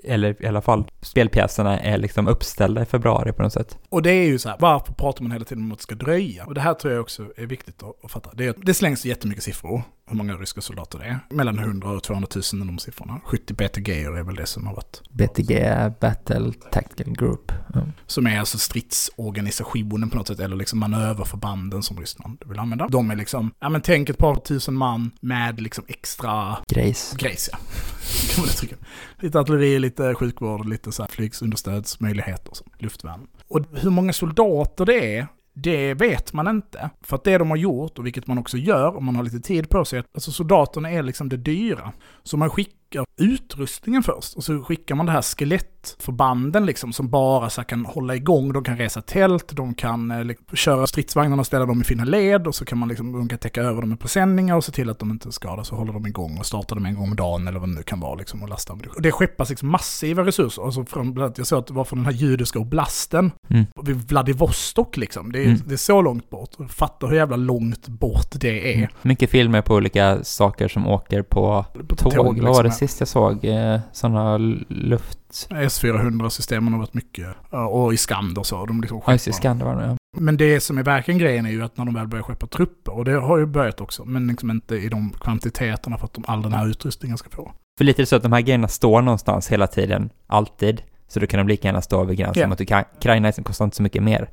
eller 0.04 0.44
i 0.44 0.48
alla 0.48 0.62
fall 0.62 0.86
spelpjäserna 1.02 1.80
är 1.80 1.98
liksom 1.98 2.28
uppställda 2.28 2.82
i 2.82 2.86
februari 2.86 3.32
på 3.32 3.44
något 3.44 3.54
sätt. 3.54 3.78
Och 3.90 4.02
det 4.02 4.12
är 4.12 4.26
ju 4.26 4.40
så 4.40 4.50
här, 4.50 4.58
varför 4.60 4.94
pratar 4.94 5.24
man 5.24 5.32
hela 5.32 5.46
tiden 5.46 5.64
om 5.64 5.72
att 5.72 5.78
det 5.78 5.84
ska 5.84 5.96
dröja? 5.96 6.46
Och 6.46 6.54
det 6.54 6.62
här 6.62 6.74
tror 6.74 6.94
jag 6.94 7.02
också 7.02 7.26
är 7.38 7.46
viktigt 7.46 7.84
att, 7.84 8.06
att 8.06 8.12
fatta. 8.12 8.30
Det, 8.34 8.46
är, 8.46 8.54
det 8.58 8.74
slängs 8.74 9.06
jättemycket 9.06 9.44
siffror, 9.44 9.84
hur 10.10 10.18
många 10.18 10.34
ryska 10.34 10.62
soldater 10.62 11.00
det 11.00 11.06
är. 11.06 11.20
Mellan 11.30 11.60
100 11.60 11.90
och 11.90 12.04
200 12.04 12.28
000 12.54 12.62
är 12.62 12.66
de 12.66 12.80
siffrorna. 12.80 13.22
70 13.26 13.54
BTG 13.54 14.04
är 14.04 14.24
väl 14.24 14.36
det 14.36 14.46
som 14.46 14.68
har 14.68 14.76
varit. 14.76 15.02
BTG, 15.10 15.64
Battle 16.00 16.54
Tactical 16.72 17.14
Group. 17.14 17.52
Ja. 17.74 17.82
Som 18.08 18.28
är 18.28 18.40
alltså 18.40 18.58
stridsorganisationen 18.58 20.10
på 20.10 20.18
något 20.18 20.28
sätt, 20.28 20.40
eller 20.40 20.56
liksom 20.56 20.80
manöverförbanden 20.80 21.84
som 21.84 22.00
Ryssland 22.00 22.44
vill 22.46 22.60
använda. 22.60 22.88
De 22.88 23.12
är 23.12 23.16
liksom, 23.16 23.52
ja 23.60 23.70
men 23.70 23.82
tänk 23.82 24.10
ett 24.10 24.18
par 24.18 24.36
tusen 24.36 24.74
man 24.74 25.12
med 25.22 25.62
liksom 25.62 25.84
extra 25.88 26.58
Grejs. 26.68 27.14
grejs 27.18 27.50
ja. 27.52 27.58
kan 28.36 28.42
man 28.42 28.50
uttrycka. 28.50 28.76
Lite 29.20 29.40
artilleri, 29.40 29.80
lite 29.80 30.16
sjukvård, 30.16 30.66
lite 30.70 30.92
så 30.92 31.04
här 31.04 31.10
flygsunderstödsmöjligheter 31.10 32.54
luftvärn. 32.78 33.28
Och 33.48 33.66
hur 33.74 33.90
många 33.90 34.14
soldater 34.14 34.86
det 34.86 35.18
är, 35.18 35.28
det 35.62 35.94
vet 35.94 36.34
man 36.34 36.48
inte. 36.48 36.90
För 37.02 37.16
att 37.16 37.24
det 37.24 37.38
de 37.38 37.50
har 37.50 37.58
gjort, 37.58 38.00
och 38.00 38.06
vilket 38.06 38.28
man 38.28 38.38
också 38.38 38.58
gör 38.58 38.98
om 38.98 39.06
man 39.06 39.16
har 39.16 39.24
lite 39.24 39.40
tid 39.40 39.70
på 39.70 39.86
sig, 39.86 40.04
alltså 40.14 40.32
soldaterna 40.32 40.92
är 40.92 41.04
liksom 41.04 41.30
det 41.30 41.38
dyra. 41.38 41.92
Så 42.24 42.38
man 42.38 42.50
skickar 42.50 42.79
utrustningen 43.22 44.04
först, 44.04 44.34
och 44.38 44.44
så 44.44 44.64
skickar 44.64 44.96
man 44.96 45.06
det 45.06 45.12
här 45.12 45.22
skelettförbanden 45.22 46.66
liksom, 46.66 46.94
som 46.94 47.10
bara 47.10 47.50
så 47.50 47.64
kan 47.64 47.86
hålla 47.86 48.16
igång, 48.16 48.54
de 48.54 48.64
kan 48.64 48.78
resa 48.78 49.02
tält, 49.02 49.56
de 49.56 49.74
kan 49.74 50.28
liksom, 50.28 50.46
köra 50.58 50.88
stridsvagnarna 50.88 51.40
och 51.40 51.46
ställa 51.46 51.66
dem 51.66 51.82
i 51.82 51.84
fina 51.84 52.04
led, 52.04 52.48
och 52.48 52.56
så 52.56 52.66
kan 52.66 52.78
man 52.78 52.90
liksom, 52.90 53.12
de 53.12 53.30
kan 53.30 53.40
täcka 53.40 53.62
över 53.62 53.82
dem 53.82 53.90
med 53.90 54.00
presenningar 54.00 54.56
och 54.56 54.64
se 54.64 54.72
till 54.72 54.90
att 54.90 55.00
de 55.00 55.12
inte 55.12 55.32
skadas 55.32 55.72
och 55.72 55.78
hålla 55.78 55.94
dem 55.94 56.08
igång 56.08 56.38
och 56.40 56.46
starta 56.46 56.76
dem 56.76 56.86
en 56.86 56.96
gång 56.96 57.04
om 57.10 57.16
dagen 57.16 57.48
eller 57.48 57.60
vad 57.60 57.70
det 57.70 57.76
nu 57.76 57.84
kan 57.84 58.00
vara 58.00 58.16
liksom, 58.16 58.44
och 58.44 58.50
lasta 58.50 58.74
ammunition. 58.74 58.96
Och 58.96 59.02
det 59.02 59.12
skeppas 59.12 59.50
liksom 59.50 59.70
massiva 59.70 60.26
resurser, 60.26 60.64
alltså 60.66 60.86
från, 60.86 61.34
jag 61.38 61.48
såg 61.48 61.60
att 61.60 61.68
det 61.68 61.74
var 61.74 61.84
från 61.84 62.00
den 62.00 62.06
här 62.06 62.14
judiska 62.22 62.60
oblasten, 62.60 63.32
Mm. 63.50 63.66
vid 63.82 63.96
Vladivostok 64.10 64.98
liksom, 64.98 65.32
det 65.32 65.40
är, 65.40 65.46
Mm. 65.46 65.60
det 65.66 65.74
är 65.74 65.78
så 65.78 66.02
långt 66.02 66.30
bort. 66.30 66.50
Fatta 66.70 67.08
hur 67.08 67.16
jävla 67.16 67.36
långt 67.36 67.88
bort 67.88 68.32
det 68.40 68.74
är. 68.74 68.78
Mm. 68.78 68.90
Mycket 69.02 69.30
filmer 69.30 69.62
på 69.62 69.74
olika 69.76 70.24
saker 70.24 70.68
som 70.68 70.88
åker 70.88 71.22
på 71.22 71.66
På 71.88 71.96
tåg. 71.96 72.14
tåg, 72.14 72.34
liksom. 72.36 72.79
Sist 72.80 73.00
jag 73.00 73.08
såg? 73.08 73.46
Eh, 73.46 73.80
sådana 73.92 74.38
luft... 74.68 75.20
S400-systemen 75.50 76.74
har 76.74 76.80
varit 76.80 76.94
mycket. 76.94 77.28
Och 77.70 77.94
i 77.94 77.98
Skander 77.98 78.44
så. 78.44 78.66
De 78.66 78.82
liksom 78.82 79.02
Ja, 79.06 79.12
just 79.14 79.26
skeppar. 79.26 79.38
Skander 79.38 79.66
var 79.66 79.76
det, 79.76 79.86
ja. 79.88 79.96
Men 80.18 80.38
det 80.38 80.60
som 80.60 80.78
är 80.78 80.84
verkligen 80.84 81.18
grejen 81.20 81.46
är 81.46 81.50
ju 81.50 81.64
att 81.64 81.78
när 81.78 81.86
de 81.86 81.94
väl 81.94 82.08
börjar 82.08 82.24
skeppa 82.24 82.48
trupper, 82.48 82.92
och 82.98 83.06
det 83.06 83.12
har 83.20 83.38
ju 83.38 83.46
börjat 83.46 83.82
också, 83.82 84.06
men 84.06 84.28
liksom 84.28 84.52
inte 84.52 84.76
i 84.76 84.90
de 84.90 85.10
kvantiteterna 85.20 85.98
för 85.98 86.06
att 86.06 86.14
de, 86.14 86.24
all 86.28 86.42
den 86.42 86.54
här 86.54 86.68
utrustningen 86.68 87.18
ska 87.18 87.30
få. 87.30 87.52
För 87.78 87.86
lite 87.86 88.06
så 88.06 88.16
att 88.16 88.24
de 88.24 88.34
här 88.34 88.42
grejerna 88.42 88.68
står 88.68 89.02
någonstans 89.02 89.48
hela 89.52 89.68
tiden, 89.68 90.10
alltid. 90.28 90.82
Så 91.08 91.20
då 91.20 91.28
kan 91.28 91.38
de 91.38 91.48
lika 91.48 91.68
gärna 91.68 91.82
stå 91.82 92.04
vid 92.04 92.18
gränsen 92.18 92.42
Ja. 92.42 92.48
mot 92.48 92.60
Ukra- 92.62 92.86
Ukraina 92.98 93.32
som 93.32 93.44
kostar 93.44 93.66
inte 93.66 93.78
så 93.78 93.84
mycket 93.84 94.04
mer. 94.04 94.30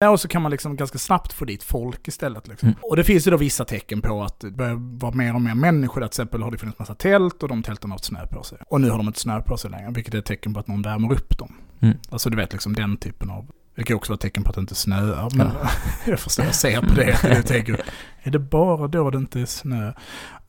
Ja, 0.00 0.10
och 0.10 0.20
så 0.20 0.28
kan 0.28 0.42
man 0.42 0.50
liksom 0.50 0.76
ganska 0.76 0.98
snabbt 0.98 1.32
få 1.32 1.44
dit 1.44 1.62
folk 1.62 2.08
istället. 2.08 2.48
Liksom. 2.48 2.68
Mm. 2.68 2.78
Och 2.82 2.96
det 2.96 3.04
finns 3.04 3.26
ju 3.26 3.30
då 3.30 3.36
vissa 3.36 3.64
tecken 3.64 4.02
på 4.02 4.22
att 4.22 4.40
det 4.40 4.50
börjar 4.50 4.98
vara 4.98 5.12
mer 5.14 5.34
och 5.34 5.40
mer 5.40 5.54
människor. 5.54 6.00
Till 6.00 6.06
exempel 6.06 6.42
har 6.42 6.50
det 6.50 6.58
funnits 6.58 6.78
massa 6.78 6.94
tält 6.94 7.42
och 7.42 7.48
de 7.48 7.62
tälten 7.62 7.90
har 7.90 7.94
haft 7.94 8.04
snö 8.04 8.26
på 8.26 8.42
sig. 8.42 8.58
Och 8.66 8.80
nu 8.80 8.90
har 8.90 8.98
de 8.98 9.06
inte 9.06 9.20
snö 9.20 9.42
på 9.42 9.56
sig 9.56 9.70
längre, 9.70 9.90
vilket 9.90 10.14
är 10.14 10.18
ett 10.18 10.24
tecken 10.24 10.54
på 10.54 10.60
att 10.60 10.68
någon 10.68 10.82
värmer 10.82 11.12
upp 11.12 11.38
dem. 11.38 11.54
Mm. 11.80 11.96
Alltså 12.10 12.30
du 12.30 12.36
vet, 12.36 12.52
liksom 12.52 12.74
den 12.74 12.96
typen 12.96 13.30
av... 13.30 13.46
Det 13.76 13.82
kan 13.84 13.96
också 13.96 14.12
vara 14.12 14.14
ett 14.16 14.20
tecken 14.20 14.42
på 14.42 14.48
att 14.48 14.54
det 14.54 14.60
inte 14.60 14.74
snöar. 14.74 15.28
Men 15.34 15.46
Ja. 15.62 15.68
jag 16.06 16.20
förstår, 16.20 16.44
jag 16.44 16.54
ser 16.54 16.80
på 16.80 16.94
det. 16.94 17.18
Jag 17.34 17.46
tänker, 17.46 17.80
är 18.22 18.30
det 18.30 18.38
bara 18.38 18.88
då 18.88 19.10
det 19.10 19.18
inte 19.18 19.40
är 19.40 19.46
snö? 19.46 19.92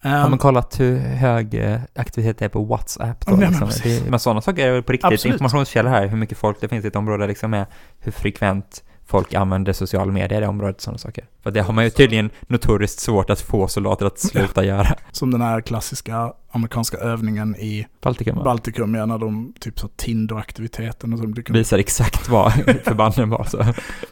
Har 0.02 0.12
Ehm, 0.12 0.30
man 0.30 0.40
kollat 0.40 0.80
hur 0.80 1.00
hög 1.00 1.54
eh, 1.54 1.80
aktivitet 1.96 2.38
det 2.38 2.46
är 2.46 2.50
på 2.50 2.64
WhatsApp 2.64 3.26
då? 3.26 3.38
Men 3.38 3.50
liksom? 3.50 3.70
det, 3.84 4.10
men 4.10 4.20
sådana 4.20 4.42
saker 4.42 4.68
är 4.68 4.72
väl 4.72 4.84
på 4.84 4.92
riktigt 4.92 5.14
Absolut. 5.14 5.34
informationskällor 5.34 5.90
här, 5.90 6.08
hur 6.08 6.18
mycket 6.18 6.38
folk 6.38 6.62
det 6.62 6.68
finns 6.68 6.86
i 6.86 6.88
ett 6.88 6.96
område 6.96 7.28
liksom 7.28 7.52
med 7.52 7.66
hur 8.00 8.12
frekvent 8.12 8.84
folk 9.10 9.34
använder 9.34 9.74
sociala 9.74 10.12
medier 10.12 10.38
i 10.38 10.42
det 10.42 10.48
området, 10.48 10.82
sådana 10.82 10.98
saker. 10.98 11.26
För 11.44 11.52
det 11.52 11.62
har 11.62 11.74
man 11.74 11.84
ju 11.84 11.90
tydligen 11.90 12.30
notoriskt 12.48 13.00
svårt 13.00 13.30
att 13.30 13.42
få 13.42 13.68
soldater 13.68 14.06
att 14.06 14.20
sluta 14.20 14.64
göra. 14.64 14.88
Som 15.12 15.32
den 15.32 15.42
här 15.42 15.62
klassiska 15.62 16.34
amerikanska 16.52 16.98
övningen 16.98 17.56
i 17.56 17.88
Baltikum 18.02 18.36
va? 18.36 18.44
Baltikum, 18.44 18.96
ja, 18.96 19.06
när 19.06 19.18
de 19.18 19.54
typ 19.60 19.80
så 19.80 19.88
Tinder-aktiviteten. 19.88 21.14
Och 21.14 21.20
så, 21.20 21.54
visar 21.54 21.78
exakt 21.78 22.30
vad 22.30 22.54
förbanden 22.84 23.30
var 23.30 23.44
så. 23.44 23.66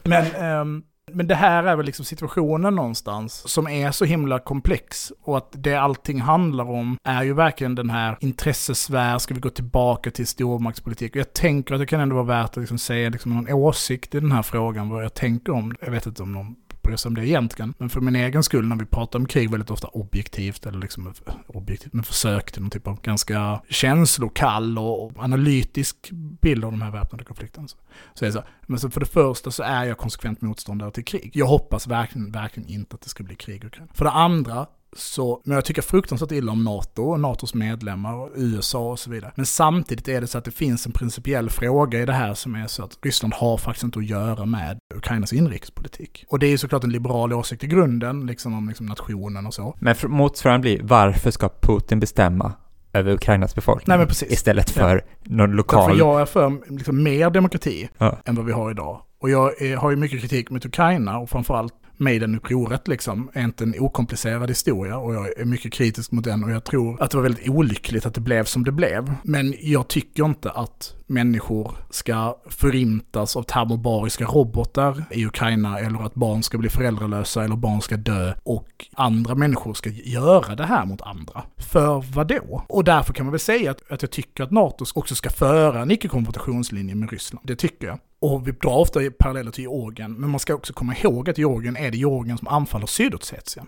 Men, 0.03 0.25
ehm, 0.35 0.83
men 1.11 1.27
det 1.27 1.35
här 1.35 1.63
är 1.63 1.75
väl 1.75 1.85
liksom 1.85 2.05
situationen 2.05 2.75
någonstans 2.75 3.47
som 3.47 3.67
är 3.67 3.91
så 3.91 4.05
himla 4.05 4.39
komplex 4.39 5.11
och 5.21 5.37
att 5.37 5.49
det 5.51 5.75
allting 5.75 6.21
handlar 6.21 6.69
om 6.69 6.97
är 7.03 7.23
ju 7.23 7.33
verkligen 7.33 7.75
den 7.75 7.89
här 7.89 8.17
intressesfär, 8.19 9.17
ska 9.17 9.33
vi 9.33 9.39
gå 9.39 9.49
tillbaka 9.49 10.11
till 10.11 10.27
stormaktspolitik? 10.27 11.11
Och 11.11 11.19
jag 11.19 11.33
tänker 11.33 11.73
att 11.73 11.79
det 11.79 11.85
kan 11.85 11.99
ändå 11.99 12.15
vara 12.15 12.25
värt 12.25 12.49
att 12.49 12.57
liksom 12.57 12.77
säga 12.77 13.09
liksom 13.09 13.35
någon 13.35 13.53
åsikt 13.53 14.15
i 14.15 14.19
den 14.19 14.31
här 14.31 14.41
frågan, 14.41 14.89
vad 14.89 15.03
jag 15.03 15.13
tänker 15.13 15.53
om, 15.53 15.75
jag 15.81 15.91
vet 15.91 16.05
inte 16.05 16.23
om 16.23 16.33
någon 16.33 16.55
på 16.87 16.91
det 16.91 16.97
som 16.97 17.15
det 17.15 17.27
egentligen, 17.27 17.73
men 17.77 17.89
för 17.89 18.01
min 18.01 18.15
egen 18.15 18.43
skull 18.43 18.67
när 18.67 18.75
vi 18.75 18.85
pratar 18.85 19.19
om 19.19 19.25
krig 19.25 19.51
väldigt 19.51 19.71
ofta 19.71 19.87
objektivt, 19.87 20.65
eller 20.65 20.79
liksom 20.79 21.13
objektivt, 21.47 21.93
men 21.93 22.03
försök 22.03 22.51
till 22.51 22.61
någon 22.61 22.69
typ 22.69 22.87
av 22.87 23.01
ganska 23.01 23.61
känslokall 23.69 24.77
och 24.77 25.11
analytisk 25.17 26.09
bild 26.41 26.65
av 26.65 26.71
de 26.71 26.81
här 26.81 26.91
väpnade 26.91 27.23
konflikterna. 27.23 27.67
Så, 27.67 27.77
så 28.13 28.25
är 28.25 28.27
det 28.27 28.33
så. 28.33 28.43
Men 28.61 28.79
så 28.79 28.89
för 28.89 28.99
det 28.99 29.05
första 29.05 29.51
så 29.51 29.63
är 29.63 29.85
jag 29.85 29.97
konsekvent 29.97 30.41
motståndare 30.41 30.91
till 30.91 31.05
krig. 31.05 31.31
Jag 31.33 31.45
hoppas 31.45 31.87
verkligen, 31.87 32.31
verkligen 32.31 32.69
inte 32.69 32.95
att 32.95 33.01
det 33.01 33.09
ska 33.09 33.23
bli 33.23 33.35
krig 33.35 33.63
i 33.63 33.67
Ukraina. 33.67 33.91
För 33.93 34.05
det 34.05 34.11
andra 34.11 34.67
så, 34.95 35.41
men 35.45 35.55
jag 35.55 35.65
tycker 35.65 35.81
fruktansvärt 35.81 36.31
illa 36.31 36.51
om 36.51 36.63
NATO 36.63 37.03
och 37.03 37.19
NATOs 37.19 37.53
medlemmar 37.53 38.13
och 38.13 38.29
USA 38.35 38.91
och 38.91 38.99
så 38.99 39.09
vidare. 39.09 39.31
Men 39.35 39.45
samtidigt 39.45 40.07
är 40.07 40.21
det 40.21 40.27
så 40.27 40.37
att 40.37 40.45
det 40.45 40.51
finns 40.51 40.85
en 40.85 40.91
principiell 40.91 41.49
fråga 41.49 42.01
i 42.01 42.05
det 42.05 42.13
här 42.13 42.33
som 42.33 42.55
är 42.55 42.67
så 42.67 42.83
att 42.83 42.97
Ryssland 43.01 43.33
har 43.33 43.57
faktiskt 43.57 43.83
inte 43.83 43.99
att 43.99 44.05
göra 44.05 44.45
med 44.45 44.79
Ukrainas 44.95 45.33
inrikespolitik. 45.33 46.25
Och 46.29 46.39
det 46.39 46.47
är 46.47 46.51
ju 46.51 46.57
såklart 46.57 46.83
en 46.83 46.91
liberal 46.91 47.33
åsikt 47.33 47.63
i 47.63 47.67
grunden, 47.67 48.25
liksom 48.25 48.53
om 48.53 48.67
liksom 48.67 48.85
nationen 48.85 49.47
och 49.47 49.53
så. 49.53 49.77
Men 49.79 49.95
motfrågan 50.07 50.61
blir, 50.61 50.81
varför 50.83 51.31
ska 51.31 51.49
Putin 51.49 51.99
bestämma 51.99 52.53
över 52.93 53.13
Ukrainas 53.13 53.55
befolkning? 53.55 53.97
Nej, 53.97 53.97
men. 53.97 54.31
Istället 54.31 54.69
för 54.69 55.05
någon 55.23 55.51
lokal... 55.51 55.89
Därför 55.89 55.99
jag 55.99 56.21
är 56.21 56.25
för 56.25 56.71
liksom, 56.77 57.03
mer 57.03 57.29
demokrati 57.29 57.89
Ja. 57.97 58.17
än 58.25 58.35
vad 58.35 58.45
vi 58.45 58.51
har 58.51 58.71
idag. 58.71 59.01
Och 59.21 59.29
jag 59.29 59.51
har 59.77 59.89
ju 59.89 59.95
mycket 59.95 60.21
kritik 60.21 60.49
mot 60.49 60.65
Ukraina 60.65 61.17
och 61.17 61.29
framförallt 61.29 61.73
Maiden-upproret 61.97 62.87
liksom 62.87 63.29
är 63.33 63.43
inte 63.43 63.63
en 63.63 63.75
okomplicerad 63.79 64.49
historia 64.49 64.97
och 64.97 65.13
jag 65.13 65.39
är 65.39 65.45
mycket 65.45 65.73
kritisk 65.73 66.11
mot 66.11 66.23
den 66.23 66.43
och 66.43 66.51
jag 66.51 66.63
tror 66.63 67.01
att 67.01 67.11
det 67.11 67.17
var 67.17 67.23
väldigt 67.23 67.49
olyckligt 67.49 68.05
att 68.05 68.13
det 68.13 68.21
blev 68.21 68.43
som 68.43 68.63
det 68.63 68.71
blev. 68.71 69.13
Men 69.23 69.53
jag 69.59 69.87
tycker 69.87 70.25
inte 70.25 70.51
att 70.51 70.95
människor 71.07 71.77
ska 71.89 72.37
förintas 72.49 73.35
av 73.35 73.43
termobariska 73.43 74.25
robotar 74.25 75.03
i 75.11 75.25
Ukraina 75.25 75.79
eller 75.79 76.05
att 76.05 76.15
barn 76.15 76.43
ska 76.43 76.57
bli 76.57 76.69
föräldralösa 76.69 77.43
eller 77.43 77.55
barn 77.55 77.81
ska 77.81 77.97
dö 77.97 78.33
och 78.43 78.85
andra 78.93 79.35
människor 79.35 79.73
ska 79.73 79.89
göra 79.89 80.55
det 80.55 80.65
här 80.65 80.85
mot 80.85 81.01
andra. 81.01 81.43
För 81.57 82.03
vad 82.13 82.27
då? 82.27 82.63
Och 82.69 82.83
därför 82.83 83.13
kan 83.13 83.25
man 83.25 83.31
väl 83.31 83.39
säga 83.39 83.71
att, 83.71 83.91
att 83.91 84.01
jag 84.01 84.11
tycker 84.11 84.43
att 84.43 84.51
NATO 84.51 84.85
också 84.95 85.15
ska 85.15 85.29
föra 85.29 85.81
en 85.81 85.91
icke-konfrontationslinje 85.91 86.95
med 86.95 87.11
Ryssland. 87.11 87.47
Det 87.47 87.55
tycker 87.55 87.87
jag. 87.87 87.99
Och 88.19 88.47
vi 88.47 88.51
drar 88.51 88.77
ofta 88.77 88.99
paralleller 89.19 89.51
till 89.51 89.63
Georgien, 89.63 90.13
men 90.13 90.29
man 90.29 90.39
ska 90.39 90.55
också 90.55 90.73
komma 90.73 90.95
ihåg 90.95 91.29
att 91.29 91.37
Georgien 91.37 91.77
är 91.77 91.91
det 91.91 91.97
Georgien 91.97 92.37
som 92.37 92.47
anfaller 92.47 92.87
Sydossetien. 92.87 93.67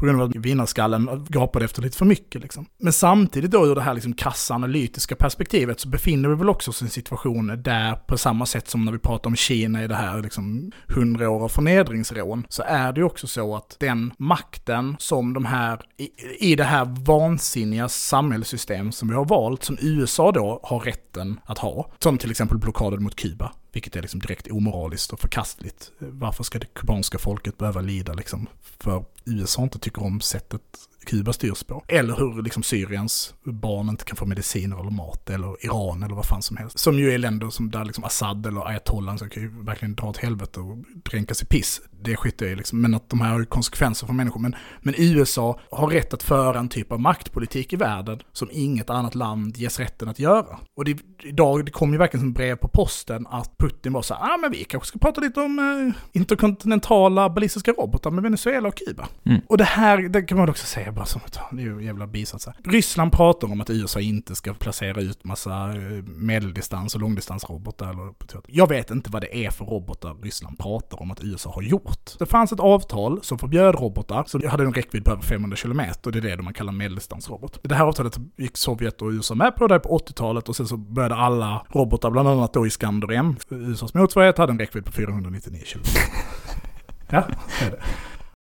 På 0.00 0.06
grund 0.06 0.22
av 0.22 0.30
att 0.30 0.36
vinnarskallen 0.36 1.26
gapade 1.28 1.64
efter 1.64 1.82
lite 1.82 1.96
för 1.96 2.04
mycket. 2.04 2.42
Liksom. 2.42 2.66
Men 2.78 2.92
samtidigt 2.92 3.50
då 3.50 3.66
ur 3.66 3.74
det 3.74 3.80
här 3.80 3.94
liksom 3.94 4.12
krassa 4.12 4.54
analytiska 4.54 5.16
perspektivet 5.16 5.80
så 5.80 5.88
befinner 5.88 6.28
vi 6.28 6.34
väl 6.34 6.48
också 6.48 6.70
oss 6.70 6.82
i 6.82 6.84
en 6.84 6.90
situation 6.90 7.62
där 7.62 7.94
på 7.94 8.18
samma 8.18 8.46
sätt 8.46 8.68
som 8.68 8.84
när 8.84 8.92
vi 8.92 8.98
pratar 8.98 9.30
om 9.30 9.36
Kina 9.36 9.84
i 9.84 9.86
det 9.86 9.94
här 9.94 10.22
liksom 10.22 10.72
100 10.88 11.30
år 11.30 11.44
av 11.44 11.48
förnedringsrån 11.48 12.46
så 12.48 12.62
är 12.62 12.92
det 12.92 13.00
ju 13.00 13.04
också 13.04 13.26
så 13.26 13.56
att 13.56 13.76
den 13.80 14.12
makten 14.18 14.96
som 14.98 15.34
de 15.34 15.44
här, 15.44 15.80
i, 15.96 16.10
i 16.52 16.56
det 16.56 16.64
här 16.64 16.84
vansinniga 16.84 17.88
samhällssystem 17.88 18.92
som 18.92 19.08
vi 19.08 19.14
har 19.14 19.24
valt, 19.24 19.64
som 19.64 19.78
USA 19.80 20.32
då 20.32 20.60
har 20.62 20.80
rätten 20.80 21.40
att 21.44 21.58
ha, 21.58 21.90
som 21.98 22.18
till 22.18 22.30
exempel 22.30 22.58
blockaden 22.58 23.02
mot 23.02 23.16
Kuba, 23.16 23.52
vilket 23.72 23.96
är 23.96 24.02
liksom 24.02 24.20
direkt 24.20 24.50
omoraliskt 24.50 25.12
och 25.12 25.20
förkastligt. 25.20 25.92
Varför 25.98 26.44
ska 26.44 26.58
det 26.58 26.74
kubanska 26.74 27.18
folket 27.18 27.58
behöva 27.58 27.80
lida 27.80 28.12
liksom 28.12 28.46
för 28.62 29.04
USA 29.24 29.62
inte 29.62 29.78
tycker 29.78 30.02
om 30.02 30.20
sättet 30.20 30.62
Kuba 31.06 31.32
styrs 31.32 31.64
på. 31.64 31.84
Eller 31.88 32.16
hur 32.16 32.42
liksom 32.42 32.62
Syriens 32.62 33.34
barn 33.44 33.88
inte 33.88 34.04
kan 34.04 34.16
få 34.16 34.26
mediciner 34.26 34.80
eller 34.80 34.90
mat, 34.90 35.30
eller 35.30 35.64
Iran 35.64 36.02
eller 36.02 36.14
vad 36.14 36.26
fan 36.26 36.42
som 36.42 36.56
helst. 36.56 36.78
Som 36.78 36.98
ju 36.98 37.12
är 37.12 37.18
länder 37.18 37.50
som 37.50 37.70
där 37.70 37.84
liksom 37.84 38.04
Assad 38.04 38.46
eller 38.46 38.68
ayatollah 38.68 39.16
så 39.16 39.28
kan 39.28 39.42
ju 39.42 39.64
verkligen 39.64 39.94
dra 39.94 40.08
åt 40.08 40.16
helvete 40.16 40.60
och 40.60 40.76
dränkas 41.04 41.42
i 41.42 41.46
piss. 41.46 41.80
Det 42.02 42.16
skiter 42.16 42.46
jag 42.46 42.52
i 42.52 42.56
liksom. 42.56 42.80
Men 42.80 42.94
att 42.94 43.08
de 43.08 43.20
här 43.20 43.30
har 43.30 43.44
konsekvenser 43.44 44.06
för 44.06 44.14
människor. 44.14 44.40
Men, 44.40 44.56
men 44.80 44.94
USA 44.98 45.60
har 45.70 45.86
rätt 45.90 46.14
att 46.14 46.22
föra 46.22 46.58
en 46.58 46.68
typ 46.68 46.92
av 46.92 47.00
maktpolitik 47.00 47.72
i 47.72 47.76
världen 47.76 48.20
som 48.32 48.48
inget 48.52 48.90
annat 48.90 49.14
land 49.14 49.56
ges 49.56 49.78
rätten 49.78 50.08
att 50.08 50.18
göra. 50.18 50.58
Och 50.76 50.84
det, 50.84 50.98
idag, 51.22 51.64
det 51.64 51.72
kom 51.72 51.92
ju 51.92 51.98
verkligen 51.98 52.24
som 52.24 52.32
brev 52.32 52.56
på 52.56 52.68
posten 52.68 53.26
att 53.26 53.58
Putin 53.58 53.92
var 53.92 54.02
så 54.02 54.14
här, 54.14 54.34
ah 54.34 54.36
men 54.36 54.50
vi 54.50 54.64
kanske 54.64 54.86
ska 54.86 54.98
prata 54.98 55.20
lite 55.20 55.40
om 55.40 55.58
eh, 55.58 56.20
interkontinentala 56.20 57.30
ballistiska 57.30 57.72
robotar 57.72 58.10
med 58.10 58.22
Venezuela 58.22 58.68
och 58.68 58.74
Kuba. 58.86 59.08
Mm. 59.24 59.40
Och 59.48 59.58
det 59.58 59.64
här, 59.64 59.98
det 59.98 60.22
kan 60.22 60.38
man 60.38 60.48
också 60.48 60.66
säga 60.66 60.92
bara 60.92 61.06
som, 61.06 61.20
det 61.52 61.62
är 61.62 61.66
ju 61.66 61.84
jävla 61.84 62.06
bisats 62.06 62.46
här. 62.46 62.56
Ryssland 62.64 63.12
pratar 63.12 63.52
om 63.52 63.60
att 63.60 63.70
USA 63.70 64.00
inte 64.00 64.34
ska 64.34 64.54
placera 64.54 65.00
ut 65.00 65.24
massa 65.24 65.68
eh, 65.68 66.02
medeldistans 66.04 66.94
och 66.94 67.00
långdistansrobotar. 67.00 67.90
Eller, 67.90 68.12
jag 68.46 68.68
vet 68.68 68.90
inte 68.90 69.10
vad 69.10 69.22
det 69.22 69.46
är 69.46 69.50
för 69.50 69.64
robotar 69.64 70.16
Ryssland 70.22 70.58
pratar 70.58 71.02
om 71.02 71.10
att 71.10 71.24
USA 71.24 71.50
har 71.50 71.62
gjort. 71.62 71.89
Det 72.18 72.26
fanns 72.26 72.52
ett 72.52 72.60
avtal 72.60 73.22
som 73.22 73.38
förbjöd 73.38 73.74
robotar, 73.74 74.24
som 74.26 74.48
hade 74.48 74.64
en 74.64 74.74
räckvidd 74.74 75.04
på 75.04 75.10
över 75.10 75.22
500 75.22 75.56
km, 75.56 75.80
och 76.04 76.12
det 76.12 76.18
är 76.18 76.36
det 76.36 76.42
man 76.42 76.54
kallar 76.54 76.72
medeldistansrobot. 76.72 77.58
Det 77.62 77.74
här 77.74 77.84
avtalet 77.84 78.18
gick 78.36 78.56
Sovjet 78.56 79.02
och 79.02 79.08
USA 79.08 79.34
med 79.34 79.56
på 79.56 79.66
där 79.66 79.78
på 79.78 79.98
80-talet, 79.98 80.48
och 80.48 80.56
sen 80.56 80.66
så 80.66 80.76
började 80.76 81.14
alla 81.14 81.66
robotar, 81.68 82.10
bland 82.10 82.28
annat 82.28 82.52
då 82.52 82.66
Iskander 82.66 83.12
M, 83.12 83.36
USAs 83.50 83.94
motsvarighet, 83.94 84.38
hade 84.38 84.52
en 84.52 84.58
räckvidd 84.58 84.84
på 84.84 84.92
499 84.92 85.60
km. 85.72 85.82
ja, 87.10 87.24
det 87.60 87.66
är 87.66 87.70
det. 87.70 87.82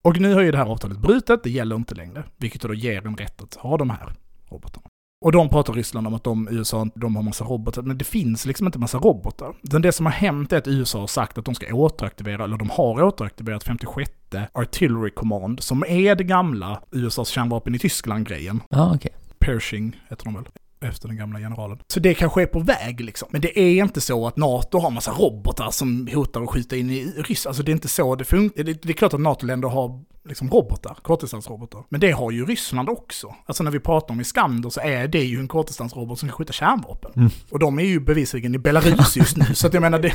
Och 0.04 0.20
nu 0.20 0.34
har 0.34 0.40
ju 0.40 0.50
det 0.50 0.58
här 0.58 0.66
avtalet 0.66 0.98
brutet, 0.98 1.42
det 1.42 1.50
gäller 1.50 1.76
inte 1.76 1.94
längre, 1.94 2.24
vilket 2.36 2.62
då 2.62 2.74
ger 2.74 3.06
en 3.06 3.16
rätt 3.16 3.42
att 3.42 3.54
ha 3.54 3.76
de 3.76 3.90
här 3.90 4.12
robotarna. 4.50 4.83
Och 5.24 5.32
de 5.32 5.48
pratar 5.48 5.72
Ryssland 5.72 6.06
om 6.06 6.14
att 6.14 6.24
de, 6.24 6.48
USA, 6.50 6.86
de 6.94 7.16
har 7.16 7.22
massa 7.22 7.44
robotar, 7.44 7.82
men 7.82 7.98
det 7.98 8.04
finns 8.04 8.46
liksom 8.46 8.66
inte 8.66 8.78
massa 8.78 8.98
robotar. 8.98 9.54
Utan 9.62 9.82
det 9.82 9.92
som 9.92 10.06
har 10.06 10.12
hänt 10.12 10.52
är 10.52 10.58
att 10.58 10.68
USA 10.68 11.00
har 11.00 11.06
sagt 11.06 11.38
att 11.38 11.44
de 11.44 11.54
ska 11.54 11.74
återaktivera, 11.74 12.44
eller 12.44 12.56
de 12.56 12.70
har 12.70 13.02
återaktiverat 13.02 13.64
56 13.64 14.10
Artillery 14.52 15.10
Command, 15.10 15.62
som 15.62 15.84
är 15.88 16.14
det 16.14 16.24
gamla 16.24 16.82
USAs 16.90 17.28
kärnvapen 17.28 17.74
i 17.74 17.78
Tyskland-grejen. 17.78 18.60
Ja, 18.70 18.94
okej. 18.94 19.12
Pershing 19.38 20.00
heter 20.08 20.24
de 20.24 20.34
väl 20.34 20.44
efter 20.84 21.08
den 21.08 21.16
gamla 21.16 21.38
generalen. 21.38 21.78
Så 21.86 22.00
det 22.00 22.14
kanske 22.14 22.42
är 22.42 22.46
på 22.46 22.60
väg 22.60 23.00
liksom. 23.00 23.28
Men 23.30 23.40
det 23.40 23.58
är 23.58 23.82
inte 23.82 24.00
så 24.00 24.26
att 24.26 24.36
NATO 24.36 24.78
har 24.78 24.90
massa 24.90 25.10
robotar 25.10 25.70
som 25.70 26.08
hotar 26.14 26.42
att 26.42 26.50
skjuta 26.50 26.76
in 26.76 26.90
i 26.90 27.04
Ryssland. 27.04 27.50
Alltså 27.50 27.62
det 27.62 27.70
är 27.70 27.74
inte 27.74 27.88
så 27.88 28.14
det 28.14 28.24
funkar. 28.24 28.64
Det, 28.64 28.82
det 28.82 28.88
är 28.88 28.92
klart 28.92 29.14
att 29.14 29.20
NATO-länder 29.20 29.68
har 29.68 30.04
liksom 30.28 30.50
robotar, 30.50 30.96
kortdistansrobotar. 31.02 31.84
Men 31.88 32.00
det 32.00 32.10
har 32.10 32.30
ju 32.30 32.46
Ryssland 32.46 32.88
också. 32.88 33.34
Alltså 33.46 33.64
när 33.64 33.70
vi 33.70 33.80
pratar 33.80 34.14
om 34.14 34.20
Iskander 34.20 34.70
så 34.70 34.80
är 34.80 35.08
det 35.08 35.24
ju 35.24 35.40
en 35.40 35.48
kortdistansrobot 35.48 36.18
som 36.18 36.28
kan 36.28 36.36
skjuta 36.36 36.52
kärnvapen. 36.52 37.12
Mm. 37.16 37.30
Och 37.50 37.58
de 37.58 37.78
är 37.78 37.84
ju 37.84 38.00
bevisligen 38.00 38.54
i 38.54 38.58
Belarus 38.58 39.16
just 39.16 39.36
nu. 39.36 39.44
så 39.54 39.66
att 39.66 39.74
jag 39.74 39.80
menar 39.80 39.98
det, 39.98 40.12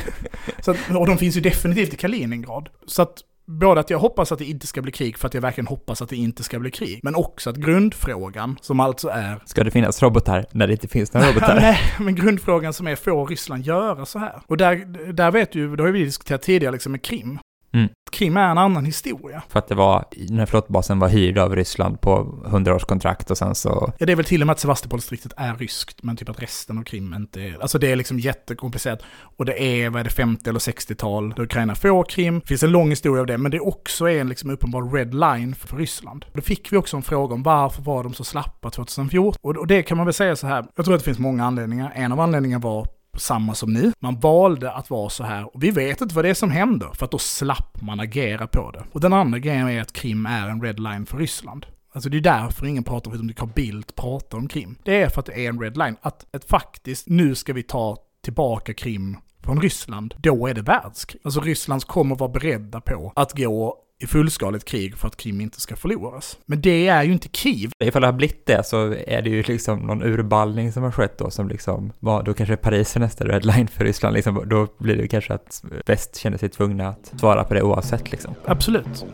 att, 0.58 0.96
och 0.96 1.06
de 1.06 1.18
finns 1.18 1.36
ju 1.36 1.40
definitivt 1.40 1.94
i 1.94 1.96
Kaliningrad. 1.96 2.68
Så 2.86 3.02
att 3.02 3.18
både 3.50 3.80
att 3.80 3.90
jag 3.90 3.98
hoppas 3.98 4.32
att 4.32 4.38
det 4.38 4.44
inte 4.44 4.66
ska 4.66 4.82
bli 4.82 4.92
krig 4.92 5.18
för 5.18 5.26
att 5.26 5.34
jag 5.34 5.40
verkligen 5.40 5.66
hoppas 5.66 6.02
att 6.02 6.08
det 6.08 6.16
inte 6.16 6.42
ska 6.42 6.58
bli 6.58 6.70
krig. 6.70 7.00
Men 7.02 7.14
också 7.14 7.50
att 7.50 7.56
grundfrågan, 7.56 8.58
som 8.60 8.80
alltså 8.80 9.08
är... 9.08 9.42
Ska 9.44 9.64
det 9.64 9.70
finnas 9.70 10.02
robotar 10.02 10.46
när 10.52 10.66
det 10.66 10.72
inte 10.72 10.88
finns 10.88 11.12
några 11.12 11.30
robotar? 11.30 11.54
Nej, 11.60 11.78
men 11.98 12.14
grundfrågan 12.14 12.72
som 12.72 12.86
är, 12.86 12.96
får 12.96 13.26
Ryssland 13.26 13.66
göra 13.66 14.06
så 14.06 14.18
här? 14.18 14.42
Och 14.46 14.56
där, 14.56 15.12
där 15.12 15.30
vet 15.30 15.52
du, 15.52 15.76
det 15.76 15.82
har 15.82 15.90
vi 15.90 16.04
diskuterat 16.04 16.42
tidigare 16.42 16.72
liksom 16.72 16.92
med 16.92 17.02
Krim. 17.02 17.38
Mm. 17.72 17.88
Krim 18.12 18.36
är 18.36 18.50
en 18.50 18.58
annan 18.58 18.84
historia. 18.84 19.42
För 19.48 19.58
att 19.58 19.68
det 19.68 19.74
var, 19.74 20.04
när 20.28 20.46
flottbasen 20.46 20.98
var 20.98 21.08
hyrd 21.08 21.38
av 21.38 21.56
Ryssland 21.56 22.00
på 22.00 22.42
100-årskontrakt 22.46 23.30
och 23.30 23.38
sen 23.38 23.54
så... 23.54 23.92
Ja, 23.98 24.06
det 24.06 24.12
är 24.12 24.16
väl 24.16 24.24
till 24.24 24.40
och 24.40 24.46
med 24.46 24.52
att 24.52 24.60
Sevastopoldistriktet 24.60 25.32
är 25.36 25.54
ryskt, 25.54 26.02
men 26.02 26.16
typ 26.16 26.28
att 26.28 26.42
resten 26.42 26.78
av 26.78 26.82
Krim 26.82 27.14
inte 27.14 27.40
är... 27.40 27.62
Alltså 27.62 27.78
det 27.78 27.92
är 27.92 27.96
liksom 27.96 28.18
jättekomplicerat. 28.18 29.02
Och 29.36 29.44
det 29.44 29.62
är, 29.62 29.90
vad 29.90 30.00
är 30.00 30.04
det, 30.04 30.10
50 30.10 30.50
eller 30.50 30.60
60-tal, 30.60 31.30
då 31.36 31.42
Ukraina 31.42 31.74
får 31.74 32.04
Krim. 32.04 32.40
Det 32.40 32.46
finns 32.46 32.62
en 32.62 32.72
lång 32.72 32.90
historia 32.90 33.20
av 33.20 33.26
det, 33.26 33.38
men 33.38 33.50
det 33.50 33.56
är 33.56 33.66
också 33.66 34.08
en 34.08 34.28
liksom 34.28 34.50
uppenbar 34.50 34.92
red 34.92 35.14
line 35.14 35.54
för 35.54 35.76
Ryssland. 35.76 36.24
Då 36.32 36.40
fick 36.40 36.72
vi 36.72 36.76
också 36.76 36.96
en 36.96 37.02
fråga 37.02 37.34
om 37.34 37.42
varför 37.42 37.82
var 37.82 38.02
de 38.02 38.14
så 38.14 38.24
slappa 38.24 38.70
2014? 38.70 39.40
Och, 39.42 39.56
och 39.56 39.66
det 39.66 39.82
kan 39.82 39.96
man 39.96 40.06
väl 40.06 40.14
säga 40.14 40.36
så 40.36 40.46
här, 40.46 40.64
jag 40.76 40.84
tror 40.84 40.94
att 40.94 41.00
det 41.00 41.04
finns 41.04 41.18
många 41.18 41.44
anledningar. 41.44 41.92
En 41.94 42.12
av 42.12 42.20
anledningarna 42.20 42.62
var 42.62 42.86
samma 43.16 43.54
som 43.54 43.72
nu. 43.72 43.92
Man 43.98 44.20
valde 44.20 44.72
att 44.72 44.90
vara 44.90 45.08
så 45.08 45.24
här 45.24 45.54
och 45.54 45.62
vi 45.62 45.70
vet 45.70 46.00
inte 46.00 46.14
vad 46.14 46.24
det 46.24 46.28
är 46.28 46.34
som 46.34 46.50
händer 46.50 46.90
för 46.94 47.04
att 47.04 47.10
då 47.10 47.18
slapp 47.18 47.82
man 47.82 48.00
agera 48.00 48.46
på 48.46 48.70
det. 48.70 48.84
Och 48.92 49.00
den 49.00 49.12
andra 49.12 49.38
grejen 49.38 49.68
är 49.68 49.80
att 49.80 49.92
Krim 49.92 50.26
är 50.26 50.48
en 50.48 50.62
red 50.62 50.80
line 50.80 51.06
för 51.06 51.18
Ryssland. 51.18 51.66
Alltså 51.92 52.10
det 52.10 52.16
är 52.16 52.20
därför 52.20 52.66
ingen 52.66 52.84
pratar 52.84 53.10
om, 53.10 53.32
Carl 53.32 53.48
Bildt 53.54 53.94
pratar 53.94 54.38
om 54.38 54.48
Krim. 54.48 54.76
Det 54.82 55.02
är 55.02 55.08
för 55.08 55.20
att 55.20 55.26
det 55.26 55.44
är 55.44 55.48
en 55.48 55.60
red 55.60 55.76
line. 55.76 55.96
Att 56.00 56.26
att 56.32 56.44
faktiskt, 56.44 57.08
nu 57.08 57.34
ska 57.34 57.52
vi 57.52 57.62
ta 57.62 57.96
tillbaka 58.22 58.74
Krim 58.74 59.16
från 59.42 59.60
Ryssland, 59.62 60.14
då 60.18 60.46
är 60.46 60.54
det 60.54 60.62
världskrig. 60.62 61.20
Alltså 61.24 61.40
Ryssland 61.40 61.84
kommer 61.84 62.16
vara 62.16 62.30
beredda 62.30 62.80
på 62.80 63.12
att 63.16 63.36
gå 63.36 63.78
i 64.00 64.06
fullskaligt 64.06 64.64
krig 64.64 64.96
för 64.96 65.08
att 65.08 65.16
Krim 65.16 65.40
inte 65.40 65.60
ska 65.60 65.76
förloras. 65.76 66.38
Men 66.46 66.60
det 66.60 66.88
är 66.88 67.02
ju 67.02 67.12
inte 67.12 67.28
Kiev. 67.32 67.70
Ifall 67.84 68.02
det 68.02 68.08
har 68.08 68.12
blivit 68.12 68.46
det 68.46 68.66
så 68.66 68.94
är 69.06 69.22
det 69.22 69.30
ju 69.30 69.42
liksom 69.42 69.78
någon 69.78 70.02
urballning 70.02 70.72
som 70.72 70.82
har 70.82 70.90
skett 70.90 71.18
då 71.18 71.30
som 71.30 71.48
liksom 71.48 71.92
var, 71.98 72.22
då 72.22 72.34
kanske 72.34 72.56
Paris 72.56 72.96
är 72.96 73.00
nästa 73.00 73.24
redline 73.24 73.68
för 73.68 73.84
Ryssland 73.84 74.14
liksom, 74.14 74.48
då 74.48 74.66
blir 74.78 74.96
det 74.96 75.08
kanske 75.08 75.34
att 75.34 75.64
väst 75.86 76.16
känner 76.16 76.38
sig 76.38 76.48
tvungna 76.48 76.88
att 76.88 77.12
svara 77.20 77.44
på 77.44 77.54
det 77.54 77.62
oavsett 77.62 78.10
liksom. 78.10 78.34
Absolut. 78.44 79.06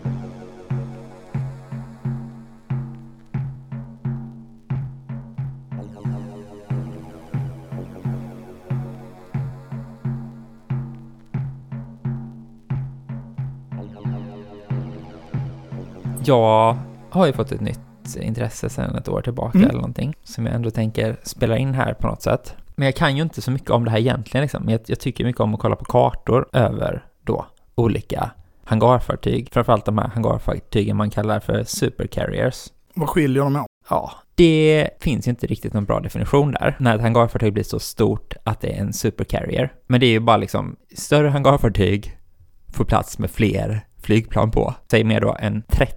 Jag 16.26 16.76
har 17.10 17.26
ju 17.26 17.32
fått 17.32 17.52
ett 17.52 17.60
nytt 17.60 17.80
intresse 18.20 18.68
sedan 18.68 18.96
ett 18.96 19.08
år 19.08 19.22
tillbaka 19.22 19.58
Mm. 19.58 19.70
eller 19.70 19.78
någonting, 19.80 20.14
som 20.24 20.46
jag 20.46 20.54
ändå 20.54 20.70
tänker 20.70 21.16
spela 21.22 21.56
in 21.58 21.74
här 21.74 21.94
på 21.94 22.06
något 22.06 22.22
sätt. 22.22 22.54
Men 22.76 22.86
jag 22.86 22.94
kan 22.96 23.16
ju 23.16 23.22
inte 23.22 23.42
så 23.42 23.50
mycket 23.50 23.70
om 23.70 23.84
det 23.84 23.90
här 23.90 23.98
egentligen 23.98 24.42
liksom. 24.42 24.62
Men 24.64 24.72
jag, 24.72 24.80
jag 24.86 25.00
tycker 25.00 25.24
mycket 25.24 25.40
om 25.40 25.54
att 25.54 25.60
kolla 25.60 25.76
på 25.76 25.84
kartor 25.84 26.48
över 26.52 27.04
då 27.24 27.46
olika 27.74 28.30
hangarfartyg, 28.64 29.48
framförallt 29.52 29.84
de 29.84 29.98
här 29.98 30.08
hangarfartygen 30.08 30.96
man 30.96 31.10
kallar 31.10 31.40
för 31.40 31.64
supercarriers. 31.64 32.66
Vad 32.94 33.08
skiljer 33.08 33.42
de 33.42 33.56
åt? 33.56 33.66
Ja, 33.90 34.12
det 34.34 34.88
finns 35.00 35.26
ju 35.26 35.30
inte 35.30 35.46
riktigt 35.46 35.72
någon 35.72 35.84
bra 35.84 36.00
definition 36.00 36.52
där, 36.52 36.76
när 36.80 36.94
ett 36.96 37.02
hangarfartyg 37.02 37.52
blir 37.52 37.64
så 37.64 37.78
stort 37.78 38.34
att 38.44 38.60
det 38.60 38.76
är 38.76 38.80
en 38.80 38.92
supercarrier. 38.92 39.72
Men 39.86 40.00
det 40.00 40.06
är 40.06 40.10
ju 40.10 40.20
bara 40.20 40.36
liksom, 40.36 40.76
större 40.96 41.28
hangarfartyg 41.28 42.18
får 42.72 42.84
plats 42.84 43.18
med 43.18 43.30
fler 43.30 43.80
flygplan 44.02 44.50
på. 44.50 44.74
Säg 44.90 45.04
mer 45.04 45.20
då 45.20 45.36
än 45.40 45.62
30 45.68 45.92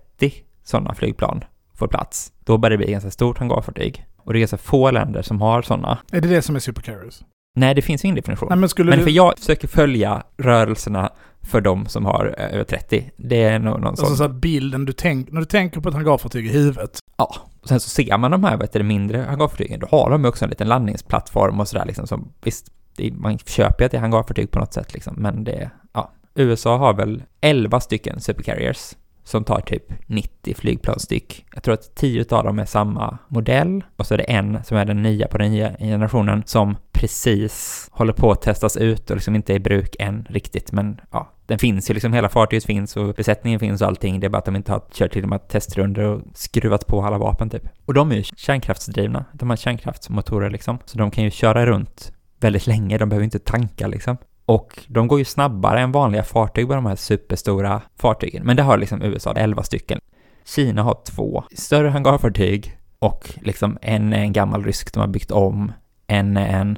sådana 0.63 0.93
flygplan 0.93 1.43
får 1.75 1.87
plats. 1.87 2.31
Då 2.45 2.57
börjar 2.57 2.77
det 2.77 2.83
bli 2.85 2.91
ganska 2.91 3.11
stort 3.11 3.37
hangarfartyg. 3.37 4.05
Och 4.17 4.33
det 4.33 4.37
är 4.37 4.41
ganska 4.41 4.57
få 4.57 4.91
länder 4.91 5.21
som 5.21 5.41
har 5.41 5.61
sådana. 5.61 5.97
Är 6.11 6.21
det 6.21 6.27
det 6.27 6.41
som 6.41 6.55
är 6.55 6.59
supercarriers? 6.59 7.21
Nej, 7.55 7.75
det 7.75 7.81
finns 7.81 8.05
ingen 8.05 8.15
definition. 8.15 8.49
Nej 8.49 8.57
men 8.57 8.69
skulle 8.69 8.89
Men 8.89 8.99
du... 8.99 9.03
för 9.05 9.11
jag 9.11 9.39
försöker 9.39 9.67
följa 9.67 10.23
rörelserna 10.37 11.11
för 11.41 11.61
de 11.61 11.85
som 11.85 12.05
har 12.05 12.35
eh, 12.37 12.53
över 12.53 12.63
30. 12.63 13.11
Det 13.17 13.43
är 13.43 13.59
nog 13.59 13.73
någon 13.79 13.87
Alltså 13.87 14.05
sån. 14.05 14.17
så 14.17 14.29
bilden 14.29 14.85
du 14.85 14.93
tänker, 14.93 15.33
när 15.33 15.39
du 15.39 15.45
tänker 15.45 15.81
på 15.81 15.89
ett 15.89 15.95
hangarfartyg 15.95 16.45
i 16.45 16.49
huvudet. 16.49 16.99
Ja, 17.17 17.35
och 17.61 17.67
sen 17.67 17.79
så 17.79 17.89
ser 17.89 18.17
man 18.17 18.31
de 18.31 18.43
här, 18.43 18.57
vet 18.57 18.73
du, 18.73 18.83
mindre 18.83 19.17
hangarfartygen, 19.17 19.79
då 19.79 19.87
har 19.91 20.09
de 20.09 20.25
också 20.25 20.45
en 20.45 20.49
liten 20.49 20.67
landningsplattform 20.67 21.59
och 21.59 21.67
sådär 21.67 21.85
liksom 21.85 22.07
som, 22.07 22.31
visst, 22.43 22.71
det, 22.95 23.11
man 23.13 23.37
köper 23.37 23.83
ju 23.83 23.85
att 23.85 23.91
det 23.91 23.97
är 23.97 24.01
hangarfartyg 24.01 24.51
på 24.51 24.59
något 24.59 24.73
sätt 24.73 24.93
liksom, 24.93 25.13
men 25.17 25.43
det, 25.43 25.69
ja. 25.93 26.11
USA 26.35 26.77
har 26.77 26.93
väl 26.93 27.23
11 27.41 27.79
stycken 27.79 28.19
supercarriers 28.19 28.95
som 29.29 29.43
tar 29.43 29.61
typ 29.61 29.83
90 30.05 30.55
flygplan 30.55 30.99
styck. 30.99 31.45
Jag 31.53 31.63
tror 31.63 31.73
att 31.73 31.95
10 31.95 32.25
av 32.29 32.43
dem 32.43 32.59
är 32.59 32.65
samma 32.65 33.17
modell 33.27 33.83
och 33.95 34.05
så 34.05 34.13
är 34.13 34.17
det 34.17 34.23
en 34.23 34.63
som 34.63 34.77
är 34.77 34.85
den 34.85 35.01
nya 35.01 35.27
på 35.27 35.37
den 35.37 35.51
nya 35.51 35.77
generationen 35.77 36.43
som 36.45 36.75
precis 36.91 37.87
håller 37.91 38.13
på 38.13 38.31
att 38.31 38.41
testas 38.41 38.77
ut 38.77 39.09
och 39.09 39.15
liksom 39.15 39.35
inte 39.35 39.53
är 39.53 39.55
i 39.55 39.59
bruk 39.59 39.95
än 39.99 40.25
riktigt, 40.29 40.71
men 40.71 41.01
ja, 41.11 41.31
den 41.45 41.59
finns 41.59 41.89
ju 41.89 41.93
liksom, 41.93 42.13
hela 42.13 42.29
fartyget 42.29 42.65
finns 42.65 42.97
och 42.97 43.13
besättningen 43.13 43.59
finns 43.59 43.81
och 43.81 43.87
allting. 43.87 44.19
Det 44.19 44.27
är 44.27 44.29
bara 44.29 44.37
att 44.37 44.45
de 44.45 44.55
inte 44.55 44.71
har 44.71 44.81
kört 44.91 45.11
till 45.11 45.21
de 45.21 45.31
här 45.31 45.39
testrundor 45.39 46.03
och 46.03 46.21
skruvat 46.33 46.87
på 46.87 47.01
alla 47.01 47.17
vapen 47.17 47.49
typ. 47.49 47.63
Och 47.85 47.93
de 47.93 48.11
är 48.11 48.15
ju 48.15 48.23
kärnkraftsdrivna. 48.23 49.25
De 49.33 49.49
har 49.49 49.57
kärnkraftsmotorer 49.57 50.49
liksom. 50.49 50.79
Så 50.85 50.97
de 50.97 51.11
kan 51.11 51.23
ju 51.23 51.31
köra 51.31 51.65
runt 51.65 52.11
väldigt 52.39 52.67
länge. 52.67 52.97
De 52.97 53.09
behöver 53.09 53.23
inte 53.23 53.39
tanka 53.39 53.87
liksom. 53.87 54.17
Och 54.49 54.85
de 54.87 55.07
går 55.07 55.19
ju 55.19 55.25
snabbare 55.25 55.79
än 55.79 55.91
vanliga 55.91 56.23
fartyg 56.23 56.67
på 56.67 56.75
de 56.75 56.85
här 56.85 56.95
superstora 56.95 57.81
fartygen. 57.95 58.45
Men 58.45 58.55
det 58.55 58.63
har 58.63 58.77
liksom 58.77 59.01
USA 59.01 59.33
11 59.33 59.63
stycken. 59.63 59.99
Kina 60.45 60.83
har 60.83 60.97
två 61.05 61.43
större 61.55 61.89
hangarfartyg 61.89 62.77
och 62.99 63.29
liksom 63.41 63.77
en 63.81 64.13
är 64.13 64.19
en 64.19 64.33
gammal 64.33 64.63
rysk 64.63 64.93
de 64.93 64.99
har 64.99 65.07
byggt 65.07 65.31
om. 65.31 65.71
En 66.07 66.37
är 66.37 66.61
en, 66.61 66.77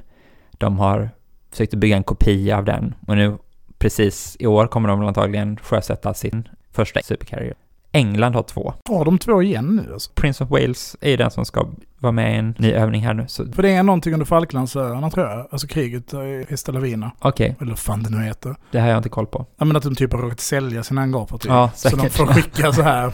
de 0.51 0.79
har 0.79 1.09
försökt 1.51 1.73
bygga 1.73 1.95
en 1.95 2.03
kopia 2.03 2.57
av 2.57 2.65
den 2.65 2.95
och 3.07 3.17
nu 3.17 3.37
precis 3.77 4.37
i 4.39 4.47
år 4.47 4.67
kommer 4.67 4.89
de 4.89 5.01
antagligen 5.01 5.57
sjösätta 5.57 6.13
sin 6.13 6.47
första 6.71 7.01
supercarrier. 7.01 7.55
England 7.91 8.35
har 8.35 8.43
två. 8.43 8.73
Har 8.89 9.05
de 9.05 9.17
två 9.17 9.41
igen 9.41 9.81
nu 9.85 9.93
alltså? 9.93 10.11
Prince 10.15 10.43
of 10.43 10.49
Wales 10.49 10.95
är 11.01 11.17
den 11.17 11.31
som 11.31 11.45
ska 11.45 11.67
vara 11.99 12.11
med 12.11 12.33
i 12.33 12.37
en 12.37 12.55
ny 12.57 12.71
övning 12.71 13.01
här 13.01 13.13
nu. 13.13 13.25
Så 13.27 13.51
För 13.51 13.63
det 13.63 13.69
är 13.73 13.83
någonting 13.83 14.13
under 14.13 14.25
Falklandsöarna 14.25 15.09
tror 15.09 15.27
jag. 15.27 15.47
Alltså 15.51 15.67
kriget 15.67 16.13
i 16.49 16.57
Stellavina. 16.57 17.11
okej, 17.19 17.55
Eller 17.59 17.69
vad 17.71 17.79
fan 17.79 18.03
det 18.03 18.09
nu 18.09 18.23
heter. 18.23 18.55
det 18.71 18.77
här 18.79 18.85
har 18.85 18.91
jag 18.91 18.99
inte 18.99 19.09
koll 19.09 19.27
på. 19.27 19.45
Ja 19.57 19.65
men 19.65 19.75
att 19.75 19.83
de 19.83 19.95
typ 19.95 20.13
har 20.13 20.19
råkat 20.19 20.39
sälja 20.39 20.83
sina 20.83 21.01
hangarfartyg. 21.01 21.51
Ja, 21.51 21.71
så 21.75 21.89
de 21.89 21.95
säkert. 21.95 22.13
får 22.13 22.25
skicka 22.33 22.71
så 22.73 22.81
här 22.81 23.11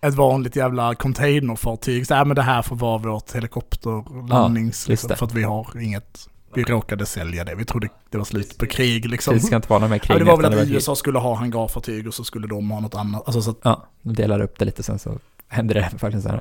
ett 0.00 0.14
vanligt 0.14 0.56
jävla 0.56 0.94
containerfartyg. 0.94 2.06
Så 2.06 2.14
här, 2.14 2.24
men 2.24 2.34
det 2.36 2.42
här 2.42 2.62
får 2.62 2.76
vara 2.76 2.98
vårt 2.98 3.34
helikopterlandnings... 3.34 4.84
Ja, 4.88 4.90
liksom, 4.90 5.16
för 5.16 5.26
att 5.26 5.34
vi 5.34 5.42
har 5.42 5.80
inget... 5.82 6.28
Vi 6.54 6.62
råkade 6.62 7.06
sälja 7.06 7.44
det. 7.44 7.54
Vi 7.54 7.64
trodde 7.64 7.88
det 8.10 8.18
var 8.18 8.24
slut 8.24 8.58
på 8.58 8.66
krig 8.66 9.08
liksom. 9.10 9.34
Det 9.34 9.40
ska 9.40 9.56
inte 9.56 9.68
vara 9.68 9.80
någon 9.80 9.90
mer 9.90 9.96
Ja, 9.96 10.02
krig. 10.02 10.18
det 10.18 10.24
var 10.24 10.36
väl 10.42 10.58
att. 10.58 10.68
USA 10.68 10.96
skulle 10.96 11.18
ha 11.18 11.34
hangarfartyg 11.34 12.06
och 12.06 12.14
så 12.14 12.24
skulle 12.24 12.46
de 12.46 12.70
ha 12.70 12.80
något 12.80 12.94
annat. 12.94 13.22
Alltså 13.26 13.42
så 13.42 13.50
att, 13.50 13.58
Ja, 13.62 13.86
de 14.02 14.12
delar 14.14 14.40
upp 14.40 14.58
det 14.58 14.64
lite 14.64 14.82
sen 14.82 14.98
så 14.98 15.18
händer 15.48 15.74
det 15.74 15.90
faktiskt. 15.98 16.26
Här. 16.28 16.40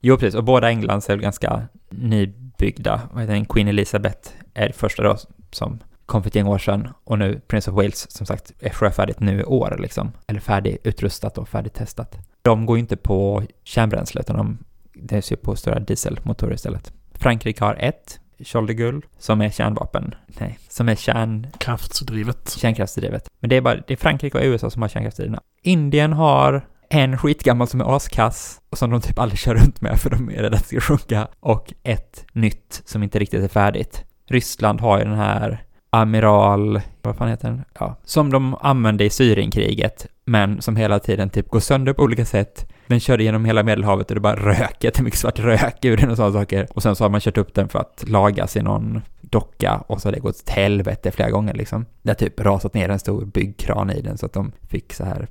Jo, 0.00 0.16
precis. 0.16 0.34
Och 0.34 0.44
båda 0.44 0.68
Englands 0.68 1.08
är 1.10 1.12
väl 1.14 1.22
ganska 1.22 1.62
nybyggda. 1.90 3.00
Vad 3.12 3.20
heter 3.22 3.34
den? 3.34 3.44
Queen 3.46 3.68
Elizabeth 3.68 4.30
är 4.54 4.66
det 4.66 4.72
första 4.72 5.02
då 5.02 5.16
som 5.50 5.78
kom 6.06 6.22
för 6.22 6.28
ett 6.30 6.34
gäng 6.34 6.46
år 6.46 6.58
sedan. 6.58 6.88
Och 7.04 7.18
nu 7.18 7.40
Prince 7.48 7.70
of 7.70 7.76
Wales, 7.76 8.10
som 8.10 8.26
sagt, 8.26 8.52
är 8.60 8.70
sjöfärdigt 8.70 9.20
nu 9.20 9.40
i 9.40 9.44
år 9.44 9.76
liksom. 9.80 10.12
Eller 10.26 10.40
färdigutrustat 10.40 11.38
och 11.38 11.48
färdigtestat. 11.48 12.18
De 12.42 12.66
går 12.66 12.76
ju 12.76 12.80
inte 12.80 12.96
på 12.96 13.42
kärnbränsle, 13.64 14.20
utan 14.20 14.36
de 14.36 14.58
drivs 14.94 15.32
ju 15.32 15.36
på 15.36 15.56
stora 15.56 15.78
dieselmotorer 15.80 16.54
istället. 16.54 16.92
Frankrike 17.14 17.64
har 17.64 17.74
ett, 17.74 18.20
Charles 18.44 18.68
de 18.68 18.74
Gaulle, 18.74 19.00
som 19.18 19.40
är 19.40 19.50
kärnvapen. 19.50 20.14
Nej, 20.26 20.58
som 20.68 20.88
är 20.88 20.94
kärn... 20.94 21.46
kraftsdrivet. 21.58 22.56
kärnkraftsdrivet. 22.58 23.28
Men 23.40 23.50
det 23.50 23.56
är 23.56 23.60
bara 23.60 23.76
det 23.76 23.92
är 23.92 23.96
Frankrike 23.96 24.38
och 24.38 24.44
USA 24.44 24.70
som 24.70 24.82
har 24.82 24.88
kärnkraftsdrivna. 24.88 25.40
Indien 25.62 26.12
har 26.12 26.66
en 26.90 27.18
skitgammal 27.18 27.68
som 27.68 27.80
är 27.80 27.96
askass 27.96 28.60
och 28.70 28.78
som 28.78 28.90
de 28.90 29.00
typ 29.00 29.18
aldrig 29.18 29.38
kör 29.38 29.54
runt 29.54 29.80
med 29.80 30.00
för 30.00 30.10
de 30.10 30.30
är 30.30 30.42
rädda 30.42 30.56
att 30.56 30.66
ska 30.66 30.80
sjunka 30.80 31.28
och 31.40 31.72
ett 31.82 32.26
nytt 32.32 32.82
som 32.84 33.02
inte 33.02 33.18
riktigt 33.18 33.44
är 33.44 33.48
färdigt. 33.48 34.04
Ryssland 34.26 34.80
har 34.80 34.98
ju 34.98 35.04
den 35.04 35.14
här 35.14 35.64
Amiral, 35.90 36.80
vad 37.02 37.16
fan 37.16 37.28
heter 37.28 37.48
den? 37.48 37.64
Ja, 37.78 37.96
som 38.04 38.32
de 38.32 38.54
använde 38.60 39.04
i 39.04 39.10
Syrienkriget, 39.10 40.06
men 40.24 40.62
som 40.62 40.76
hela 40.76 40.98
tiden 40.98 41.30
typ 41.30 41.48
går 41.48 41.60
sönder 41.60 41.92
på 41.92 42.02
olika 42.02 42.24
sätt. 42.24 42.72
Den 42.88 43.00
körde 43.00 43.24
genom 43.24 43.44
hela 43.44 43.62
Medelhavet 43.62 44.08
och 44.10 44.14
det 44.14 44.20
bara 44.20 44.36
rök, 44.36 44.76
jättemycket 44.84 45.20
svart 45.20 45.38
rök 45.38 45.84
ur 45.84 45.96
den 45.96 46.10
och 46.10 46.16
sådana 46.16 46.32
saker. 46.32 46.66
Och 46.74 46.82
sen 46.82 46.96
så 46.96 47.04
har 47.04 47.08
man 47.10 47.20
kört 47.20 47.38
upp 47.38 47.54
den 47.54 47.68
för 47.68 47.78
att 47.78 48.04
lagas 48.08 48.56
i 48.56 48.62
någon 48.62 49.00
docka 49.20 49.82
och 49.86 50.00
så 50.00 50.08
har 50.08 50.12
det 50.12 50.20
gått 50.20 50.44
till 50.44 50.54
helvete 50.54 51.10
flera 51.10 51.30
gånger 51.30 51.54
liksom. 51.54 51.86
Det 52.02 52.10
har 52.10 52.14
typ 52.14 52.40
rasat 52.40 52.74
ner 52.74 52.88
en 52.88 52.98
stor 52.98 53.24
byggkran 53.24 53.90
i 53.90 54.00
den 54.00 54.18
så 54.18 54.26
att 54.26 54.32
de 54.32 54.52
fick 54.68 54.92
så 54.92 55.04
här 55.04 55.28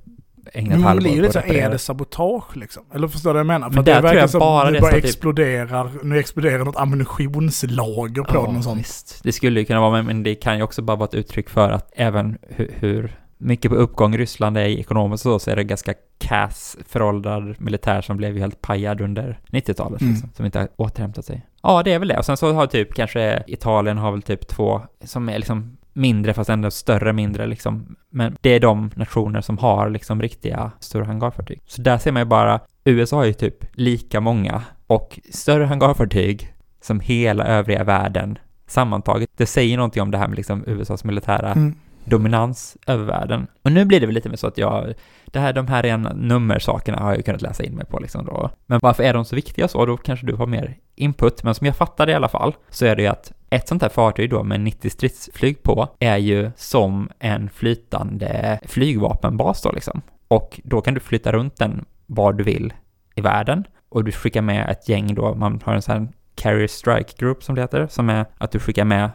ägna 0.53 0.76
ett 0.76 0.82
halvår 0.82 1.01
blir 1.01 1.26
att 1.26 1.34
så 1.34 1.39
är 1.39 1.70
det 1.70 1.78
sabotage 1.78 2.55
liksom? 2.58 2.84
Eller 2.93 3.08
förstår 3.08 3.30
du 3.30 3.34
vad 3.34 3.39
jag 3.39 3.47
menar? 3.47 3.68
För 3.68 3.74
Men 3.74 3.80
att 3.80 3.86
det 3.86 4.01
verkar 4.01 4.28
som 4.28 4.39
bara 4.39 4.68
nu 4.70 4.74
det 4.76 4.82
bara 4.82 4.91
typ- 4.91 5.05
exploderar, 5.05 5.91
nu 6.03 6.20
exploderar 6.20 6.66
något 6.66 6.76
ammunitionslager 6.76 8.24
på 8.24 8.45
den 8.45 8.58
och 8.58 8.64
sånt. 8.64 8.80
Visst, 8.80 9.20
det 9.24 9.32
skulle 9.32 9.60
ju 9.60 9.66
kunna 9.66 9.80
vara, 9.80 9.91
men- 9.91 10.05
men 10.05 10.24
det 10.24 10.36
kan 10.36 10.58
ju 10.58 10.64
också 10.64 10.82
bara 10.82 10.97
vara 10.97 11.08
ett 11.08 11.14
uttryck 11.14 11.49
för 11.49 11.70
att 11.70 11.91
även 11.95 12.38
hur, 12.49 12.72
hur 12.80 13.20
mycket 13.38 13.72
på 13.72 13.78
uppgång 13.78 14.18
Ryssland 14.18 14.58
är 14.58 14.66
i 14.66 14.80
ekonomiskt 14.80 15.26
och 15.26 15.32
så, 15.32 15.40
så 15.40 15.52
är 15.52 15.56
det 15.56 15.64
ganska 15.64 15.94
kass, 16.18 16.78
föråldrad 16.88 17.56
militär 17.62 18.02
som 18.02 18.18
blev 18.18 18.34
ju 18.34 18.40
helt 18.40 18.62
pajad 18.62 19.02
under 19.02 19.40
90-talet, 19.48 20.02
Mm. 20.02 20.14
liksom, 20.14 20.30
som 20.36 20.46
inte 20.46 20.60
har 20.60 20.68
återhämtat 20.76 21.26
sig. 21.26 21.46
Ja, 21.64 21.84
det 21.84 21.94
är 21.94 22.00
väl 22.00 22.08
det. 22.08 22.18
Och 22.18 22.26
sen 22.26 22.38
så 22.38 22.54
har 22.54 22.68
typ 22.68 22.94
kanske 22.94 23.44
Italien 23.48 23.98
har 23.98 24.12
väl 24.12 24.22
typ 24.22 24.48
två 24.48 24.82
som 25.04 25.30
är 25.30 25.38
liksom 25.38 25.78
mindre 25.94 26.34
fast 26.34 26.50
ändå 26.50 26.72
större 26.72 27.14
mindre 27.14 27.48
liksom. 27.48 27.96
Men 28.10 28.38
det 28.42 28.50
är 28.50 28.60
de 28.60 28.92
nationer 28.96 29.42
som 29.42 29.58
har 29.58 29.90
liksom 29.90 30.22
riktiga 30.22 30.72
stora 30.80 31.06
hangarfartyg. 31.06 31.62
Så 31.66 31.82
där 31.82 31.98
ser 31.98 32.12
man 32.12 32.22
ju 32.22 32.26
bara, 32.26 32.60
USA 32.84 33.16
har 33.18 33.26
ju 33.26 33.34
typ 33.34 33.66
lika 33.74 34.20
många 34.20 34.62
och 34.88 35.20
större 35.32 35.66
hangarfartyg 35.66 36.54
som 36.82 37.00
hela 37.00 37.46
övriga 37.46 37.84
världen 37.84 38.38
sammantaget. 38.68 39.30
Det 39.38 39.46
säger 39.46 39.78
någonting 39.78 40.02
om 40.02 40.12
det 40.12 40.18
här 40.18 40.28
med 40.28 40.38
liksom 40.38 40.64
USAs 40.68 41.04
militära 41.04 41.52
Mm 41.52 41.76
dominans 42.10 42.78
över 42.88 43.05
världen. 43.05 43.47
Och 43.62 43.72
nu 43.72 43.86
blir 43.86 43.99
det 43.99 44.05
väl 44.05 44.16
lite 44.16 44.30
mer 44.30 44.36
så 44.36 44.47
att 44.47 44.58
jag, 44.58 44.93
det 45.26 45.39
här, 45.39 45.53
de 45.53 45.68
här 45.68 45.84
rena 45.84 46.14
nummersakerna 46.14 46.97
har 46.97 47.10
jag 47.10 47.18
ju 47.18 47.24
kunnat 47.24 47.41
läsa 47.41 47.64
in 47.64 47.76
mig 47.76 47.86
på 47.86 47.99
liksom 47.99 48.26
då. 48.26 48.49
Men 48.66 48.80
varför 48.82 49.03
är 49.03 49.14
de 49.14 49.26
så 49.26 49.36
viktiga 49.36 49.68
så? 49.68 49.86
Då 49.86 49.97
kanske 49.97 50.26
du 50.26 50.36
har 50.36 50.47
mer 50.47 50.78
input. 50.95 51.43
Men 51.43 51.55
som 51.55 51.68
jag 51.68 51.76
fattar 51.76 52.05
det 52.05 52.12
i 52.12 52.16
alla 52.16 52.30
fall, 52.30 52.55
så 52.70 52.86
är 52.86 52.95
det 52.95 53.01
ju 53.01 53.08
att 53.08 53.32
ett 53.49 53.68
sånt 53.68 53.82
här 53.82 53.89
fartyg 53.89 54.30
då 54.30 54.43
med 54.43 54.60
90 54.62 54.89
stridsflyg 54.89 55.64
på 55.64 55.88
är 55.99 56.18
ju 56.18 56.51
som 56.55 57.10
en 57.20 57.49
flytande 57.49 58.60
flygvapenbas 58.66 59.62
då 59.62 59.72
liksom. 59.72 60.01
Och 60.28 60.60
då 60.64 60.82
kan 60.82 60.93
du 60.93 60.99
flytta 60.99 61.32
runt 61.32 61.58
den 61.58 61.86
var 62.05 62.34
du 62.34 62.43
vill 62.43 62.74
i 63.16 63.22
världen. 63.22 63.64
Och 63.89 64.03
du 64.03 64.12
skickar 64.12 64.41
med 64.41 64.70
ett 64.70 64.89
gäng 64.89 65.16
då, 65.16 65.36
man 65.36 65.62
har 65.66 65.74
en 65.74 65.82
sån 65.82 65.97
här 65.97 66.08
Carrier 66.36 66.68
Strike 66.68 67.14
Group 67.18 67.43
som 67.43 67.55
det 67.55 67.62
heter, 67.62 67.88
som 67.88 68.10
är 68.10 68.26
att 68.38 68.51
du 68.51 68.60
skickar 68.60 68.86
med 68.86 69.10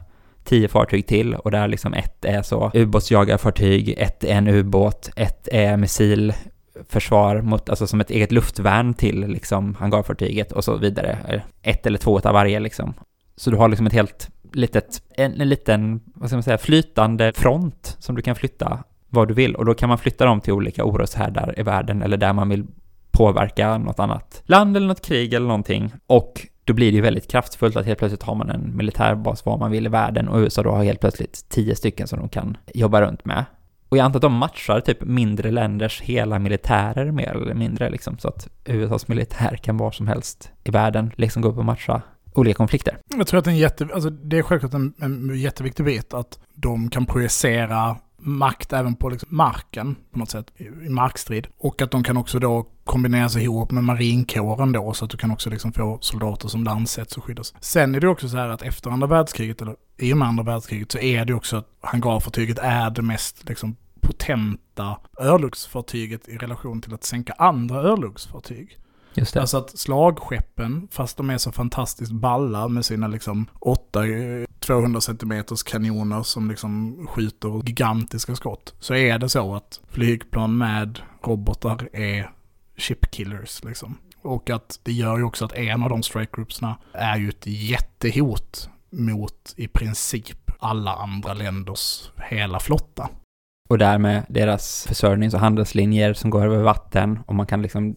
tio 0.45 0.68
fartyg 0.68 1.07
till 1.07 1.34
och 1.34 1.51
där 1.51 1.68
liksom 1.68 1.95
ett 1.95 2.24
är 2.24 2.43
så 2.43 2.70
ubåtsjagarfartyg, 2.74 3.95
ett 3.99 4.24
är 4.24 4.34
en 4.34 4.49
ubåt, 4.49 5.11
ett 5.16 5.49
är 5.53 5.76
missil, 5.76 6.32
försvar 6.88 7.40
mot, 7.40 7.68
alltså 7.68 7.86
som 7.86 8.01
ett 8.01 8.11
eget 8.11 8.32
luftvärn 8.32 8.95
till 8.95 9.26
liksom 9.26 9.74
hangarfartyget 9.74 10.53
och 10.53 10.64
så 10.64 10.76
vidare. 10.76 11.43
Ett 11.62 11.86
eller 11.86 11.99
två 11.99 12.18
av 12.18 12.32
varje 12.32 12.61
liksom. 12.61 12.95
Så 13.36 13.51
du 13.51 13.57
har 13.57 13.68
liksom 13.68 13.86
ett 13.86 13.93
helt 13.93 14.30
litet, 14.53 15.03
en, 15.16 15.40
en 15.40 15.49
liten, 15.49 16.01
vad 16.14 16.28
ska 16.28 16.36
man 16.36 16.43
säga, 16.43 16.59
flytande 16.59 17.32
front 17.32 17.97
som 17.99 18.14
du 18.14 18.22
kan 18.22 18.36
flytta 18.36 18.84
vad 19.09 19.28
du 19.28 19.34
vill 19.34 19.57
och 19.57 19.64
då 19.64 19.74
kan 19.74 19.88
man 19.88 19.99
flytta 19.99 20.24
dem 20.24 20.40
till 20.40 20.53
olika 20.53 20.84
oroshärdar 20.84 21.55
i 21.57 21.62
världen 21.62 22.03
eller 22.03 22.16
där 22.16 22.32
man 22.32 22.49
vill 22.49 22.66
påverka 23.11 23.78
något 23.78 23.99
annat 23.99 24.43
land 24.47 24.76
eller 24.76 24.86
något 24.86 25.07
krig 25.07 25.34
eller 25.34 25.47
någonting. 25.47 25.93
Och 26.07 26.47
då 26.64 26.72
blir 26.72 26.92
det 26.92 26.96
ju 26.96 27.02
väldigt 27.02 27.30
kraftfullt 27.30 27.76
att 27.76 27.86
helt 27.86 27.98
plötsligt 27.98 28.22
har 28.22 28.34
man 28.34 28.50
en 28.50 28.76
militärbas 28.76 29.44
var 29.46 29.58
man 29.58 29.70
vill 29.70 29.86
i 29.86 29.88
världen 29.88 30.28
och 30.28 30.38
USA 30.38 30.62
då 30.62 30.70
har 30.70 30.84
helt 30.84 31.00
plötsligt 31.00 31.48
tio 31.48 31.76
stycken 31.76 32.06
som 32.06 32.18
de 32.18 32.28
kan 32.28 32.56
jobba 32.74 33.00
runt 33.00 33.24
med. 33.24 33.44
Och 33.88 33.96
jag 33.96 34.04
antar 34.04 34.18
att 34.18 34.22
de 34.22 34.32
matchar 34.32 34.80
typ 34.80 35.04
mindre 35.04 35.50
länders 35.50 36.00
hela 36.00 36.38
militärer 36.38 37.10
mer 37.10 37.28
eller 37.28 37.54
mindre 37.54 37.90
liksom 37.90 38.18
så 38.18 38.28
att 38.28 38.48
USAs 38.64 39.08
militär 39.08 39.56
kan 39.56 39.76
var 39.76 39.90
som 39.90 40.08
helst 40.08 40.50
i 40.64 40.70
världen 40.70 41.12
liksom 41.16 41.42
gå 41.42 41.48
upp 41.48 41.58
och 41.58 41.64
matcha 41.64 42.02
olika 42.34 42.56
konflikter. 42.56 42.98
Jag 43.16 43.26
tror 43.26 43.38
att 43.38 43.44
det 43.44 43.50
är 43.50 43.52
en 43.52 43.58
jätte, 43.58 43.88
alltså 43.94 44.10
det 44.10 44.38
är 44.38 44.42
självklart 44.42 44.74
en, 44.74 44.94
en 45.00 45.38
jätteviktig 45.38 45.84
bit 45.86 46.14
att 46.14 46.38
de 46.54 46.90
kan 46.90 47.06
projicera 47.06 47.96
makt 48.23 48.73
även 48.73 48.95
på 48.95 49.09
liksom 49.09 49.29
marken 49.37 49.97
på 50.12 50.18
något 50.18 50.31
sätt 50.31 50.47
i, 50.57 50.89
markstrid. 50.89 51.47
Och 51.59 51.83
att 51.83 51.91
de 51.91 52.03
kan 52.03 52.16
också 52.16 52.39
då 52.39 52.66
kombineras 52.85 53.37
ihop 53.37 53.70
med 53.70 53.85
marinkåren 53.85 54.73
då 54.73 54.93
så 54.93 55.05
att 55.05 55.11
du 55.11 55.16
kan 55.16 55.31
också 55.31 55.51
liksom 55.51 55.73
få 55.73 55.99
soldater 56.01 56.49
som 56.49 56.64
landsätts 56.64 57.16
och 57.16 57.25
skyddas. 57.25 57.55
Sen 57.61 57.95
är 57.95 58.01
det 58.01 58.09
också 58.09 58.29
så 58.29 58.37
här 58.37 58.49
att 58.49 58.62
efter 58.62 58.91
andra 58.91 59.07
världskriget, 59.07 59.62
eller 59.62 59.77
i 59.99 60.12
och 60.12 60.16
med 60.16 60.29
andra 60.29 60.45
världskriget, 60.45 60.93
så 60.93 60.99
är 60.99 61.25
det 61.25 61.35
också 61.35 61.57
att 61.57 61.68
hangarfartyget 61.81 62.59
är 62.59 62.91
det 62.91 63.03
mest 63.03 63.49
liksom 63.49 63.77
potenta 64.01 64.99
örlogsfartyget 65.20 66.29
i 66.29 66.37
relation 66.37 66.81
till 66.81 66.95
att 66.95 67.05
sänka 67.05 67.33
andra 67.33 67.77
örlogsfartyg. 67.77 68.79
Just 69.14 69.34
det. 69.34 69.40
Alltså 69.40 69.56
att 69.56 69.78
slagskeppen, 69.78 70.88
fast 70.90 71.16
de 71.16 71.30
är 71.30 71.38
så 71.38 71.52
fantastiskt 71.52 72.12
balla 72.12 72.68
med 72.68 72.84
sina 72.84 73.08
liksom 73.08 73.46
8 73.58 74.00
200 74.60 75.00
cm 75.00 75.44
kanoner 75.66 76.22
som 76.22 76.50
liksom 76.50 77.06
skjuter 77.10 77.62
gigantiska 77.66 78.36
skott. 78.36 78.74
Så 78.78 78.94
är 78.94 79.18
det 79.18 79.28
så 79.28 79.54
att 79.54 79.80
flygplan 79.88 80.58
med 80.58 80.98
robotar 81.24 81.88
är 81.92 82.30
chipkillers 82.76 83.64
liksom. 83.64 83.98
Och 84.22 84.50
att 84.50 84.80
det 84.82 84.92
gör 84.92 85.18
ju 85.18 85.24
också 85.24 85.44
att 85.44 85.52
en 85.52 85.82
av 85.82 85.88
de 85.88 86.02
strike 86.02 86.32
groupsna 86.36 86.76
är 86.92 87.16
ju 87.16 87.28
ett 87.28 87.46
jättehot 87.46 88.68
mot 88.90 89.54
i 89.56 89.68
princip 89.68 90.50
alla 90.58 90.94
andra 90.94 91.34
länders 91.34 92.10
hela 92.16 92.60
flotta. 92.60 93.08
Och 93.73 93.79
därmed 93.79 94.23
deras 94.29 94.85
försörjnings 94.89 95.35
och 95.35 95.41
handelslinjer 95.41 96.14
som 96.14 96.31
går 96.31 96.45
över 96.45 96.62
vatten 96.62 97.18
och 97.27 97.35
man 97.35 97.47
kan 97.47 97.62
liksom 97.62 97.95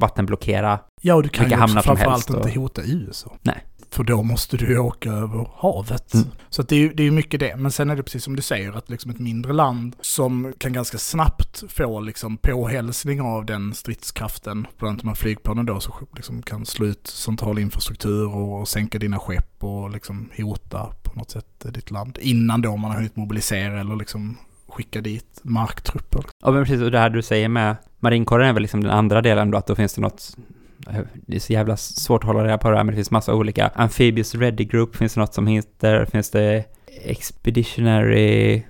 vattenblockera. 0.00 0.78
Ja, 1.00 1.14
och 1.14 1.22
du 1.22 1.28
kan 1.28 1.44
Vilka 1.44 1.56
ju 1.56 1.60
hamnar 1.60 1.80
också 1.80 1.88
som 1.88 1.96
framförallt 1.96 2.28
helst 2.28 2.30
och- 2.30 2.48
inte 2.48 2.58
hota 2.60 2.82
USA. 2.84 3.36
Nej. 3.42 3.64
För 3.90 4.04
då 4.04 4.22
måste 4.22 4.56
du 4.56 4.66
ju 4.66 4.78
åka 4.78 5.10
över 5.10 5.48
havet. 5.56 6.14
Mm. 6.14 6.26
Så 6.50 6.62
det 6.62 6.74
är 6.74 6.78
ju 6.78 6.92
det 6.94 7.02
är 7.02 7.04
ju 7.04 7.10
mycket 7.10 7.40
det. 7.40 7.56
Men 7.56 7.72
sen 7.72 7.90
är 7.90 7.96
det 7.96 8.02
precis 8.02 8.24
som 8.24 8.36
du 8.36 8.42
säger, 8.42 8.72
att 8.72 8.90
liksom 8.90 9.10
ett 9.10 9.18
mindre 9.18 9.52
land 9.52 9.96
som 10.00 10.52
kan 10.58 10.72
ganska 10.72 10.98
snabbt 10.98 11.64
få 11.68 12.00
liksom 12.00 12.36
påhälsning 12.36 13.20
av 13.20 13.46
den 13.46 13.74
stridskraften, 13.74 14.66
bland 14.78 14.90
annat 14.90 15.02
de 15.02 15.08
här 15.08 15.14
flygplanen 15.14 15.66
då, 15.66 15.80
så 15.80 15.94
liksom 16.16 16.42
kan 16.42 16.66
slå 16.66 16.86
ut 16.86 17.06
central 17.06 17.58
infrastruktur 17.58 18.34
och 18.36 18.68
sänka 18.68 18.98
dina 18.98 19.18
skepp 19.18 19.64
och 19.64 19.90
liksom 19.90 20.30
hota 20.36 20.92
på 21.02 21.18
något 21.18 21.30
sätt 21.30 21.66
ditt 21.74 21.90
land. 21.90 22.18
Innan 22.20 22.62
då 22.62 22.76
man 22.76 22.90
har 22.90 22.96
hunnit 22.96 23.16
mobilisera 23.16 23.80
eller 23.80 23.96
liksom 23.96 24.36
skicka 24.74 25.00
dit 25.00 25.40
marktrupper. 25.42 26.24
Ja 26.44 26.50
men 26.50 26.64
precis, 26.64 26.82
och 26.82 26.90
det 26.90 26.98
här 26.98 27.10
du 27.10 27.22
säger 27.22 27.48
med 27.48 27.76
marinkåren 28.00 28.48
är 28.48 28.52
väl 28.52 28.62
liksom 28.62 28.82
den 28.82 28.92
andra 28.92 29.22
delen 29.22 29.50
då, 29.50 29.58
att 29.58 29.66
då 29.66 29.74
finns 29.74 29.94
det 29.94 30.00
något 30.00 30.36
det 31.12 31.36
är 31.36 31.40
så 31.40 31.52
jävla 31.52 31.76
svårt 31.76 32.22
att 32.24 32.26
hålla 32.26 32.44
reda 32.44 32.58
på 32.58 32.70
det 32.70 32.76
här, 32.76 32.84
men 32.84 32.92
det 32.92 32.96
finns 32.96 33.10
massa 33.10 33.34
olika. 33.34 33.70
Amphibious 33.74 34.34
Ready 34.34 34.64
Group 34.64 34.96
finns 34.96 35.14
det 35.14 35.20
något 35.20 35.34
som 35.34 35.46
heter, 35.46 36.04
finns 36.04 36.30
det 36.30 36.64
Expeditionary 37.04 38.62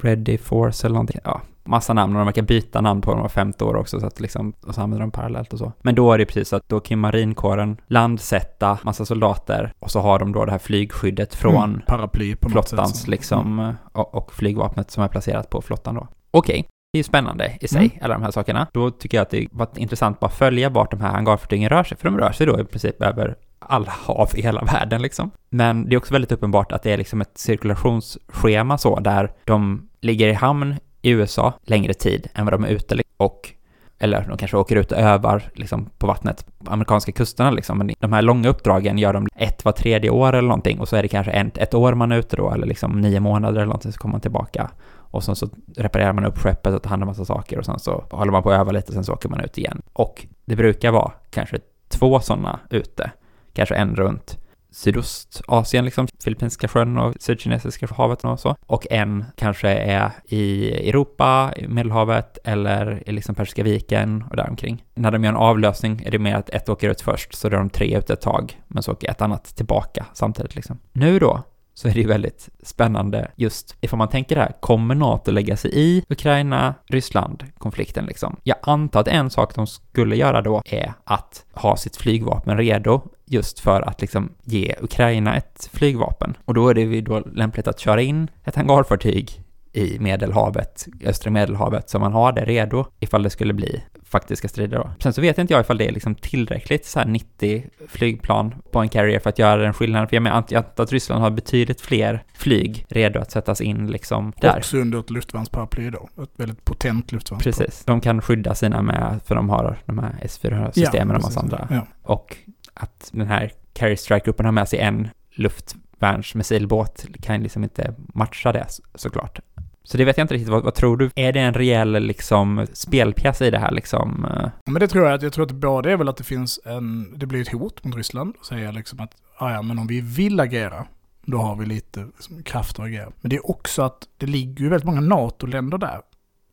Ready 0.00 0.38
Force 0.38 0.86
eller 0.86 0.94
någonting. 0.94 1.20
Ja, 1.24 1.42
massa 1.66 1.92
namn 1.92 2.12
och 2.16 2.18
de 2.20 2.24
verkar 2.26 2.42
byta 2.42 2.80
namn 2.80 3.00
på 3.00 3.10
dem 3.12 3.20
var 3.22 3.28
femte 3.28 3.64
år 3.64 3.76
också 3.76 4.00
så 4.00 4.06
att 4.06 4.20
liksom, 4.20 4.52
och 4.66 4.74
så 4.74 4.80
använder 4.80 5.00
de 5.00 5.10
parallellt 5.10 5.52
och 5.52 5.58
så. 5.58 5.72
Men 5.82 5.94
då 5.94 6.12
är 6.12 6.18
det 6.18 6.26
precis 6.26 6.48
så 6.48 6.56
att 6.56 6.68
då 6.68 6.80
kan 6.80 6.98
marinkåren 6.98 7.76
landsätta 7.86 8.78
massa 8.82 9.04
soldater 9.04 9.72
och 9.78 9.90
så 9.90 10.00
har 10.00 10.18
de 10.18 10.32
då 10.32 10.44
det 10.44 10.50
här 10.50 10.58
flygskyddet 10.58 11.34
från 11.34 11.56
Mm, 11.70 11.80
paraply 11.86 12.36
på 12.36 12.48
något 12.48 12.68
sätt. 12.68 12.68
flottans 12.70 13.02
som- 13.02 13.10
liksom 13.10 13.74
och, 13.92 14.14
och 14.14 14.32
flygvapnet 14.32 14.90
som 14.90 15.02
är 15.02 15.08
placerat 15.08 15.50
på 15.50 15.62
flottan 15.62 15.94
då. 15.94 16.08
Okej. 16.30 16.66
Det 16.92 16.96
är 16.96 17.00
ju 17.00 17.04
spännande 17.04 17.52
i 17.60 17.68
sig, 17.68 17.78
Mm. 17.78 17.90
alla 18.02 18.14
de 18.14 18.22
här 18.22 18.30
sakerna. 18.30 18.66
Då 18.72 18.90
tycker 18.90 19.18
jag 19.18 19.22
att 19.22 19.30
det 19.30 19.46
var 19.52 19.68
intressant 19.76 20.16
att 20.16 20.20
bara 20.20 20.30
följa 20.30 20.68
vart 20.70 20.90
de 20.90 21.00
här 21.00 21.10
hangarfartygen 21.12 21.68
rör 21.68 21.84
sig, 21.84 21.96
för 21.98 22.04
de 22.10 22.18
rör 22.18 22.32
sig 22.32 22.46
då 22.46 22.60
i 22.60 22.64
princip 22.64 23.02
över 23.02 23.36
alla 23.58 23.90
hav 23.90 24.28
i 24.34 24.42
hela 24.42 24.62
världen 24.62 25.02
liksom. 25.02 25.30
Men 25.50 25.88
det 25.88 25.94
är 25.94 25.98
också 25.98 26.12
väldigt 26.12 26.32
uppenbart 26.32 26.72
att 26.72 26.82
det 26.82 26.92
är 26.92 26.96
liksom 26.96 27.20
ett 27.20 27.38
cirkulationsschema 27.38 28.78
så, 28.78 29.00
där 29.00 29.32
de 29.44 29.88
ligger 30.00 30.28
i 30.28 30.32
hamn 30.32 30.74
i 31.06 31.10
USA 31.10 31.52
längre 31.62 31.94
tid 31.94 32.28
än 32.34 32.44
vad 32.44 32.54
de 32.54 32.64
är 32.64 32.68
ute 32.68 32.94
liksom, 32.94 33.14
och 33.16 33.52
eller 33.98 34.26
de 34.28 34.36
kanske 34.36 34.56
åker 34.56 34.76
ut 34.76 34.92
och 34.92 34.98
övar 34.98 35.42
liksom, 35.54 35.90
på 35.98 36.06
vattnet 36.06 36.46
på 36.64 36.72
amerikanska 36.72 37.12
kusterna 37.12 37.50
liksom. 37.50 37.78
Men 37.78 37.90
de 37.98 38.12
här 38.12 38.22
långa 38.22 38.48
uppdragen 38.48 38.98
gör 38.98 39.12
de 39.12 39.26
ett 39.36 39.64
var 39.64 39.72
tredje 39.72 40.10
år 40.10 40.32
eller 40.32 40.48
någonting 40.48 40.80
och 40.80 40.88
så 40.88 40.96
är 40.96 41.02
det 41.02 41.08
kanske 41.08 41.32
ett, 41.32 41.58
ett 41.58 41.74
år 41.74 41.94
man 41.94 42.12
är 42.12 42.16
ute 42.16 42.36
då 42.36 42.50
eller 42.50 42.66
liksom 42.66 43.00
nio 43.00 43.20
månader 43.20 43.56
eller 43.56 43.66
någonting 43.66 43.92
så 43.92 43.98
kommer 43.98 44.12
man 44.12 44.20
tillbaka 44.20 44.70
och 44.88 45.24
sen 45.24 45.36
så 45.36 45.48
reparerar 45.76 46.12
man 46.12 46.24
upp 46.24 46.38
skeppet 46.38 46.74
och 46.74 46.82
tar 46.82 46.90
hand 46.90 47.02
om 47.02 47.06
massa 47.06 47.24
saker 47.24 47.58
och 47.58 47.64
sen 47.64 47.78
så 47.78 48.04
håller 48.10 48.32
man 48.32 48.42
på 48.42 48.50
att 48.50 48.60
öva 48.60 48.72
lite 48.72 48.88
och 48.88 48.94
sen 48.94 49.04
så 49.04 49.12
åker 49.12 49.28
man 49.28 49.40
ut 49.40 49.58
igen. 49.58 49.82
Och 49.92 50.26
det 50.44 50.56
brukar 50.56 50.90
vara 50.90 51.12
kanske 51.30 51.58
två 51.88 52.20
sådana 52.20 52.60
ute, 52.70 53.10
kanske 53.52 53.74
en 53.74 53.96
runt 53.96 54.38
Sydostasien, 54.76 55.84
liksom 55.84 56.08
Filippinska 56.24 56.68
sjön 56.68 56.98
och 56.98 57.14
Sydkinesiska 57.20 57.88
havet 57.96 58.24
och 58.24 58.40
så. 58.40 58.56
Och 58.66 58.86
en 58.90 59.24
kanske 59.36 59.68
är 59.68 60.10
i 60.24 60.72
Europa, 60.88 61.52
i 61.56 61.68
Medelhavet 61.68 62.38
eller 62.44 63.08
i 63.08 63.12
liksom 63.12 63.34
Persiska 63.34 63.62
viken 63.62 64.24
och 64.30 64.36
däromkring. 64.36 64.84
När 64.94 65.10
de 65.10 65.24
gör 65.24 65.30
en 65.30 65.36
avlösning 65.36 66.02
är 66.06 66.10
det 66.10 66.18
mer 66.18 66.34
att 66.34 66.50
ett 66.50 66.68
åker 66.68 66.90
ut 66.90 67.00
först, 67.00 67.34
så 67.34 67.48
då 67.48 67.56
är 67.56 67.60
de 67.60 67.70
tre 67.70 67.98
ute 67.98 68.12
ett 68.12 68.20
tag, 68.20 68.60
men 68.68 68.82
så 68.82 68.92
åker 68.92 69.10
ett 69.10 69.22
annat 69.22 69.56
tillbaka 69.56 70.06
samtidigt 70.12 70.54
liksom. 70.54 70.78
Nu 70.92 71.18
då, 71.18 71.42
så 71.74 71.88
är 71.88 71.92
det 71.92 72.00
ju 72.00 72.06
väldigt 72.06 72.48
spännande 72.62 73.30
just 73.36 73.76
ifall 73.80 73.98
man 73.98 74.08
tänker 74.08 74.34
det 74.34 74.42
här, 74.42 74.52
kommer 74.60 74.94
NATO 74.94 75.30
lägga 75.30 75.56
sig 75.56 75.70
i 75.74 76.04
Ukraina-Ryssland-konflikten 76.08 78.06
liksom? 78.06 78.36
Jag 78.42 78.56
antar 78.62 79.00
att 79.00 79.08
en 79.08 79.30
sak 79.30 79.54
de 79.54 79.66
skulle 79.66 80.16
göra 80.16 80.42
då 80.42 80.62
är 80.64 80.92
att 81.04 81.44
ha 81.52 81.76
sitt 81.76 81.96
flygvapen 81.96 82.56
redo 82.56 83.02
just 83.26 83.60
för 83.60 83.80
att 83.82 84.00
liksom 84.00 84.32
ge 84.44 84.74
Ukraina 84.80 85.36
ett 85.36 85.70
flygvapen. 85.72 86.36
Och 86.44 86.54
då 86.54 86.68
är 86.68 86.74
det 86.74 86.80
ju 86.80 87.00
då 87.00 87.20
lämpligt 87.20 87.68
att 87.68 87.80
köra 87.80 88.02
in 88.02 88.30
ett 88.44 88.56
hangarfartyg 88.56 89.42
i 89.72 89.98
Medelhavet, 89.98 90.86
östra 91.04 91.30
Medelhavet, 91.30 91.90
så 91.90 91.98
man 91.98 92.12
har 92.12 92.32
det 92.32 92.44
redo 92.44 92.86
ifall 93.00 93.22
det 93.22 93.30
skulle 93.30 93.54
bli 93.54 93.82
faktiska 94.04 94.48
strider 94.48 94.78
då. 94.78 94.90
Sen 94.98 95.12
så 95.12 95.20
vet 95.20 95.38
inte 95.38 95.52
jag 95.52 95.60
ifall 95.60 95.78
det 95.78 95.88
är 95.88 95.92
liksom 95.92 96.14
tillräckligt 96.14 96.86
så 96.86 96.98
här 96.98 97.06
90 97.06 97.64
flygplan 97.88 98.54
på 98.70 98.80
en 98.80 98.88
carrier 98.88 99.18
för 99.18 99.30
att 99.30 99.38
göra 99.38 99.62
den 99.62 99.74
skillnaden. 99.74 100.08
För 100.08 100.16
jag 100.16 100.22
menar 100.22 100.36
antar 100.36 100.82
att 100.82 100.92
Ryssland 100.92 101.22
har 101.22 101.30
betydligt 101.30 101.80
fler 101.80 102.24
flyg 102.34 102.86
redo 102.88 103.20
att 103.20 103.30
sättas 103.30 103.60
in 103.60 103.86
liksom 103.86 104.32
där. 104.40 104.56
Också 104.56 104.76
under 104.76 105.00
ett 105.00 105.10
luftvärnsparaply 105.10 105.90
då. 105.90 106.08
Ett 106.22 106.30
väldigt 106.36 106.64
potent 106.64 107.12
luftvärnsparaply. 107.12 107.52
Precis. 107.52 107.84
De 107.84 108.00
kan 108.00 108.22
skydda 108.22 108.54
sina 108.54 108.82
med, 108.82 109.20
för 109.24 109.34
de 109.34 109.50
har 109.50 109.78
de 109.84 109.98
här 109.98 110.14
S400-systemen 110.22 111.16
och 111.16 111.22
massa 111.22 111.40
andra. 111.40 111.68
Ja. 111.70 111.86
Och 112.02 112.36
att 112.76 113.08
den 113.12 113.26
här 113.26 113.52
Carrier 113.72 113.96
Strike-gruppen 113.96 114.46
har 114.46 114.52
med 114.52 114.68
sig 114.68 114.78
en 114.78 115.08
luftvärnsmissilbåt 115.30 117.06
kan 117.22 117.42
liksom 117.42 117.64
inte 117.64 117.94
matcha 118.14 118.52
det 118.52 118.66
så- 118.68 118.82
såklart. 118.94 119.40
Så 119.82 119.96
det 119.96 120.04
vet 120.04 120.16
jag 120.18 120.24
inte 120.24 120.34
riktigt, 120.34 120.48
vad, 120.50 120.64
vad 120.64 120.74
tror 120.74 120.96
du? 120.96 121.10
Är 121.14 121.32
det 121.32 121.40
en 121.40 121.54
rejäl 121.54 121.92
liksom 122.02 122.66
spelpjäs 122.72 123.42
i 123.42 123.50
det 123.50 123.58
här 123.58 123.70
liksom? 123.70 124.24
eh? 124.24 124.48
Men 124.66 124.80
det 124.80 124.88
tror 124.88 125.04
jag 125.04 125.14
att, 125.14 125.22
jag 125.22 125.32
tror 125.32 125.44
att 125.44 125.52
både 125.52 125.92
är 125.92 125.96
väl 125.96 126.08
att 126.08 126.16
det 126.16 126.24
finns 126.24 126.60
en, 126.64 127.18
det 127.18 127.26
blir 127.26 127.40
ett 127.42 127.52
hot 127.52 127.84
mot 127.84 127.96
Ryssland 127.96 128.34
säga 128.48 128.70
liksom 128.70 129.00
att, 129.00 129.10
"Ah, 129.38 129.52
ja 129.52 129.62
men 129.62 129.78
om 129.78 129.86
vi 129.86 130.00
vill 130.00 130.40
agera, 130.40 130.86
då 131.26 131.38
har 131.38 131.56
vi 131.56 131.66
lite 131.66 132.00
liksom, 132.04 132.42
kraft 132.42 132.78
att 132.78 132.84
agera. 132.84 133.10
Men 133.20 133.30
det 133.30 133.36
är 133.36 133.50
också 133.50 133.82
att 133.82 133.98
det 134.16 134.26
ligger 134.26 134.64
ju 134.64 134.68
väldigt 134.70 134.86
många 134.86 135.00
NATO-länder 135.00 135.78
där. 135.78 136.00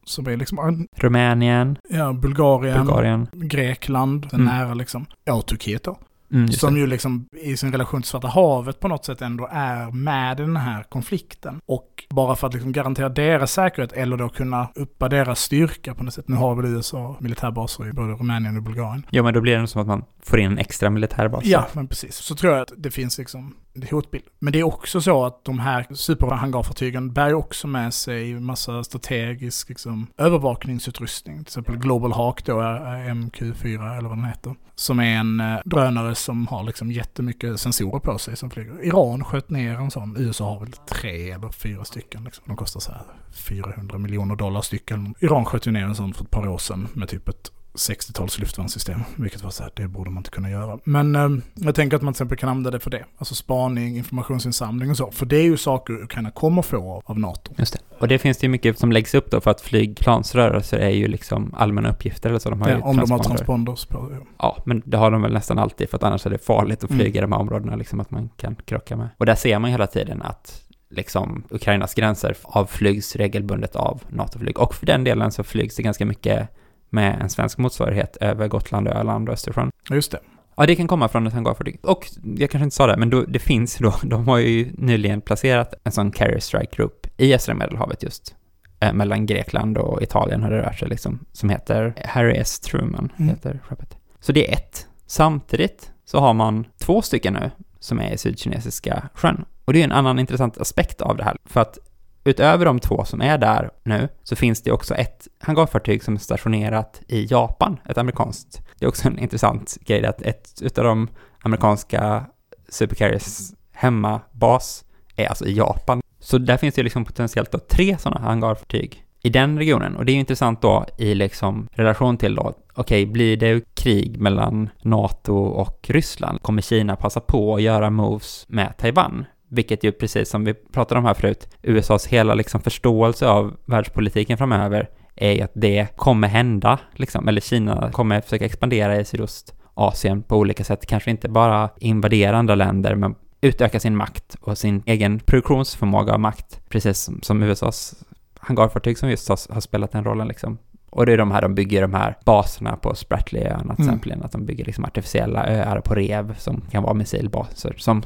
Som 0.06 0.28
är 0.28 0.38
liksom, 0.38 0.88
Rumänien, 0.96 1.78
ja, 1.90 2.14
Bulgarien, 2.14 2.86
Bulgarien? 2.86 3.28
Grekland, 3.34 4.28
Mm. 4.34 4.46
nära 4.46 4.74
liksom. 4.74 5.06
Ja, 5.26 5.34
och 5.34 5.46
Turkiet 5.46 5.84
då. 5.84 5.98
Mm, 6.34 6.48
som 6.48 6.74
det. 6.74 6.80
ju 6.80 6.88
liksom 6.88 7.28
i 7.32 7.58
sin 7.58 7.72
relation 7.72 8.02
till 8.02 8.10
Svarta 8.10 8.28
havet 8.28 8.80
på 8.80 8.88
något 8.88 9.06
sätt 9.06 9.22
ändå 9.22 9.50
är 9.52 9.92
med 9.92 10.40
i 10.40 10.44
den 10.44 10.58
här 10.58 10.84
konflikten. 10.84 11.62
Och 11.66 12.04
bara 12.10 12.36
för 12.36 12.48
att 12.48 12.54
liksom 12.54 12.72
garantera 12.72 13.10
deras 13.10 13.52
säkerhet 13.52 13.92
eller 13.94 14.18
då 14.18 14.30
kunna 14.30 14.70
uppa 14.76 15.10
deras 15.10 15.40
styrka 15.40 15.96
på 15.96 16.04
något 16.04 16.14
sätt. 16.14 16.28
Nu 16.28 16.36
har 16.36 16.56
väl 16.56 16.66
USA 16.66 17.18
militärbaser 17.20 17.88
i 17.90 17.94
både 17.94 18.14
Rumänien 18.14 18.58
och 18.58 18.64
Bulgarien. 18.64 19.06
Ja, 19.10 19.24
men 19.24 19.34
då 19.34 19.42
blir 19.42 19.58
det 19.58 19.68
som 19.68 19.82
att 19.82 19.88
man 19.88 20.04
får 20.24 20.40
in 20.40 20.52
en 20.52 20.58
extra 20.58 20.90
militärbas. 20.90 21.46
Ja, 21.46 21.68
men 21.74 21.88
precis. 21.88 22.16
Så 22.16 22.36
tror 22.36 22.54
jag 22.54 22.62
att 22.62 22.72
det 22.78 22.92
finns 22.92 23.18
liksom 23.18 23.56
hotbild. 23.92 24.24
Men 24.40 24.54
det 24.54 24.60
är 24.60 24.64
också 24.64 25.02
så 25.02 25.26
att 25.26 25.46
de 25.46 25.60
här 25.60 25.86
superhangarfartygen 25.92 27.14
bär 27.14 27.34
också 27.34 27.68
med 27.68 27.94
sig 27.94 28.40
massa 28.40 28.84
strategisk 28.84 29.70
liksom, 29.70 30.08
övervakningsutrustning. 30.18 31.36
Till 31.36 31.42
exempel 31.42 31.78
Global 31.78 32.12
Hawk 32.12 32.46
då, 32.46 32.62
eh, 32.62 32.66
MQ4 33.14 33.98
eller 33.98 34.10
vad 34.10 34.18
den 34.18 34.26
heter. 34.26 34.56
Som 34.76 35.00
är 35.00 35.16
en 35.18 35.40
eh, 35.40 35.60
drönare 35.66 36.16
som 36.16 36.48
har 36.48 36.64
liksom 36.64 36.92
jättemycket 36.92 37.60
sensorer 37.60 38.00
på 38.00 38.18
sig 38.18 38.38
som 38.38 38.50
flyger. 38.50 38.84
Iran 38.86 39.24
sköt 39.24 39.50
ner 39.50 39.74
en 39.74 39.92
sån. 39.92 40.16
USA 40.18 40.50
har 40.54 40.60
väl 40.60 40.72
tre 40.72 41.32
eller 41.32 41.50
fyra 41.50 41.86
stycken. 41.86 42.24
Liksom. 42.24 42.44
De 42.48 42.56
kostar 42.56 42.80
så 42.80 42.92
här 42.92 43.04
400 43.34 43.98
miljoner 43.98 44.36
dollar 44.36 44.62
stycken. 44.62 45.16
Iran 45.20 45.46
sköt 45.46 45.68
ju 45.68 45.72
ner 45.72 45.84
en 45.84 45.96
sån 45.96 46.14
för 46.14 46.24
ett 46.24 46.32
par 46.32 46.48
år 46.48 46.58
sedan 46.58 46.88
med 46.94 47.10
typ 47.10 47.30
ett 47.30 47.52
60-tals 47.76 48.40
luftvärnssystem. 48.40 49.00
Vilket 49.16 49.44
var 49.44 49.50
så 49.52 49.64
här, 49.64 49.72
det 49.76 49.88
borde 49.88 50.10
man 50.10 50.18
inte 50.22 50.30
kunna 50.30 50.50
göra. 50.50 50.80
Men 50.84 51.16
eh, 51.16 51.30
jag 51.54 51.76
tänker 51.76 51.98
att 51.98 52.04
man 52.04 52.14
till 52.14 52.18
exempel 52.18 52.38
kan 52.38 52.50
använda 52.50 52.72
det 52.72 52.80
för 52.80 52.90
det. 52.92 53.06
Alltså 53.18 53.36
spaning, 53.36 53.98
informationsinsamling 53.98 54.90
och 54.90 54.98
så. 54.98 55.12
För 55.12 55.26
det 55.26 55.36
är 55.38 55.44
ju 55.44 55.58
saker 55.58 55.94
Ukraina 56.04 56.32
kommer 56.32 56.62
få 56.62 56.92
av, 56.92 57.02
av 57.06 57.20
NATO. 57.20 57.54
Just 57.58 57.74
det. 57.74 57.80
Och 58.00 58.08
det 58.08 58.20
finns 58.20 58.38
det 58.38 58.46
ju 58.46 58.50
mycket 58.50 58.80
som 58.80 58.92
läggs 58.92 59.14
upp 59.16 59.32
då 59.32 59.42
för 59.42 59.52
att 59.52 59.62
flygplansrörelser 59.62 60.78
är 60.80 60.90
ju 60.90 61.08
liksom 61.08 61.54
allmänna 61.58 61.90
uppgifter 61.90 62.30
eller 62.30 62.40
så. 62.40 62.50
De 62.50 62.62
har 62.62 62.70
Ja, 62.70 62.76
ju 62.76 62.82
om 62.82 62.98
de 62.98 63.12
har 63.12 63.20
transponders 63.20 63.86
på. 63.86 64.10
Ja. 64.12 64.18
Ja, 64.38 64.64
men 64.66 64.82
det 64.86 64.98
har 64.98 65.12
de 65.12 65.22
väl 65.22 65.34
nästan 65.34 65.60
alltid 65.60 65.90
för 65.90 65.98
att 65.98 66.04
annars 66.04 66.26
är 66.26 66.30
det 66.30 66.46
farligt 66.46 66.84
att 66.84 66.90
Mm. 66.90 67.00
flyga 67.00 67.18
i 67.18 67.22
de 67.22 67.32
här 67.32 67.40
områdena 67.40 67.76
liksom 67.76 68.00
att 68.00 68.12
man 68.12 68.30
kan 68.38 68.56
krocka 68.56 68.96
med. 68.98 69.10
Och 69.18 69.26
där 69.26 69.36
ser 69.36 69.60
man 69.60 69.72
hela 69.72 69.88
tiden 69.88 70.22
att 70.22 70.62
liksom 70.90 71.44
Ukrainas 71.50 71.94
gränser 71.94 72.36
avflygs 72.44 73.16
regelbundet 73.16 73.76
av 73.76 74.04
NATO-flyg. 74.10 74.60
Och 74.60 74.76
för 74.76 74.86
den 74.86 75.04
delen 75.04 75.32
så 75.32 75.44
flygs 75.44 75.76
det 75.76 75.84
ganska 75.84 76.06
mycket 76.06 76.50
med 76.94 77.22
en 77.22 77.30
svensk 77.30 77.58
motsvarighet 77.58 78.18
över 78.22 78.48
Gotland, 78.48 78.88
Öland 78.88 79.30
och 79.30 79.34
Östersjön. 79.34 79.72
Just 79.90 80.12
det. 80.12 80.20
Ja, 80.56 80.66
det 80.66 80.76
kan 80.76 80.88
komma 80.88 81.08
från 81.08 81.28
ett 81.28 81.34
hangarfartyg. 81.34 81.80
Och 81.84 82.08
jag 82.38 82.50
kanske 82.50 82.64
inte 82.64 82.76
sa 82.76 82.88
det, 82.88 82.98
men 82.98 83.10
då, 83.10 83.22
det 83.22 83.40
finns 83.40 83.78
då, 83.78 83.94
de 84.04 84.28
har 84.28 84.38
ju 84.38 84.72
nyligen 84.78 85.22
placerat 85.22 85.74
en 85.84 85.92
sån 85.92 86.12
carrier 86.12 86.40
strike 86.40 86.76
group 86.76 87.08
i 87.18 87.34
östra 87.36 87.56
medelhavet 87.56 88.04
just. 88.04 88.36
Eh, 88.80 88.94
mellan 88.94 89.26
Grekland 89.26 89.78
och 89.78 90.02
Italien 90.02 90.44
har 90.44 90.52
det 90.52 90.58
rört 90.62 90.80
sig 90.80 90.90
liksom. 90.90 91.20
Som 91.32 91.50
heter 91.50 91.94
Harry 92.06 92.38
S. 92.38 92.60
Truman, 92.60 93.12
Mm. 93.18 93.30
heter 93.30 93.60
skeppet. 93.64 93.98
Så 94.20 94.32
det 94.32 94.50
är 94.50 94.54
ett. 94.54 94.88
Samtidigt 95.06 95.92
så 96.06 96.20
har 96.20 96.34
man 96.34 96.66
två 96.80 97.02
stycken 97.02 97.34
nu 97.34 97.52
som 97.80 98.00
är 98.00 98.12
i 98.12 98.18
Sydkinesiska 98.18 99.10
sjön. 99.14 99.46
Och 99.66 99.74
det 99.74 99.80
är 99.80 99.84
en 99.84 99.92
annan 99.92 100.20
intressant 100.20 100.58
aspekt 100.58 101.02
av 101.02 101.18
det 101.18 101.24
här. 101.24 101.38
För 101.46 101.62
att 101.62 101.78
utöver 102.24 102.66
de 102.66 102.80
två 102.80 103.06
som 103.06 103.22
är 103.22 103.38
där 103.38 103.70
nu 103.84 104.10
så 104.24 104.36
finns 104.36 104.62
det 104.62 104.72
också 104.72 104.96
ett 104.96 105.28
hangarfartyg 105.40 106.04
som 106.04 106.14
är 106.14 106.20
stationerat 106.20 107.02
i 107.08 107.26
Japan, 107.26 107.80
ett 107.90 107.98
amerikanskt. 107.98 108.62
Det 108.80 108.86
är 108.86 108.90
också 108.90 109.08
en 109.08 109.20
intressant 109.20 109.78
grej 109.86 110.06
att 110.06 110.22
ett 110.22 110.62
utav 110.62 110.84
de 110.86 111.08
amerikanska 111.44 112.26
supercarriers 112.70 113.40
hemmabas 113.72 114.86
är 115.16 115.28
alltså 115.28 115.46
i 115.46 115.54
Japan. 115.54 116.02
Så 116.20 116.38
där 116.38 116.58
finns 116.58 116.76
det 116.76 116.84
liksom 116.84 117.06
potentiellt 117.06 117.52
då 117.52 117.60
tre 117.60 117.98
sådana 117.98 118.22
hangarfartyg 118.22 119.04
i 119.24 119.30
den 119.30 119.58
regionen. 119.58 119.96
Och 119.96 120.06
det 120.06 120.12
är 120.12 120.14
ju 120.14 120.20
intressant 120.20 120.62
då 120.62 120.86
i 120.98 121.16
liksom 121.16 121.68
relation 121.72 122.18
till 122.18 122.36
då, 122.36 122.54
okej, 122.74 123.06
blir 123.06 123.38
det 123.38 123.76
krig 123.76 124.20
mellan 124.20 124.70
NATO 124.82 125.36
och 125.36 125.90
Ryssland? 125.90 126.42
Kommer 126.42 126.62
Kina 126.62 126.96
passa 126.96 127.20
på 127.20 127.56
att 127.56 127.62
göra 127.62 127.90
moves 127.90 128.46
med 128.48 128.78
Taiwan? 128.78 129.26
Vilket 129.54 129.84
ju 129.84 129.92
precis 129.92 130.30
som 130.30 130.46
vi 130.46 130.54
pratade 130.54 131.00
om 131.00 131.06
här 131.06 131.14
förut, 131.14 131.50
USAs 131.62 132.08
hela 132.08 132.34
liksom 132.34 132.62
förståelse 132.62 133.28
av 133.28 133.54
världspolitiken 133.66 134.38
framöver 134.38 134.90
är 135.16 135.32
ju 135.32 135.42
att 135.42 135.52
det 135.54 135.88
kommer 135.96 136.28
hända, 136.28 136.80
liksom, 136.94 137.28
eller 137.28 137.42
Kina 137.42 137.92
kommer 137.92 138.22
försöka 138.22 138.46
expandera 138.46 139.00
i 139.00 139.06
Sydostasien 139.06 140.24
på 140.24 140.38
olika 140.38 140.64
sätt, 140.64 140.86
kanske 140.86 141.12
inte 141.12 141.30
bara 141.30 141.70
invadera 141.78 142.38
andra 142.38 142.56
länder, 142.56 142.96
men 142.96 143.16
utöka 143.42 143.80
sin 143.80 143.96
makt 143.96 144.36
och 144.42 144.58
sin 144.58 144.84
egen 144.86 145.20
produktionsförmåga 145.20 146.14
av 146.14 146.20
makt, 146.20 146.62
precis 146.70 147.00
som, 147.00 147.22
som 147.22 147.44
USAs 147.44 147.96
hangarfartyg 148.40 148.98
som 148.98 149.10
just 149.10 149.30
har, 149.30 149.54
har 149.54 149.62
spelat 149.62 149.92
den 149.92 150.04
rollen 150.04 150.28
liksom. 150.28 150.58
Och 150.96 151.06
det 151.06 151.14
är 151.14 151.18
de 151.18 151.32
här, 151.32 151.42
de 151.42 151.56
bygger 151.56 151.82
de 151.82 151.94
här 151.94 152.18
baserna 152.26 152.76
på 152.76 152.96
Spratleyöarna 152.96 153.76
till 153.76 153.86
Mm. 153.86 153.96
exempel, 153.96 154.24
att 154.24 154.32
de 154.32 154.46
bygger 154.46 154.66
liksom 154.66 154.86
artificiella 154.86 155.48
öar 155.48 155.80
på 155.80 155.96
rev 155.96 156.36
som 156.38 156.62
kan 156.72 156.84
vara 156.84 156.94
missilbaser. 156.94 157.76
Som 157.78 158.04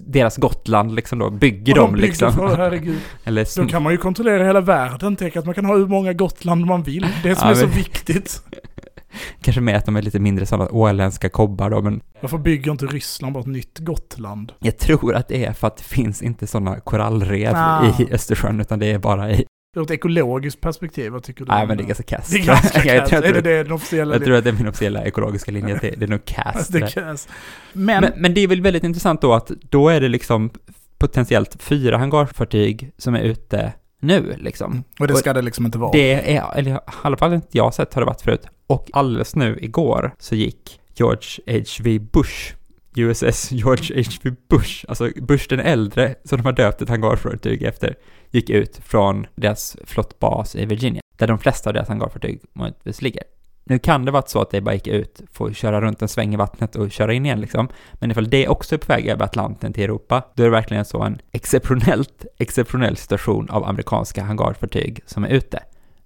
deras 0.00 0.36
Gotland 0.36 0.94
liksom 0.94 1.18
då, 1.18 1.30
bygger 1.30 1.72
Och 1.72 1.78
de, 1.86 1.92
bygger 1.94 2.06
liksom. 2.06 2.32
För, 2.32 2.56
herregud. 2.56 2.98
Eller 3.24 3.62
Då 3.62 3.68
kan 3.68 3.82
man 3.82 3.92
ju 3.92 3.98
kontrollera 3.98 4.44
hela 4.44 4.60
världen. 4.60 5.16
Tänk 5.16 5.36
att 5.36 5.44
man 5.44 5.54
kan 5.54 5.64
ha 5.64 5.76
hur 5.76 5.86
många 5.86 6.12
Gotland 6.12 6.66
man 6.66 6.82
vill. 6.82 7.06
Det 7.22 7.34
som 7.36 7.48
Ja, 7.48 7.50
är 7.54 7.58
så 7.58 7.66
men- 7.66 7.74
viktigt. 7.76 8.42
kanske 9.42 9.60
med 9.60 9.76
att 9.76 9.84
de 9.86 9.96
är 9.96 10.02
lite 10.02 10.18
mindre 10.20 10.46
sådana 10.46 10.70
åländska 10.70 11.28
kobbar 11.28 11.70
då, 11.70 11.82
men 11.82 12.00
Varför 12.20 12.38
bygger 12.38 12.72
inte 12.72 12.86
Ryssland 12.86 13.34
bara 13.34 13.40
ett 13.40 13.46
nytt 13.46 13.78
Gotland? 13.78 14.52
jag 14.58 14.78
tror 14.78 15.14
att 15.14 15.28
det 15.28 15.44
är 15.44 15.52
för 15.52 15.66
att 15.66 15.76
det 15.76 15.82
finns 15.84 16.22
inte 16.22 16.46
sådana 16.46 16.80
korallrev 16.80 17.52
Ah. 17.56 17.86
i 17.98 18.08
Östersjön, 18.12 18.60
utan 18.60 18.78
det 18.78 18.92
är 18.92 18.98
bara 18.98 19.30
i... 19.30 19.44
Ur 19.76 19.82
ett 19.82 19.90
ekologiskt 19.90 20.60
perspektiv, 20.60 21.12
vad 21.12 21.22
tycker 21.22 21.44
du? 21.44 21.50
Nej, 21.52 21.66
men 21.66 21.76
det 21.76 21.82
är 21.82 21.86
ganska 21.86 22.16
kass. 22.16 22.28
Det 22.28 22.38
är 22.38 22.46
ganska 22.46 22.84
jag, 22.94 22.98
kass. 22.98 23.10
tror, 23.10 23.24
Är 23.24 23.32
det 23.32 23.40
det 23.40 23.62
den 23.62 23.72
officiella 23.72 24.14
jag 24.14 24.24
tror 24.24 24.36
att 24.36 24.44
det 24.44 24.50
är 24.50 24.54
min 24.54 24.68
officiella 24.68 25.04
ekologiska 25.04 25.52
linje, 25.52 25.78
det, 25.80 25.90
det 25.90 26.04
är 26.04 26.08
nog 26.08 26.24
kass. 26.24 26.68
Det 26.68 26.78
är 26.78 26.86
kass. 26.86 27.28
Men, 27.72 28.00
Men, 28.00 28.12
men 28.16 28.34
det 28.34 28.40
är 28.40 28.46
väl 28.46 28.60
väldigt 28.60 28.84
intressant 28.84 29.20
då 29.20 29.34
att 29.34 29.48
då 29.48 29.88
är 29.88 30.00
det 30.00 30.08
liksom 30.08 30.50
potentiellt 30.98 31.62
fyra 31.62 31.98
hangarfartyg 31.98 32.92
som 32.98 33.14
är 33.14 33.20
ute 33.22 33.72
nu 34.00 34.34
liksom. 34.38 34.84
och 35.00 35.08
det 35.08 35.16
ska 35.16 35.32
det 35.32 35.42
liksom 35.42 35.66
inte 35.66 35.78
vara. 35.78 35.92
Det 35.92 36.36
är, 36.36 36.56
eller 36.56 36.70
i 36.74 36.78
alla 37.02 37.16
fall 37.16 37.34
inte 37.34 37.48
jag 37.50 37.74
sett 37.74 37.94
har 37.94 38.02
det 38.02 38.06
varit 38.06 38.20
förut. 38.20 38.46
Och 38.66 38.90
alldeles 38.92 39.36
nu 39.36 39.58
igår 39.62 40.14
så 40.18 40.34
gick 40.34 40.80
George 40.94 41.28
H.V. 41.46 41.98
Bush, 41.98 42.54
USS 42.98 43.50
George 43.52 44.02
H.V. 44.02 44.36
Bush, 44.48 44.84
alltså 44.88 45.10
Bush 45.16 45.48
den 45.48 45.60
äldre, 45.60 46.14
som 46.24 46.38
de 46.38 46.44
har 46.44 46.52
döpt 46.52 46.82
ett 46.82 46.88
hangarfartyg 46.88 47.62
efter, 47.62 47.94
gick 48.30 48.50
ut 48.50 48.80
från 48.84 49.26
deras 49.34 49.76
flottbas 49.84 50.56
i 50.56 50.64
Virginia, 50.64 51.02
där 51.18 51.26
de 51.26 51.38
flesta 51.38 51.70
av 51.70 51.74
deras 51.74 51.88
hangarfartyg 51.88 52.40
möjligtvis 52.52 53.02
ligger. 53.02 53.22
Nu 53.64 53.78
kan 53.78 54.04
det 54.04 54.10
vara 54.10 54.22
så 54.26 54.40
att 54.40 54.50
det 54.50 54.60
bara 54.60 54.74
gick 54.74 54.86
ut, 54.86 55.20
få 55.32 55.52
köra 55.52 55.80
runt 55.80 56.02
en 56.02 56.08
sväng 56.08 56.34
i 56.34 56.36
vattnet 56.36 56.76
och 56.76 56.90
köra 56.90 57.12
in 57.12 57.26
igen 57.26 57.40
liksom. 57.40 57.68
Men 57.94 58.10
ifall 58.10 58.30
det 58.30 58.48
också 58.48 58.74
är 58.74 58.78
på 58.78 58.92
väg 58.92 59.06
över 59.06 59.24
Atlanten 59.24 59.72
till 59.72 59.84
Europa, 59.84 60.22
då 60.34 60.42
är 60.42 60.46
det 60.46 60.52
verkligen 60.52 60.84
så 60.84 61.02
en 61.02 61.20
exceptionellt, 61.32 62.26
exceptionell 62.38 62.96
situation 62.96 63.50
av 63.50 63.64
amerikanska 63.64 64.22
hangarfartyg 64.24 65.00
som 65.06 65.24
är 65.24 65.28
ute. 65.28 65.62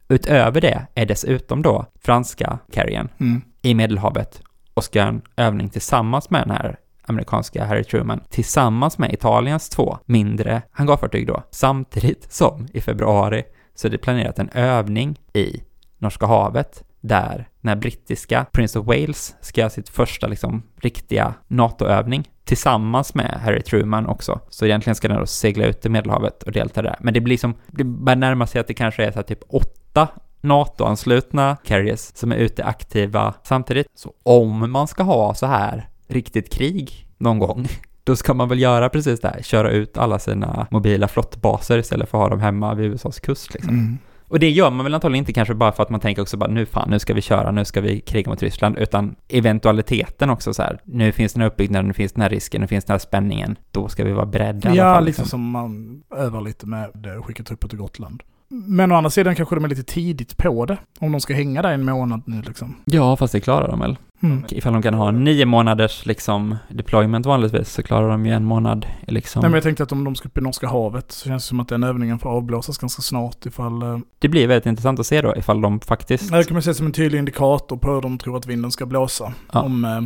Utöver 0.08 0.60
det 0.60 0.86
är 0.94 1.06
dessutom 1.06 1.62
då 1.62 1.86
franska 2.00 2.58
carriern 2.72 3.08
Mm. 3.20 3.42
i 3.62 3.74
Medelhavet 3.74 4.42
och 4.74 4.84
ska 4.84 4.98
göra 4.98 5.08
en 5.08 5.22
övning 5.36 5.68
tillsammans 5.68 6.30
med 6.30 6.42
den 6.42 6.50
här 6.50 6.76
amerikanska 7.06 7.64
Harry 7.64 7.84
Truman, 7.84 8.20
tillsammans 8.28 8.98
med 8.98 9.12
Italiens 9.12 9.68
två 9.68 9.98
mindre 10.06 10.62
hangarfartyg 10.70 11.26
då, 11.26 11.42
samtidigt 11.50 12.32
som 12.32 12.66
i 12.72 12.80
februari 12.80 13.44
så 13.74 13.86
är 13.86 13.90
det 13.90 13.98
planerat 13.98 14.38
en 14.38 14.48
övning 14.48 15.18
i 15.32 15.62
Norska 15.98 16.26
havet 16.26 16.84
där 17.00 17.48
när 17.60 17.76
brittiska 17.76 18.46
Prince 18.52 18.78
of 18.78 18.86
Wales 18.86 19.34
ska 19.40 19.60
göra 19.60 19.70
sitt 19.70 19.88
första 19.88 20.26
liksom 20.26 20.62
riktiga 20.76 21.34
NATO-övning 21.48 22.28
tillsammans 22.44 23.14
med 23.14 23.40
Harry 23.44 23.62
Truman 23.62 24.06
också. 24.06 24.40
Så 24.48 24.64
egentligen 24.64 24.94
ska 24.94 25.08
den 25.08 25.18
då 25.18 25.26
segla 25.26 25.64
ut 25.64 25.86
i 25.86 25.88
Medelhavet 25.88 26.42
och 26.42 26.52
delta 26.52 26.82
där. 26.82 26.96
Men 27.00 27.14
det 27.14 27.20
blir 27.20 27.36
som, 27.36 27.54
det 27.66 27.84
börjar 27.84 28.16
närma 28.16 28.46
sig 28.46 28.60
att 28.60 28.66
det 28.66 28.74
kanske 28.74 29.04
är 29.04 29.10
så 29.10 29.16
här 29.16 29.22
typ 29.22 29.42
åtta 29.48 30.08
NATO-anslutna 30.40 31.56
carriers 31.64 32.00
som 32.14 32.32
är 32.32 32.36
ute 32.36 32.64
aktiva 32.64 33.34
samtidigt. 33.42 33.86
Så 33.94 34.12
om 34.22 34.72
man 34.72 34.88
ska 34.88 35.02
ha 35.02 35.34
så 35.34 35.46
här 35.46 35.88
riktigt 36.12 36.52
krig 36.52 37.06
någon 37.18 37.38
gång, 37.38 37.66
då 38.04 38.16
ska 38.16 38.34
man 38.34 38.48
väl 38.48 38.60
göra 38.60 38.88
precis 38.88 39.20
det 39.20 39.28
här, 39.28 39.42
köra 39.42 39.70
ut 39.70 39.98
alla 39.98 40.18
sina 40.18 40.66
mobila 40.70 41.08
flottbaser 41.08 41.78
istället 41.78 42.08
för 42.08 42.18
att 42.18 42.22
ha 42.22 42.30
dem 42.30 42.40
hemma 42.40 42.74
vid 42.74 42.92
USAs 42.92 43.20
kust 43.20 43.54
liksom. 43.54 43.74
Mm. 43.74 43.98
Och 44.32 44.38
det 44.38 44.50
gör 44.50 44.70
man 44.70 44.84
väl 44.84 44.94
antagligen 44.94 45.22
inte 45.22 45.32
kanske 45.32 45.54
bara 45.54 45.72
för 45.72 45.82
att 45.82 45.90
man 45.90 46.00
tänker 46.00 46.22
också 46.22 46.36
bara 46.36 46.50
nu 46.50 46.66
fan, 46.66 46.90
nu 46.90 46.98
ska 46.98 47.14
vi 47.14 47.20
köra, 47.20 47.50
nu 47.50 47.64
ska 47.64 47.80
vi 47.80 48.00
kriga 48.00 48.30
mot 48.30 48.42
Ryssland, 48.42 48.78
utan 48.78 49.14
eventualiteten 49.28 50.30
också 50.30 50.54
så 50.54 50.62
här, 50.62 50.80
nu 50.84 51.12
finns 51.12 51.32
den 51.32 51.42
här 51.42 51.48
uppbyggnaden, 51.48 51.86
nu 51.86 51.92
finns 51.92 52.12
den 52.12 52.22
här 52.22 52.30
risken, 52.30 52.60
nu 52.60 52.66
finns 52.66 52.84
den 52.84 52.94
här 52.94 52.98
spänningen, 52.98 53.56
då 53.70 53.88
ska 53.88 54.04
vi 54.04 54.12
vara 54.12 54.26
beredda 54.26 54.74
Ja, 54.74 54.94
fall, 54.94 55.04
liksom 55.04 55.26
som 55.26 55.50
man 55.50 56.02
övar 56.16 56.40
lite 56.40 56.66
med 56.66 56.90
det 56.94 57.16
och 57.16 57.26
skickar 57.26 57.44
trupper 57.44 57.68
till 57.68 57.78
Gotland. 57.78 58.22
Men 58.54 58.92
å 58.92 58.96
andra 58.96 59.10
sidan 59.10 59.34
kanske 59.34 59.54
de 59.54 59.64
är 59.64 59.68
lite 59.68 59.82
tidigt 59.82 60.36
på 60.36 60.66
det. 60.66 60.76
Om 61.00 61.12
de 61.12 61.20
ska 61.20 61.34
hänga 61.34 61.62
där 61.62 61.72
en 61.72 61.84
månad 61.84 62.22
nu 62.26 62.42
liksom. 62.42 62.76
Ja, 62.84 63.16
fast 63.16 63.32
det 63.32 63.40
klarar 63.40 63.68
de 63.68 63.80
väl. 63.80 63.96
Mm. 64.22 64.44
Ifall 64.48 64.72
de 64.72 64.82
kan 64.82 64.94
ha 64.94 65.10
nio 65.10 65.46
månaders 65.46 66.06
liksom 66.06 66.56
deployment 66.68 67.26
vanligtvis 67.26 67.72
så 67.72 67.82
klarar 67.82 68.10
de 68.10 68.26
ju 68.26 68.32
en 68.32 68.44
månad 68.44 68.86
liksom. 69.06 69.40
Nej 69.40 69.50
men 69.50 69.54
jag 69.56 69.62
tänkte 69.62 69.82
att 69.82 69.92
om 69.92 70.04
de 70.04 70.14
ska 70.14 70.28
upp 70.28 70.38
i 70.38 70.40
Norska 70.40 70.68
havet 70.68 71.12
så 71.12 71.28
känns 71.28 71.44
det 71.44 71.48
som 71.48 71.60
att 71.60 71.68
den 71.68 71.82
övningen 71.82 72.18
får 72.18 72.30
avblåsas 72.30 72.78
ganska 72.78 73.02
snart 73.02 73.46
ifall... 73.46 73.82
eh, 73.82 73.98
Det 74.18 74.28
blir 74.28 74.48
väldigt 74.48 74.66
intressant 74.66 75.00
att 75.00 75.06
se 75.06 75.22
då 75.22 75.36
ifall 75.36 75.60
de 75.60 75.80
faktiskt... 75.80 76.32
Det 76.32 76.44
kan 76.44 76.54
man 76.54 76.62
se 76.62 76.74
som 76.74 76.86
en 76.86 76.92
tydlig 76.92 77.18
indikator 77.18 77.76
på 77.76 77.92
hur 77.94 78.00
de 78.02 78.18
tror 78.18 78.36
att 78.36 78.46
vinden 78.46 78.70
ska 78.70 78.86
blåsa. 78.86 79.32
Ja. 79.52 79.62
Om, 79.62 79.84
eh, 79.84 80.02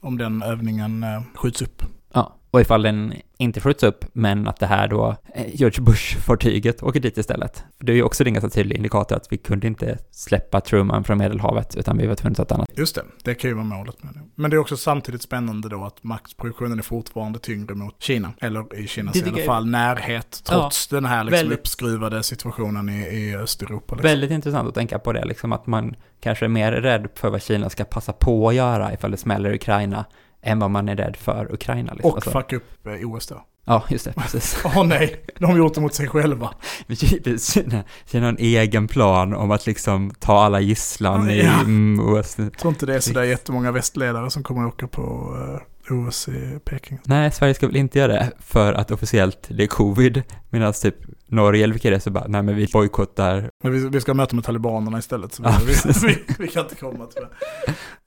om 0.00 0.18
den 0.18 0.42
övningen 0.42 1.02
eh, 1.02 1.22
skjuts 1.34 1.62
upp. 1.62 1.82
Ja, 2.14 2.34
och 2.50 2.60
ifall 2.60 2.82
den 2.82 3.14
inte 3.38 3.60
skjuts 3.60 3.82
upp, 3.82 4.04
men 4.12 4.48
att 4.48 4.56
det 4.60 4.66
här 4.66 4.88
då, 4.88 5.16
eh, 5.34 5.46
George 5.54 5.80
Bush-fartyget 5.84 6.82
åker 6.82 7.00
dit 7.00 7.18
istället. 7.18 7.64
För 7.78 7.84
det 7.86 7.92
är 7.92 7.96
ju 7.96 8.02
också 8.02 8.24
en 8.24 8.32
ganska 8.34 8.48
tydlig 8.50 8.76
indikator 8.76 9.16
att 9.16 9.26
vi 9.30 9.36
kunde 9.36 9.66
inte 9.66 9.98
släppa 10.10 10.60
Truman 10.60 11.04
från 11.04 11.18
Medelhavet, 11.18 11.76
utan 11.76 11.98
vi 11.98 12.06
var 12.06 12.14
tvungna 12.14 12.30
att 12.32 12.36
ta 12.36 12.42
ett 12.42 12.52
annat. 12.52 12.68
Just 12.76 12.94
det, 12.94 13.02
det 13.24 13.34
kan 13.34 13.50
ju 13.50 13.54
vara 13.54 13.64
målet 13.64 14.02
med 14.02 14.14
det. 14.14 14.20
Men 14.34 14.50
det 14.50 14.56
är 14.56 14.58
också 14.58 14.76
samtidigt 14.76 15.22
spännande 15.22 15.68
då 15.68 15.84
att 15.84 16.04
maktproduktionen 16.04 16.78
är 16.78 16.82
fortfarande 16.82 17.38
tyngre 17.38 17.74
mot 17.74 18.02
Kina. 18.02 18.32
Eller 18.40 18.78
i 18.78 18.86
Kinas 18.88 19.16
i 19.16 19.22
alla 19.22 19.36
jag- 19.38 19.46
fall 19.46 19.66
närhet, 19.66 20.42
trots 20.44 20.86
den 20.88 21.04
här 21.04 21.24
liksom 21.24 21.38
väldigt- 21.38 21.58
uppskruvade 21.58 22.22
situationen 22.22 22.88
i, 22.88 22.92
i 23.06 23.36
Östeuropa. 23.36 23.94
Liksom. 23.94 24.08
Väldigt 24.10 24.30
intressant 24.30 24.68
att 24.68 24.74
tänka 24.74 24.98
på 24.98 25.12
det, 25.12 25.24
liksom 25.24 25.52
att 25.52 25.66
man 25.66 25.94
kanske 26.20 26.44
är 26.44 26.48
mer 26.48 26.72
rädd 26.72 27.08
för 27.14 27.30
vad 27.30 27.42
Kina 27.42 27.70
ska 27.70 27.84
passa 27.84 28.12
på 28.12 28.48
att 28.48 28.54
göra 28.54 28.92
ifall 28.92 29.10
det 29.10 29.16
smäller 29.16 29.50
i 29.50 29.54
Ukraina, 29.54 30.04
än 30.42 30.58
vad 30.58 30.70
man 30.70 30.88
är 30.88 30.96
rädd 30.96 31.16
för 31.16 31.52
Ukraina. 31.52 31.92
Liksom. 31.92 32.12
Och 32.12 32.24
fucka 32.24 32.56
upp 32.56 32.86
eh, 32.86 33.10
OS 33.10 33.26
då. 33.26 33.44
Ja, 33.64 33.84
just 33.88 34.04
det, 34.04 34.12
precis. 34.12 34.60
Åh 34.64 34.84
nej, 34.84 35.24
de 35.38 35.44
har 35.44 35.58
gjort 35.58 35.74
det 35.74 35.80
mot 35.80 35.94
sig 35.94 36.08
själva. 36.08 36.50
Kina, 37.40 37.84
Kina 38.06 38.26
har 38.26 38.32
en 38.32 38.38
egen 38.38 38.88
plan 38.88 39.34
om 39.34 39.50
att 39.50 39.66
liksom 39.66 40.10
ta 40.18 40.40
alla 40.40 40.60
gisslan 40.60 41.30
i 41.30 41.38
Ja. 41.42 41.60
mm, 41.60 42.00
OS. 42.14 42.38
Jag 42.38 42.58
tror 42.58 42.72
inte 42.72 42.86
det 42.86 42.94
är 42.94 43.00
sådär 43.00 43.22
jättemånga 43.22 43.72
västledare 43.72 44.30
som 44.30 44.42
kommer 44.42 44.66
att 44.68 44.74
åka 44.74 44.86
på 44.86 45.36
eh, 45.90 45.96
OS 45.96 46.28
i 46.28 46.58
Peking. 46.64 46.98
Nej, 47.04 47.30
Sverige 47.32 47.54
ska 47.54 47.66
väl 47.66 47.76
inte 47.76 47.98
göra 47.98 48.12
det 48.12 48.30
för 48.40 48.72
att 48.72 48.90
officiellt 48.90 49.38
det 49.48 49.62
är 49.62 49.66
covid, 49.66 50.22
medan 50.50 50.72
typ 50.72 50.94
Norge 51.26 51.64
eller 51.64 51.74
vilka 51.74 51.90
det 51.90 51.96
är 51.96 52.00
så 52.00 52.10
bara, 52.10 52.26
nej 52.28 52.42
men 52.42 52.56
vi 52.56 52.66
bojkottar. 52.72 53.50
Men 53.62 53.72
vi, 53.72 53.88
vi 53.88 54.00
ska 54.00 54.14
möta 54.14 54.36
med 54.36 54.44
talibanerna 54.44 54.98
istället. 54.98 55.34
Så 55.34 55.42
Ja, 55.42 55.54
vi, 55.66 55.74
vi, 56.06 56.24
vi 56.38 56.48
kan 56.48 56.62
inte 56.62 56.74
komma 56.74 57.06
tyvärr. 57.14 57.30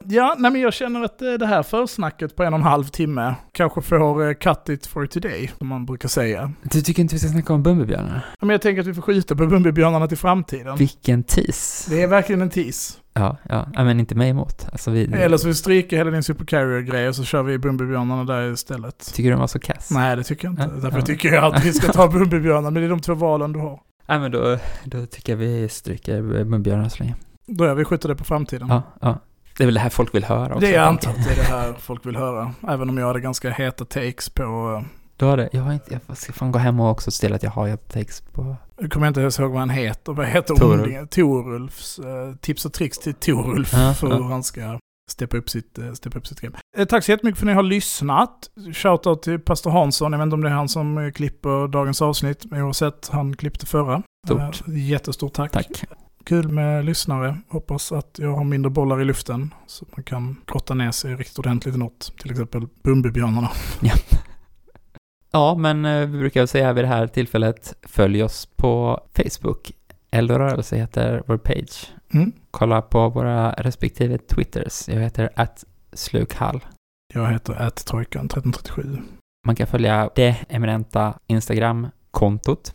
Ja, 0.07 0.35
nej 0.37 0.51
men 0.51 0.61
jag 0.61 0.73
känner 0.73 1.03
att 1.03 1.21
eh, 1.21 1.33
det 1.33 1.45
här 1.45 1.63
försnacket 1.63 2.35
på 2.35 2.43
en 2.43 2.53
och 2.53 2.59
en 2.59 2.65
halv 2.65 2.83
timme 2.83 3.35
kanske 3.51 3.81
får 3.81 4.27
eh, 4.27 4.33
cut 4.33 4.69
it 4.69 4.87
for 4.87 5.05
today, 5.05 5.51
som 5.57 5.67
man 5.67 5.85
brukar 5.85 6.09
säga. 6.09 6.51
Du 6.61 6.81
tycker 6.81 7.01
inte 7.01 7.15
vi 7.15 7.19
ska 7.19 7.29
snacka 7.29 7.53
om 7.53 7.63
Bumbibjörnarna? 7.63 8.21
Ja, 8.39 8.45
Men 8.45 8.49
jag 8.49 8.61
tänker 8.61 8.81
att 8.81 8.87
vi 8.87 8.93
får 8.93 9.01
skjuta 9.01 9.35
på 9.35 9.47
Bumbibjörnarna 9.47 10.07
till 10.07 10.17
framtiden. 10.17 10.77
Vilken 10.77 11.23
tease! 11.23 11.89
Det 11.91 12.01
är 12.01 12.07
verkligen 12.07 12.41
en 12.41 12.49
tease. 12.49 12.97
Ja, 13.13 13.37
ja, 13.49 13.65
men 13.73 13.99
inte 13.99 14.15
mig 14.15 14.29
emot. 14.29 14.67
Alltså 14.71 14.91
vi... 14.91 15.03
Eller 15.03 15.37
så 15.37 15.47
vi 15.47 15.53
stryker 15.53 15.97
hela 15.97 16.11
din 16.11 16.23
supercarrier-grej 16.23 17.07
och 17.07 17.15
så 17.15 17.23
kör 17.23 17.43
vi 17.43 17.57
Bumbibjörnarna 17.57 18.23
där 18.23 18.53
istället. 18.53 19.13
Tycker 19.13 19.29
du 19.29 19.29
de 19.29 19.39
var 19.39 19.47
så 19.47 19.59
kass? 19.59 19.91
Nej, 19.91 20.15
det 20.15 20.23
tycker 20.23 20.47
jag 20.47 20.53
inte. 20.53 20.63
Ja, 20.63 20.81
Därför 20.81 20.97
ja. 20.97 21.05
tycker 21.05 21.33
jag 21.33 21.55
att 21.55 21.65
vi 21.65 21.73
ska 21.73 21.91
ta 21.91 22.07
Bumbibjörnarna, 22.07 22.71
men 22.71 22.81
det 22.81 22.87
är 22.87 22.89
de 22.89 22.99
två 22.99 23.13
valen 23.13 23.53
du 23.53 23.59
har. 23.59 23.79
Nej 24.07 24.19
men 24.19 24.31
då, 24.31 24.57
då 24.85 25.05
tycker 25.05 25.33
jag 25.33 25.37
vi 25.37 25.69
stryker 25.69 26.21
Bumbibjörnarna 26.21 26.89
så 26.89 27.03
länge. 27.03 27.15
Då 27.47 27.65
gör 27.65 27.75
vi 27.75 27.85
skjuter 27.85 28.09
det 28.09 28.15
på 28.15 28.23
framtiden. 28.23 28.67
Ja, 28.67 28.83
ja. 29.01 29.19
Det 29.61 29.63
är 29.63 29.67
väl 29.67 29.73
det 29.73 29.79
här 29.79 29.89
folk 29.89 30.15
vill 30.15 30.23
höra 30.23 30.45
också. 30.47 30.59
det 30.59 30.67
är 30.67 30.71
jag 30.73 30.81
jag 30.81 30.87
antar 30.87 31.09
att 31.11 31.23
det 31.25 31.31
är 31.31 31.35
det 31.35 31.41
här 31.43 31.73
folk 31.79 32.05
vill 32.05 32.15
höra. 32.15 32.53
Även 32.67 32.89
om 32.89 32.97
jag 32.97 33.07
hade 33.07 33.19
ganska 33.19 33.49
heta 33.49 33.85
takes 33.85 34.29
på... 34.29 34.43
eh, 34.81 34.87
Du 35.17 35.25
har 35.25 35.37
det? 35.37 35.49
Jag 35.51 35.61
har 35.61 35.73
inte, 35.73 35.99
jag 36.07 36.17
ska 36.17 36.33
fan 36.33 36.51
gå 36.51 36.59
hem 36.59 36.79
och 36.79 36.89
också 36.91 37.11
ställa 37.11 37.35
att 37.35 37.43
jag 37.43 37.51
har 37.51 37.67
ett 37.67 37.89
text 37.89 38.33
på... 38.33 38.55
Nu 38.81 38.89
kommer 38.89 39.05
jag 39.05 39.09
inte 39.09 39.21
ens 39.21 39.39
ihåg 39.39 39.51
vad 39.51 39.59
han 39.59 39.69
heter. 39.69 40.13
Vad 40.13 40.25
heter 40.27 40.55
Torulf. 40.55 40.83
Torulf. 40.83 41.09
Torulfs 41.09 41.99
eh, 41.99 42.35
tips 42.35 42.65
och 42.65 42.73
tricks 42.73 42.97
till 42.99 43.13
Torulf 43.13 43.73
Ja, 43.73 43.93
för 43.93 44.09
ja. 44.09 44.15
hur 44.15 44.23
han 44.23 44.43
ska 44.43 44.79
steppa 45.11 45.37
upp 45.37 45.49
sitt, 45.49 45.79
uh, 45.79 45.93
steppa 45.93 46.17
upp 46.17 46.27
sitt 46.27 46.41
game. 46.41 46.55
Eh, 46.77 46.85
tack 46.85 47.03
så 47.03 47.11
jättemycket 47.11 47.39
för 47.39 47.45
att 47.45 47.49
ni 47.51 47.53
har 47.53 47.63
lyssnat. 47.63 48.49
Shoutout 48.73 49.23
till 49.23 49.39
Pastor 49.39 49.71
Hansson. 49.71 50.11
Jag 50.11 50.19
vet 50.19 50.23
inte 50.25 50.33
om 50.33 50.41
det 50.41 50.49
är 50.49 50.53
han 50.53 50.69
som 50.69 50.97
eh, 50.97 51.11
klipper 51.11 51.67
dagens 51.67 52.01
avsnitt, 52.01 52.45
men 52.45 52.61
oavsett, 52.61 53.09
han 53.11 53.35
klippte 53.35 53.65
förra. 53.65 54.03
Stort. 54.27 54.39
Eh, 54.67 54.89
jättestort 54.89 55.33
tack. 55.33 55.51
Tack. 55.51 55.83
Kul 56.23 56.49
med 56.49 56.85
lyssnare. 56.85 57.37
Hoppas 57.49 57.91
att 57.91 58.19
jag 58.19 58.35
har 58.35 58.43
mindre 58.43 58.69
bollar 58.69 59.01
i 59.01 59.05
luften 59.05 59.53
så 59.67 59.85
att 59.85 59.97
man 59.97 60.03
kan 60.03 60.35
grotta 60.47 60.73
ner 60.73 60.91
sig 60.91 61.15
riktigt 61.15 61.39
ordentligt 61.39 61.75
i 61.75 61.77
något. 61.77 62.13
Till 62.17 62.31
exempel 62.31 62.67
Bumbibjörnarna. 62.83 63.49
Ja, 65.33 65.55
men 65.55 65.85
eh, 65.85 66.07
vi 66.07 66.17
brukar 66.19 66.45
säga 66.45 66.73
vid 66.73 66.83
det 66.83 66.87
här 66.87 67.07
tillfället, 67.07 67.73
följ 67.83 68.23
oss 68.23 68.45
på 68.55 69.01
Facebook. 69.13 69.71
Eldrörelse 70.11 70.75
heter 70.75 71.23
vår 71.27 71.37
page. 71.37 71.93
Mm. 72.13 72.31
Kolla 72.51 72.81
på 72.81 73.09
våra 73.09 73.51
respektive 73.51 74.17
Twitters. 74.17 74.89
Jag 74.89 75.01
heter 75.01 75.29
att 75.35 75.63
slukhall. 75.93 76.65
Jag 77.13 77.31
heter 77.31 77.53
attrojkan1337. 77.53 79.01
Man 79.45 79.55
kan 79.55 79.67
följa 79.67 80.09
det 80.15 80.35
eminenta 80.49 81.19
Instagram-kontot 81.27 82.73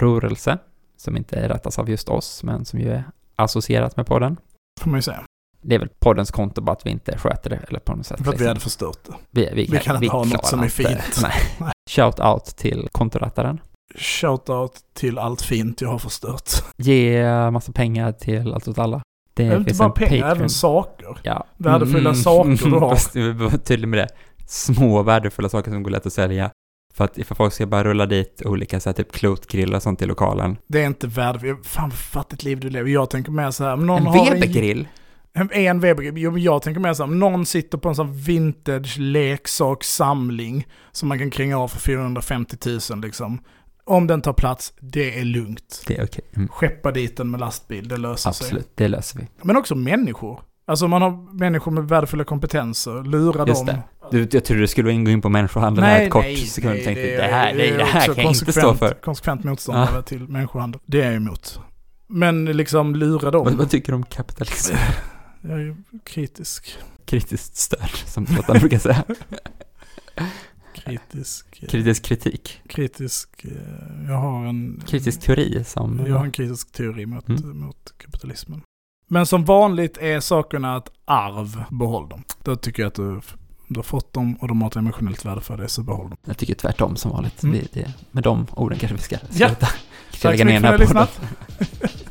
eld.och.rorelse 0.00 0.58
som 0.96 1.16
inte 1.16 1.48
rättas 1.48 1.78
av 1.78 1.90
just 1.90 2.08
oss, 2.08 2.42
men 2.42 2.64
som 2.64 2.78
ju 2.80 2.90
är 2.92 3.04
associerat 3.36 3.96
med 3.96 4.06
podden. 4.06 4.36
Får 4.80 4.90
man 4.90 4.98
ju 4.98 5.02
säga. 5.02 5.22
Det 5.62 5.74
är 5.74 5.78
väl 5.78 5.88
poddens 6.00 6.30
konto, 6.30 6.60
bara 6.60 6.72
att 6.72 6.86
vi 6.86 6.90
inte 6.90 7.18
sköter 7.18 7.50
det, 7.50 7.56
eller 7.68 7.80
på 7.80 7.94
något 7.96 8.06
sätt. 8.06 8.18
För 8.18 8.24
att 8.24 8.28
vi 8.28 8.32
liksom. 8.32 8.48
hade 8.48 8.60
förstört 8.60 8.98
det. 9.04 9.14
vi, 9.30 9.50
vi, 9.54 9.68
vi 9.72 9.78
kan 9.78 9.96
inte 10.02 10.16
ha 10.16 10.24
något 10.24 10.46
som 10.46 10.60
är 10.60 10.64
inte- 10.64 10.76
fint. 10.76 11.22
Nej. 11.22 11.72
Shout 11.90 12.20
out 12.20 12.44
till 12.44 12.88
kontorattaren. 12.92 13.60
Shoutout 13.98 14.72
till 14.94 15.18
allt 15.18 15.42
fint 15.42 15.80
jag 15.80 15.88
har 15.88 15.98
förstört. 15.98 16.50
Ge 16.76 17.24
massa 17.50 17.72
pengar 17.72 18.12
till 18.12 18.52
allt 18.54 18.68
åt 18.68 18.78
alla. 18.78 19.02
Det 19.34 19.42
inte 19.44 19.64
finns 19.64 19.78
bara 19.78 19.86
en 19.88 19.92
pengar, 19.92 20.10
Patreon. 20.10 20.36
även 20.36 20.50
saker. 20.50 21.18
Ja. 21.22 21.46
Värdefulla 21.56 22.14
saker 22.14 22.70
du 22.70 22.70
har. 22.78 22.90
Fast 22.90 23.16
vi 23.16 23.58
tydlig 23.58 23.88
med 23.88 23.98
det. 23.98 24.08
Små 24.46 25.02
värdefulla 25.02 25.48
saker 25.48 25.70
som 25.70 25.82
går 25.82 25.90
lätt 25.90 26.06
att 26.06 26.12
sälja. 26.12 26.50
För 26.94 27.04
att 27.04 27.18
ifall 27.18 27.36
folk 27.36 27.52
ska 27.52 27.66
bara 27.66 27.84
rulla 27.84 28.06
dit 28.06 28.42
olika 28.44 28.80
så 28.80 28.88
här, 28.88 28.94
typ 28.94 29.12
klotgrillar 29.12 29.76
och 29.76 29.82
sånt 29.82 30.02
i 30.02 30.06
lokalen. 30.06 30.56
Det 30.66 30.82
är 30.82 30.86
inte 30.86 31.06
värdefullt. 31.06 31.66
Fan 31.66 31.88
vad 31.88 31.98
fattigt 31.98 32.44
liv 32.44 32.60
du 32.60 32.70
lever. 32.70 32.90
Jag 32.90 33.10
tänker 33.10 33.32
mer 33.32 33.50
så 33.50 33.64
här. 33.64 33.76
Någon 33.76 34.06
En 34.06 34.12
Webergrill? 34.12 34.88
En, 35.32 35.50
en 35.52 35.80
Webergrill. 35.80 36.18
Jo, 36.18 36.38
jag 36.38 36.62
tänker 36.62 36.80
mer 36.80 36.94
så 36.94 37.02
här. 37.02 37.10
Om 37.12 37.18
någon 37.18 37.46
sitter 37.46 37.78
på 37.78 37.88
en 37.88 37.94
sån 37.94 38.14
vintage 38.14 38.98
leksakssamling 38.98 40.66
som 40.92 41.08
man 41.08 41.18
kan 41.18 41.30
kringa 41.30 41.58
av 41.58 41.68
för 41.68 41.80
450 41.80 42.56
000 42.90 43.00
liksom. 43.00 43.40
Om 43.84 44.06
den 44.06 44.22
tar 44.22 44.32
plats, 44.32 44.72
det 44.80 45.18
är 45.18 45.24
lugnt. 45.24 45.84
Det 45.86 45.98
är 45.98 46.04
okej. 46.04 46.24
Mm. 46.36 46.48
Skeppa 46.48 46.92
dit 46.92 47.16
den 47.16 47.30
med 47.30 47.40
lastbil, 47.40 47.88
det 47.88 47.96
löser 47.96 48.32
sig. 48.32 48.46
Absolut, 48.46 48.68
det 48.74 48.88
löser 48.88 49.18
vi. 49.18 49.28
Men 49.42 49.56
också 49.56 49.74
människor. 49.74 50.40
Alltså 50.66 50.88
man 50.88 51.02
har 51.02 51.38
människor 51.38 51.72
med 51.72 51.88
värdefulla 51.88 52.24
kompetenser, 52.24 53.02
lura 53.04 53.46
Just 53.46 53.66
dem. 53.66 53.76
det. 53.76 54.01
Du, 54.12 54.28
jag 54.32 54.44
trodde 54.44 54.60
du 54.62 54.66
skulle 54.66 54.92
gå 54.92 55.10
in 55.10 55.20
på 55.22 55.28
människohandel 55.28 55.84
här 55.84 56.02
ett 56.02 56.10
kort 56.10 56.24
sekund. 56.38 56.74
nej, 56.74 56.84
tänkte, 56.84 57.02
det, 57.02 57.16
det, 57.16 57.22
här, 57.22 57.54
nej, 57.54 57.70
det 57.70 57.84
här 57.84 58.06
kan 58.06 58.16
jag 58.16 58.32
inte 58.34 58.52
stå 58.52 58.74
för. 58.74 58.94
Konsekvent 58.94 59.44
motståndare 59.44 60.02
till 60.02 60.28
människohandel. 60.28 60.80
Det 60.86 61.00
är 61.02 61.06
jag 61.06 61.14
emot. 61.14 61.60
Men 62.06 62.44
liksom 62.44 62.96
lura 62.96 63.30
dem. 63.30 63.44
Vad, 63.44 63.54
vad 63.54 63.70
tycker 63.70 63.92
du 63.92 63.96
om 63.96 64.02
kapitalism? 64.02 64.74
Jag 65.44 65.52
är 65.52 65.58
ju 65.58 65.76
kritisk. 66.04 66.74
Kritiskt 67.04 67.56
stöd, 67.56 67.88
som 68.06 68.26
Zlatan 68.26 68.58
brukar 68.58 68.78
säga. 68.78 69.04
Kritisk. 70.74 71.62
eh, 71.62 71.68
Kritisk 71.68 72.04
kritik. 72.04 72.60
kritisk. 72.68 73.44
eh, 73.44 73.50
Jag 74.08 74.16
har 74.18 74.46
en... 74.46 74.82
Kritisk 74.86 75.20
teori 75.20 75.64
som... 75.64 76.00
Jag 76.06 76.16
har 76.18 76.24
en 76.24 76.32
kritisk 76.32 76.72
teori 76.72 77.06
mot, 77.06 77.28
Mm. 77.28 77.58
mot 77.60 77.94
kapitalismen. 77.98 78.62
Men 79.08 79.26
som 79.26 79.44
vanligt 79.44 79.98
är 79.98 80.20
sakerna 80.20 80.76
ett 80.76 80.88
arv. 81.04 81.64
Behåll 81.70 82.08
dem. 82.08 82.22
Då 82.44 82.56
tycker 82.56 82.82
jag 82.82 82.88
att 82.88 82.94
du, 82.94 83.20
du 83.72 83.78
har 83.78 83.84
fått 83.84 84.12
dem 84.12 84.34
och 84.40 84.48
de 84.48 84.62
har 84.62 84.68
ett 84.70 84.76
emotionellt 84.76 85.24
värde 85.24 85.40
för 85.40 85.56
dig, 85.56 85.68
så 85.68 85.82
behåll 85.82 86.08
dem. 86.08 86.18
Jag 86.24 86.38
tycker 86.38 86.54
tvärtom 86.54 86.96
som 86.96 87.10
vanligt. 87.10 87.42
Mm. 87.42 87.52
Vi, 87.58 87.68
det, 87.72 87.92
med 88.10 88.22
de 88.22 88.46
orden 88.54 88.78
kanske 88.78 88.96
vi 88.96 89.02
ska 89.02 89.16
Ja. 89.32 89.46
sluta. 89.48 89.66
Tack 90.22 90.38
så 90.38 90.44
mycket 90.44 90.46
för 90.46 90.54
att 90.56 90.62
här 90.62 90.62
ni 90.62 90.66
har 90.66 90.78
lyssnat. 90.78 91.20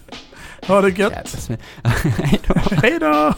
Ha 0.67 0.81
det 0.81 0.89
gött. 0.99 1.49
Hej 2.17 2.39
då. 2.47 2.53
Hej 2.75 2.97
då! 2.99 3.33